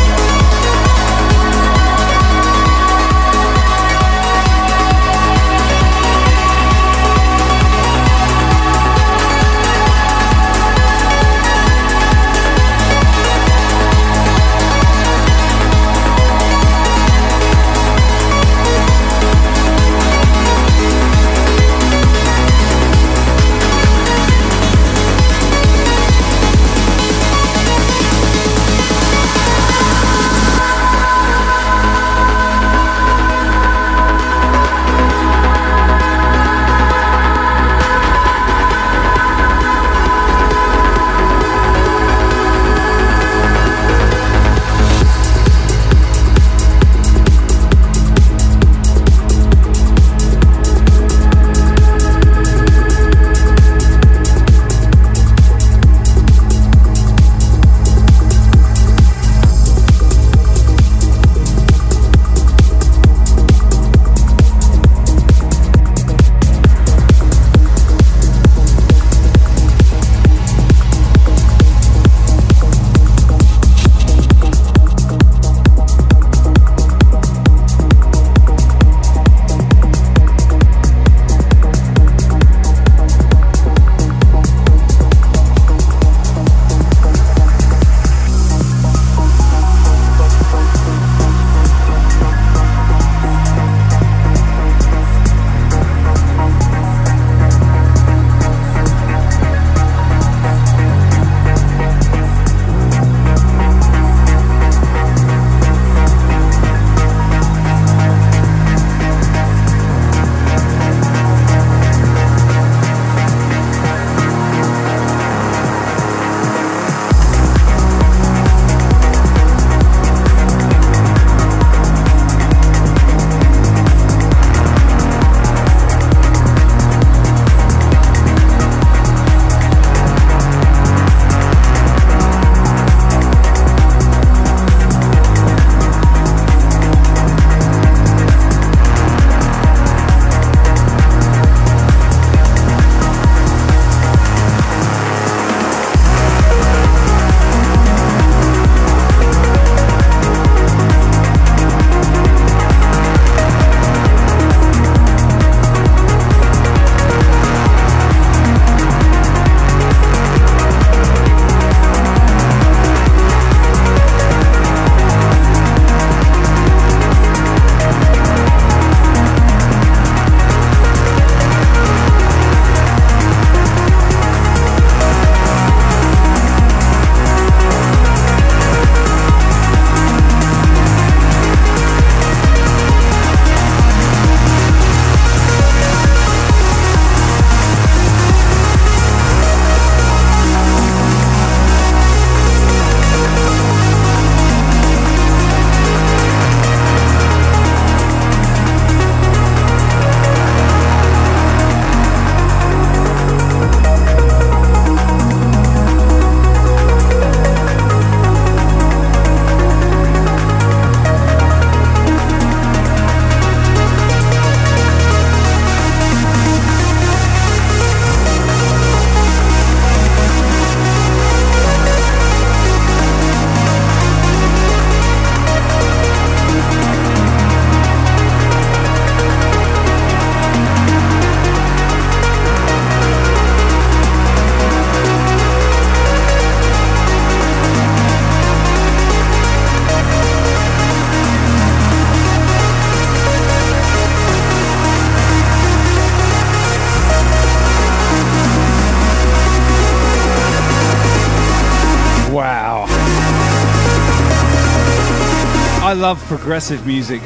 Progressive 256.49 256.86
music. 256.86 257.20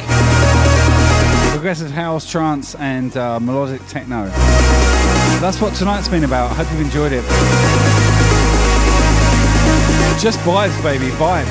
Progressive 1.53 1.93
house, 1.93 2.29
trance, 2.29 2.75
and 2.75 3.17
uh, 3.17 3.39
melodic 3.39 3.81
techno. 3.87 4.27
That's 5.39 5.61
what 5.61 5.77
tonight's 5.77 6.09
been 6.09 6.25
about. 6.25 6.51
I 6.51 6.55
hope 6.55 6.69
you've 6.73 6.81
enjoyed 6.81 7.13
it. 7.13 7.23
Just 10.21 10.41
vibes, 10.41 10.83
baby, 10.83 11.07
vibes. 11.11 11.47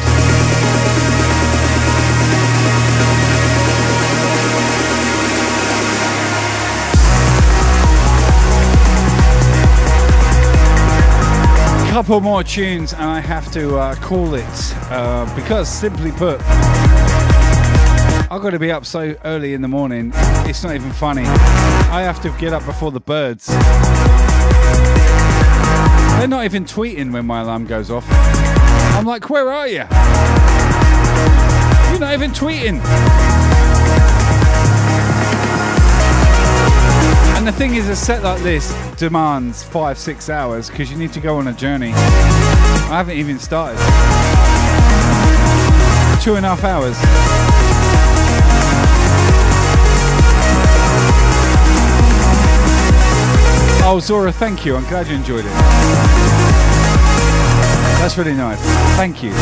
Couple 11.90 12.20
more 12.20 12.44
tunes, 12.44 12.92
and 12.92 13.04
I 13.04 13.22
have 13.22 13.50
to 13.54 13.78
uh, 13.78 13.96
call 13.96 14.34
it 14.34 14.76
uh, 14.90 15.34
because, 15.38 15.70
simply 15.70 16.12
put, 16.12 16.42
I've 18.32 18.42
got 18.42 18.52
to 18.52 18.60
be 18.60 18.72
up 18.72 18.86
so 18.86 19.14
early 19.26 19.54
in 19.54 19.62
the 19.62 19.68
morning. 19.68 20.14
It's 20.46 20.64
not 20.64 20.74
even 20.74 20.94
funny. 20.94 21.24
I 21.26 22.02
have 22.02 22.22
to 22.22 22.30
get 22.40 22.54
up 22.54 22.66
before 22.66 22.90
the 22.90 23.02
birds. 23.02 23.48
They're 26.18 26.30
not 26.30 26.46
even 26.46 26.64
tweeting 26.64 27.12
when 27.12 27.26
my 27.26 27.42
alarm 27.42 27.66
goes 27.66 27.92
off. 27.92 28.06
I'm 28.96 29.06
like, 29.06 29.30
where 29.30 29.52
are 29.52 29.68
you? 29.68 29.84
You're 31.92 32.00
not 32.00 32.14
even 32.14 32.32
tweeting. 32.32 32.80
And 37.36 37.46
the 37.46 37.52
thing 37.52 37.76
is, 37.76 37.90
a 37.90 37.98
set 37.98 38.24
like 38.24 38.42
this 38.44 38.74
demands 38.96 39.62
five, 39.62 39.98
six 39.98 40.30
hours 40.30 40.70
because 40.70 40.90
you 40.90 40.96
need 40.96 41.12
to 41.12 41.20
go 41.20 41.38
on 41.38 41.50
a 41.50 41.54
journey. 41.54 41.92
I 41.92 42.96
haven't 42.96 43.18
even 43.18 43.40
started. 43.40 43.78
Two 46.24 46.36
and 46.36 46.46
a 46.46 46.56
half 46.56 46.64
hours. 46.64 47.61
Oh, 53.94 54.00
Zora, 54.00 54.32
thank 54.32 54.66
you. 54.66 54.78
I'm 54.78 54.86
glad 54.86 55.08
you 55.08 55.16
enjoyed 55.16 55.44
it. 55.44 55.52
That's 58.00 58.18
really 58.18 58.34
nice. 58.34 58.58
Thank 58.96 59.22
you. 59.22 59.34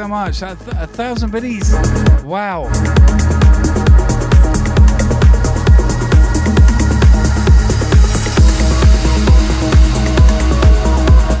So 0.00 0.08
much. 0.08 0.40
A, 0.40 0.56
th- 0.56 0.76
a 0.78 0.86
thousand 0.86 1.30
biddies. 1.30 1.74
Wow. 2.24 2.70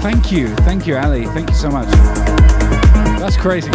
Thank 0.02 0.30
you. 0.30 0.48
Thank 0.56 0.86
you, 0.86 0.98
Ali. 0.98 1.24
Thank 1.28 1.48
you 1.48 1.56
so 1.56 1.70
much. 1.70 1.88
That's 3.18 3.38
crazy. 3.38 3.70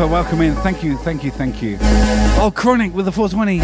Zappa, 0.00 0.10
welcome 0.10 0.40
in. 0.40 0.54
Thank 0.56 0.82
you, 0.82 0.96
thank 0.96 1.22
you, 1.22 1.30
thank 1.30 1.60
you. 1.60 1.76
Oh, 1.82 2.50
Chronic 2.54 2.94
with 2.94 3.04
the 3.04 3.12
420. 3.12 3.58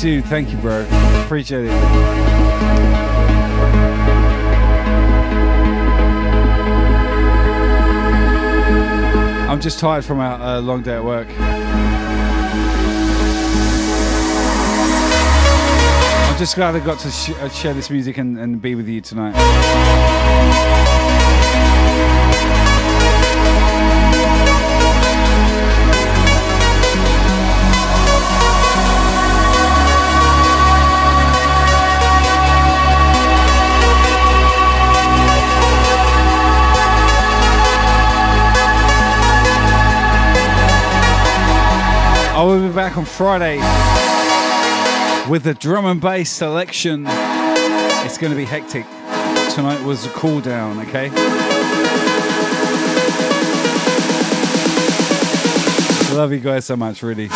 Dude, 0.00 0.24
thank 0.24 0.50
you, 0.50 0.58
bro. 0.58 0.84
Appreciate 1.24 1.66
it. 1.66 1.70
I'm 9.48 9.60
just 9.60 9.78
tired 9.78 10.04
from 10.04 10.18
a, 10.18 10.38
a 10.40 10.60
long 10.60 10.82
day 10.82 10.96
at 10.96 11.04
work. 11.04 11.28
I'm 16.28 16.36
just 16.36 16.56
glad 16.56 16.74
I 16.74 16.80
got 16.80 16.98
to 16.98 17.12
sh- 17.12 17.30
uh, 17.30 17.48
share 17.50 17.74
this 17.74 17.90
music 17.90 18.18
and, 18.18 18.36
and 18.36 18.60
be 18.60 18.74
with 18.74 18.88
you 18.88 19.00
tonight. 19.00 20.15
I 42.36 42.42
will 42.42 42.68
be 42.68 42.74
back 42.74 42.98
on 42.98 43.06
Friday 43.06 43.56
with 45.26 45.42
the 45.42 45.54
drum 45.54 45.86
and 45.86 45.98
bass 45.98 46.30
selection. 46.30 47.06
It's 47.08 48.18
going 48.18 48.30
to 48.30 48.36
be 48.36 48.44
hectic. 48.44 48.84
Tonight 49.54 49.82
was 49.86 50.04
a 50.04 50.10
cool 50.10 50.42
down, 50.42 50.78
okay? 50.80 51.08
Love 56.14 56.30
you 56.30 56.40
guys 56.40 56.66
so 56.66 56.76
much, 56.76 57.02
really. 57.02 57.30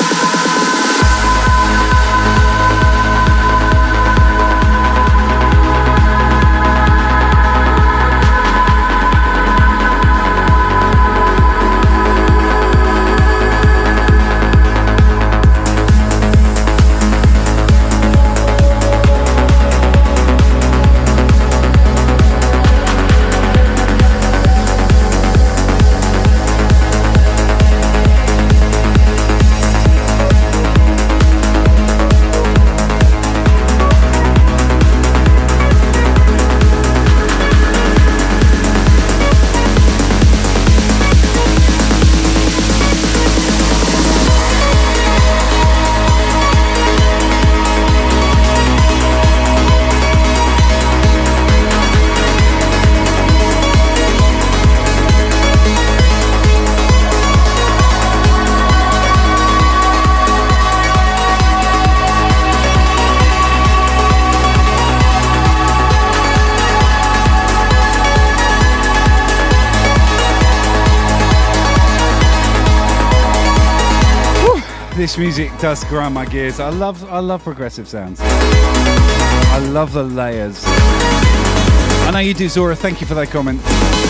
This 75.00 75.16
music 75.16 75.50
does 75.60 75.82
grind 75.84 76.12
my 76.12 76.26
gears. 76.26 76.60
I 76.60 76.68
love, 76.68 77.02
I 77.10 77.20
love 77.20 77.42
progressive 77.42 77.88
sounds. 77.88 78.20
I 78.20 79.58
love 79.72 79.94
the 79.94 80.02
layers. 80.02 80.62
I 80.66 82.10
know 82.12 82.18
you 82.18 82.34
do, 82.34 82.46
Zora. 82.50 82.76
Thank 82.76 83.00
you 83.00 83.06
for 83.06 83.14
that 83.14 83.28
comment. 83.28 83.62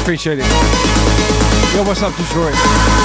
Appreciate 0.03 0.41
it. 0.41 0.47
Yo, 1.77 1.85
what's 1.85 2.03
up, 2.03 2.13
Detroit? 2.17 3.00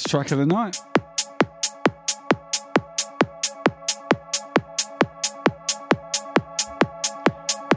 Last 0.00 0.08
track 0.08 0.30
of 0.30 0.38
the 0.38 0.46
night. 0.46 0.78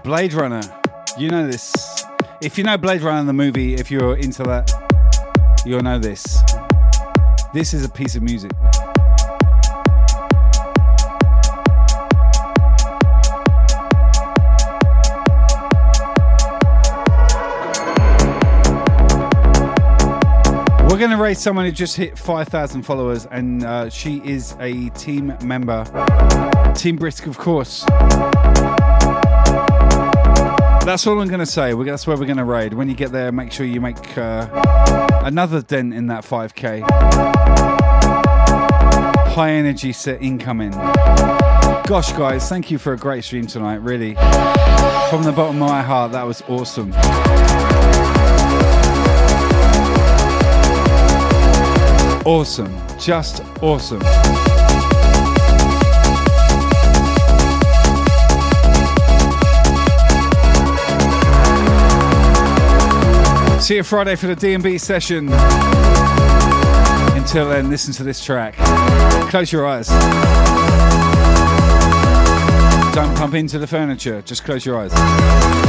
Blade 0.06 0.32
Runner. 0.32 0.62
You 1.18 1.30
know 1.30 1.46
this. 1.46 2.06
If 2.42 2.58
you 2.58 2.64
know 2.64 2.78
Blade 2.78 3.02
Runner 3.02 3.26
the 3.26 3.34
movie, 3.34 3.74
if 3.74 3.92
you're 3.92 4.16
into 4.16 4.44
that, 4.44 4.72
you'll 5.66 5.82
know 5.82 6.00
this. 6.00 6.42
This 7.54 7.74
is 7.74 7.84
a 7.84 7.90
piece 7.90 8.16
of 8.16 8.24
music. 8.24 8.52
Going 21.08 21.18
to 21.18 21.22
raise 21.22 21.40
someone 21.40 21.66
who 21.66 21.72
just 21.74 21.98
hit 21.98 22.18
5,000 22.18 22.82
followers, 22.84 23.26
and 23.26 23.66
uh, 23.66 23.90
she 23.90 24.22
is 24.24 24.56
a 24.62 24.88
team 24.92 25.36
member. 25.44 25.84
Team 26.76 26.96
Brisk, 26.96 27.28
of 27.28 27.38
course. 27.38 27.84
That's 30.86 31.06
all 31.06 31.20
I'm 31.20 31.28
going 31.28 31.42
to 31.42 31.46
say. 31.46 31.74
That's 31.74 32.08
where 32.08 32.16
we're 32.16 32.26
going 32.26 32.38
to 32.38 32.46
raid. 32.46 32.74
When 32.74 32.88
you 32.88 32.96
get 32.96 33.12
there, 33.12 33.34
make 33.34 33.52
sure 33.52 33.66
you 33.66 33.82
make 33.82 34.18
uh, 34.18 34.48
another 35.26 35.62
dent 35.62 35.94
in 35.94 36.08
that 36.08 36.24
5k. 36.24 36.90
High 39.34 39.52
energy 39.52 39.92
set 39.92 40.22
incoming. 40.22 40.72
Gosh, 40.72 42.14
guys, 42.14 42.48
thank 42.48 42.72
you 42.72 42.78
for 42.78 42.94
a 42.94 42.98
great 42.98 43.26
stream 43.26 43.46
tonight. 43.46 43.82
Really, 43.82 44.14
from 45.10 45.24
the 45.24 45.34
bottom 45.36 45.62
of 45.62 45.70
my 45.70 45.82
heart, 45.82 46.14
that 46.14 46.26
was 46.26 46.42
awesome. 46.44 46.94
Awesome, 52.26 52.74
just 52.98 53.44
awesome. 53.62 54.02
See 63.60 63.76
you 63.76 63.84
Friday 63.84 64.16
for 64.16 64.28
the 64.28 64.36
D&B 64.38 64.78
session. 64.78 65.30
Until 67.14 67.50
then, 67.50 67.70
listen 67.70 67.94
to 67.94 68.04
this 68.04 68.24
track. 68.24 68.56
Close 69.30 69.52
your 69.52 69.68
eyes. 69.68 69.90
Don't 72.96 73.18
pump 73.18 73.34
into 73.34 73.60
the 73.60 73.68
furniture, 73.68 74.22
just 74.22 74.46
close 74.46 74.66
your 74.66 74.80
eyes. 74.80 75.63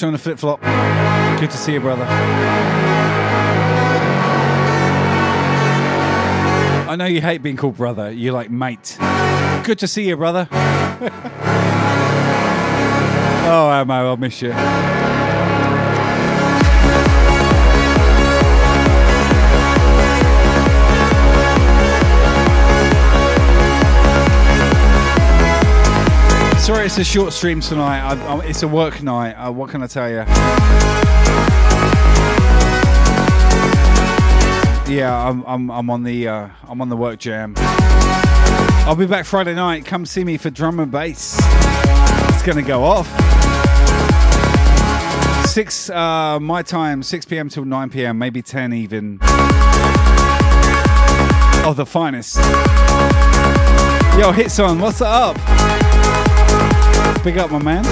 You 0.00 0.06
on 0.06 0.12
the 0.14 0.18
flip 0.18 0.38
flop. 0.38 0.62
Good 1.40 1.50
to 1.50 1.58
see 1.58 1.74
you, 1.74 1.80
brother. 1.80 2.06
I 6.88 6.96
know 6.96 7.04
you 7.04 7.20
hate 7.20 7.42
being 7.42 7.58
called 7.58 7.76
brother. 7.76 8.10
You 8.10 8.32
like 8.32 8.50
mate. 8.50 8.96
Good 9.64 9.78
to 9.80 9.86
see 9.86 10.08
you, 10.08 10.16
brother. 10.16 10.48
oh, 13.46 13.70
Ammo, 13.70 14.06
I'll 14.06 14.16
miss 14.16 14.40
you. 14.40 14.52
It's 26.90 26.98
a 26.98 27.04
short 27.04 27.32
stream 27.32 27.60
tonight. 27.60 28.00
I, 28.00 28.20
I, 28.20 28.44
it's 28.46 28.64
a 28.64 28.68
work 28.68 29.00
night. 29.00 29.34
Uh, 29.34 29.52
what 29.52 29.70
can 29.70 29.80
I 29.80 29.86
tell 29.86 30.10
you? 30.10 30.24
Yeah, 34.92 35.16
I'm, 35.16 35.44
I'm, 35.46 35.70
I'm 35.70 35.88
on 35.88 36.02
the 36.02 36.26
uh, 36.26 36.48
I'm 36.68 36.80
on 36.80 36.88
the 36.88 36.96
work 36.96 37.20
jam. 37.20 37.54
I'll 37.56 38.96
be 38.96 39.06
back 39.06 39.24
Friday 39.24 39.54
night. 39.54 39.84
Come 39.84 40.04
see 40.04 40.24
me 40.24 40.36
for 40.36 40.50
drum 40.50 40.80
and 40.80 40.90
bass. 40.90 41.38
It's 41.38 42.42
gonna 42.42 42.60
go 42.60 42.82
off. 42.82 43.06
6 45.46 45.90
uh, 45.90 46.40
my 46.40 46.64
time, 46.64 47.04
6 47.04 47.24
p.m. 47.26 47.48
till 47.48 47.64
9 47.64 47.90
p.m., 47.90 48.18
maybe 48.18 48.42
10 48.42 48.72
even. 48.72 49.20
Of 51.64 51.76
the 51.76 51.86
finest. 51.86 52.34
Yo, 54.18 54.32
hits 54.32 54.58
on, 54.58 54.80
what's 54.80 55.00
up? 55.00 55.36
Big 57.22 57.36
up, 57.36 57.50
my 57.50 57.62
man. 57.62 57.84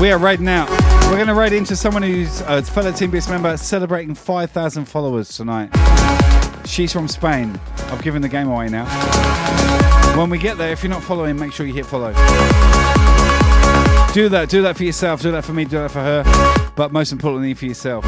We 0.00 0.10
are 0.10 0.18
right 0.18 0.40
now. 0.40 0.66
We're 1.10 1.16
going 1.16 1.26
to 1.28 1.34
raid 1.34 1.52
into 1.52 1.76
someone 1.76 2.02
who's 2.02 2.40
a 2.40 2.62
fellow 2.62 2.90
Team 2.90 3.10
Brisk 3.10 3.28
member 3.28 3.56
celebrating 3.58 4.14
5,000 4.14 4.86
followers 4.86 5.36
tonight. 5.36 5.70
She's 6.64 6.92
from 6.92 7.08
Spain. 7.08 7.60
I've 7.88 8.02
given 8.02 8.22
the 8.22 8.28
game 8.28 8.48
away 8.48 8.68
now. 8.68 8.86
When 10.16 10.30
we 10.30 10.38
get 10.38 10.56
there, 10.56 10.72
if 10.72 10.82
you're 10.82 10.90
not 10.90 11.02
following, 11.02 11.38
make 11.38 11.52
sure 11.52 11.66
you 11.66 11.74
hit 11.74 11.84
follow. 11.84 12.12
Do 14.12 14.28
that. 14.30 14.48
Do 14.48 14.62
that 14.62 14.76
for 14.76 14.84
yourself. 14.84 15.20
Do 15.20 15.30
that 15.32 15.44
for 15.44 15.52
me. 15.52 15.66
Do 15.66 15.78
that 15.78 15.90
for 15.90 16.00
her. 16.00 16.24
But 16.74 16.90
most 16.90 17.12
importantly, 17.12 17.54
for 17.54 17.66
yourself. 17.66 18.04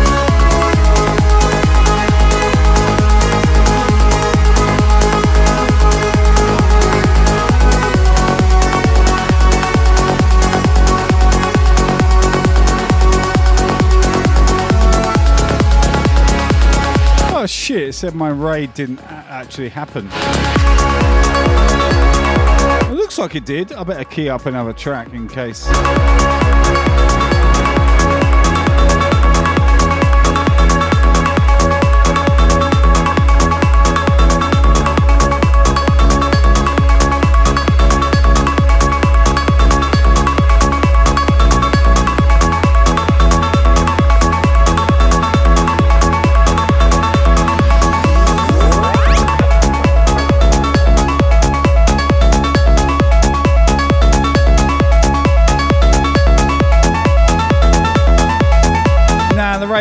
Shit, 17.74 17.88
it 17.88 17.92
said 17.94 18.14
my 18.14 18.28
raid 18.28 18.72
didn't 18.74 19.00
actually 19.02 19.68
happen. 19.68 20.08
It 22.88 22.94
looks 22.94 23.18
like 23.18 23.34
it 23.34 23.44
did. 23.44 23.72
I 23.72 23.82
better 23.82 24.04
key 24.04 24.28
up 24.28 24.46
another 24.46 24.72
track 24.72 25.12
in 25.12 25.26
case. 25.26 25.66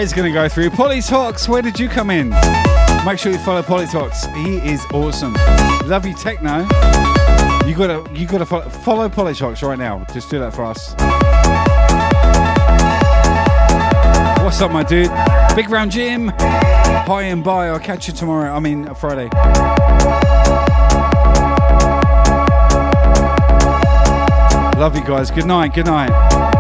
The 0.04 0.08
raid's 0.08 0.14
gonna 0.18 0.34
go 0.34 0.50
through. 0.50 0.70
Polytox, 0.72 1.48
where 1.48 1.62
did 1.62 1.80
you 1.80 1.88
come 1.88 2.10
in? 2.10 2.32
Make 3.06 3.20
sure 3.20 3.32
you 3.32 3.38
follow 3.38 3.62
Polytox. 3.62 4.36
He 4.36 4.58
is 4.70 4.84
awesome. 4.92 5.34
Love 5.88 6.06
you, 6.06 6.14
techno. 6.14 6.64
You 7.66 7.74
gotta, 7.74 8.04
you 8.14 8.28
gotta 8.28 8.46
follow, 8.46 8.68
follow 8.68 9.08
right 9.08 9.80
now. 9.80 10.04
Just 10.12 10.30
do 10.30 10.40
that 10.40 10.54
for 10.54 10.66
us. 10.66 10.94
What's 14.44 14.60
up, 14.60 14.72
my 14.72 14.84
dude? 14.84 15.10
Big 15.56 15.70
round 15.70 15.92
Jim. 15.92 16.34
Hi 16.38 17.22
and 17.22 17.42
bye. 17.42 17.70
I'll 17.70 17.80
catch 17.80 18.10
you 18.10 18.14
tomorrow. 18.14 18.54
I 18.54 18.60
mean, 18.60 18.90
uh, 18.90 18.94
Friday. 18.96 19.30
Love 24.78 24.98
you 24.98 25.04
guys. 25.06 25.32
Good 25.32 25.46
night. 25.46 25.74
Good 25.74 25.86
night. 25.86 26.53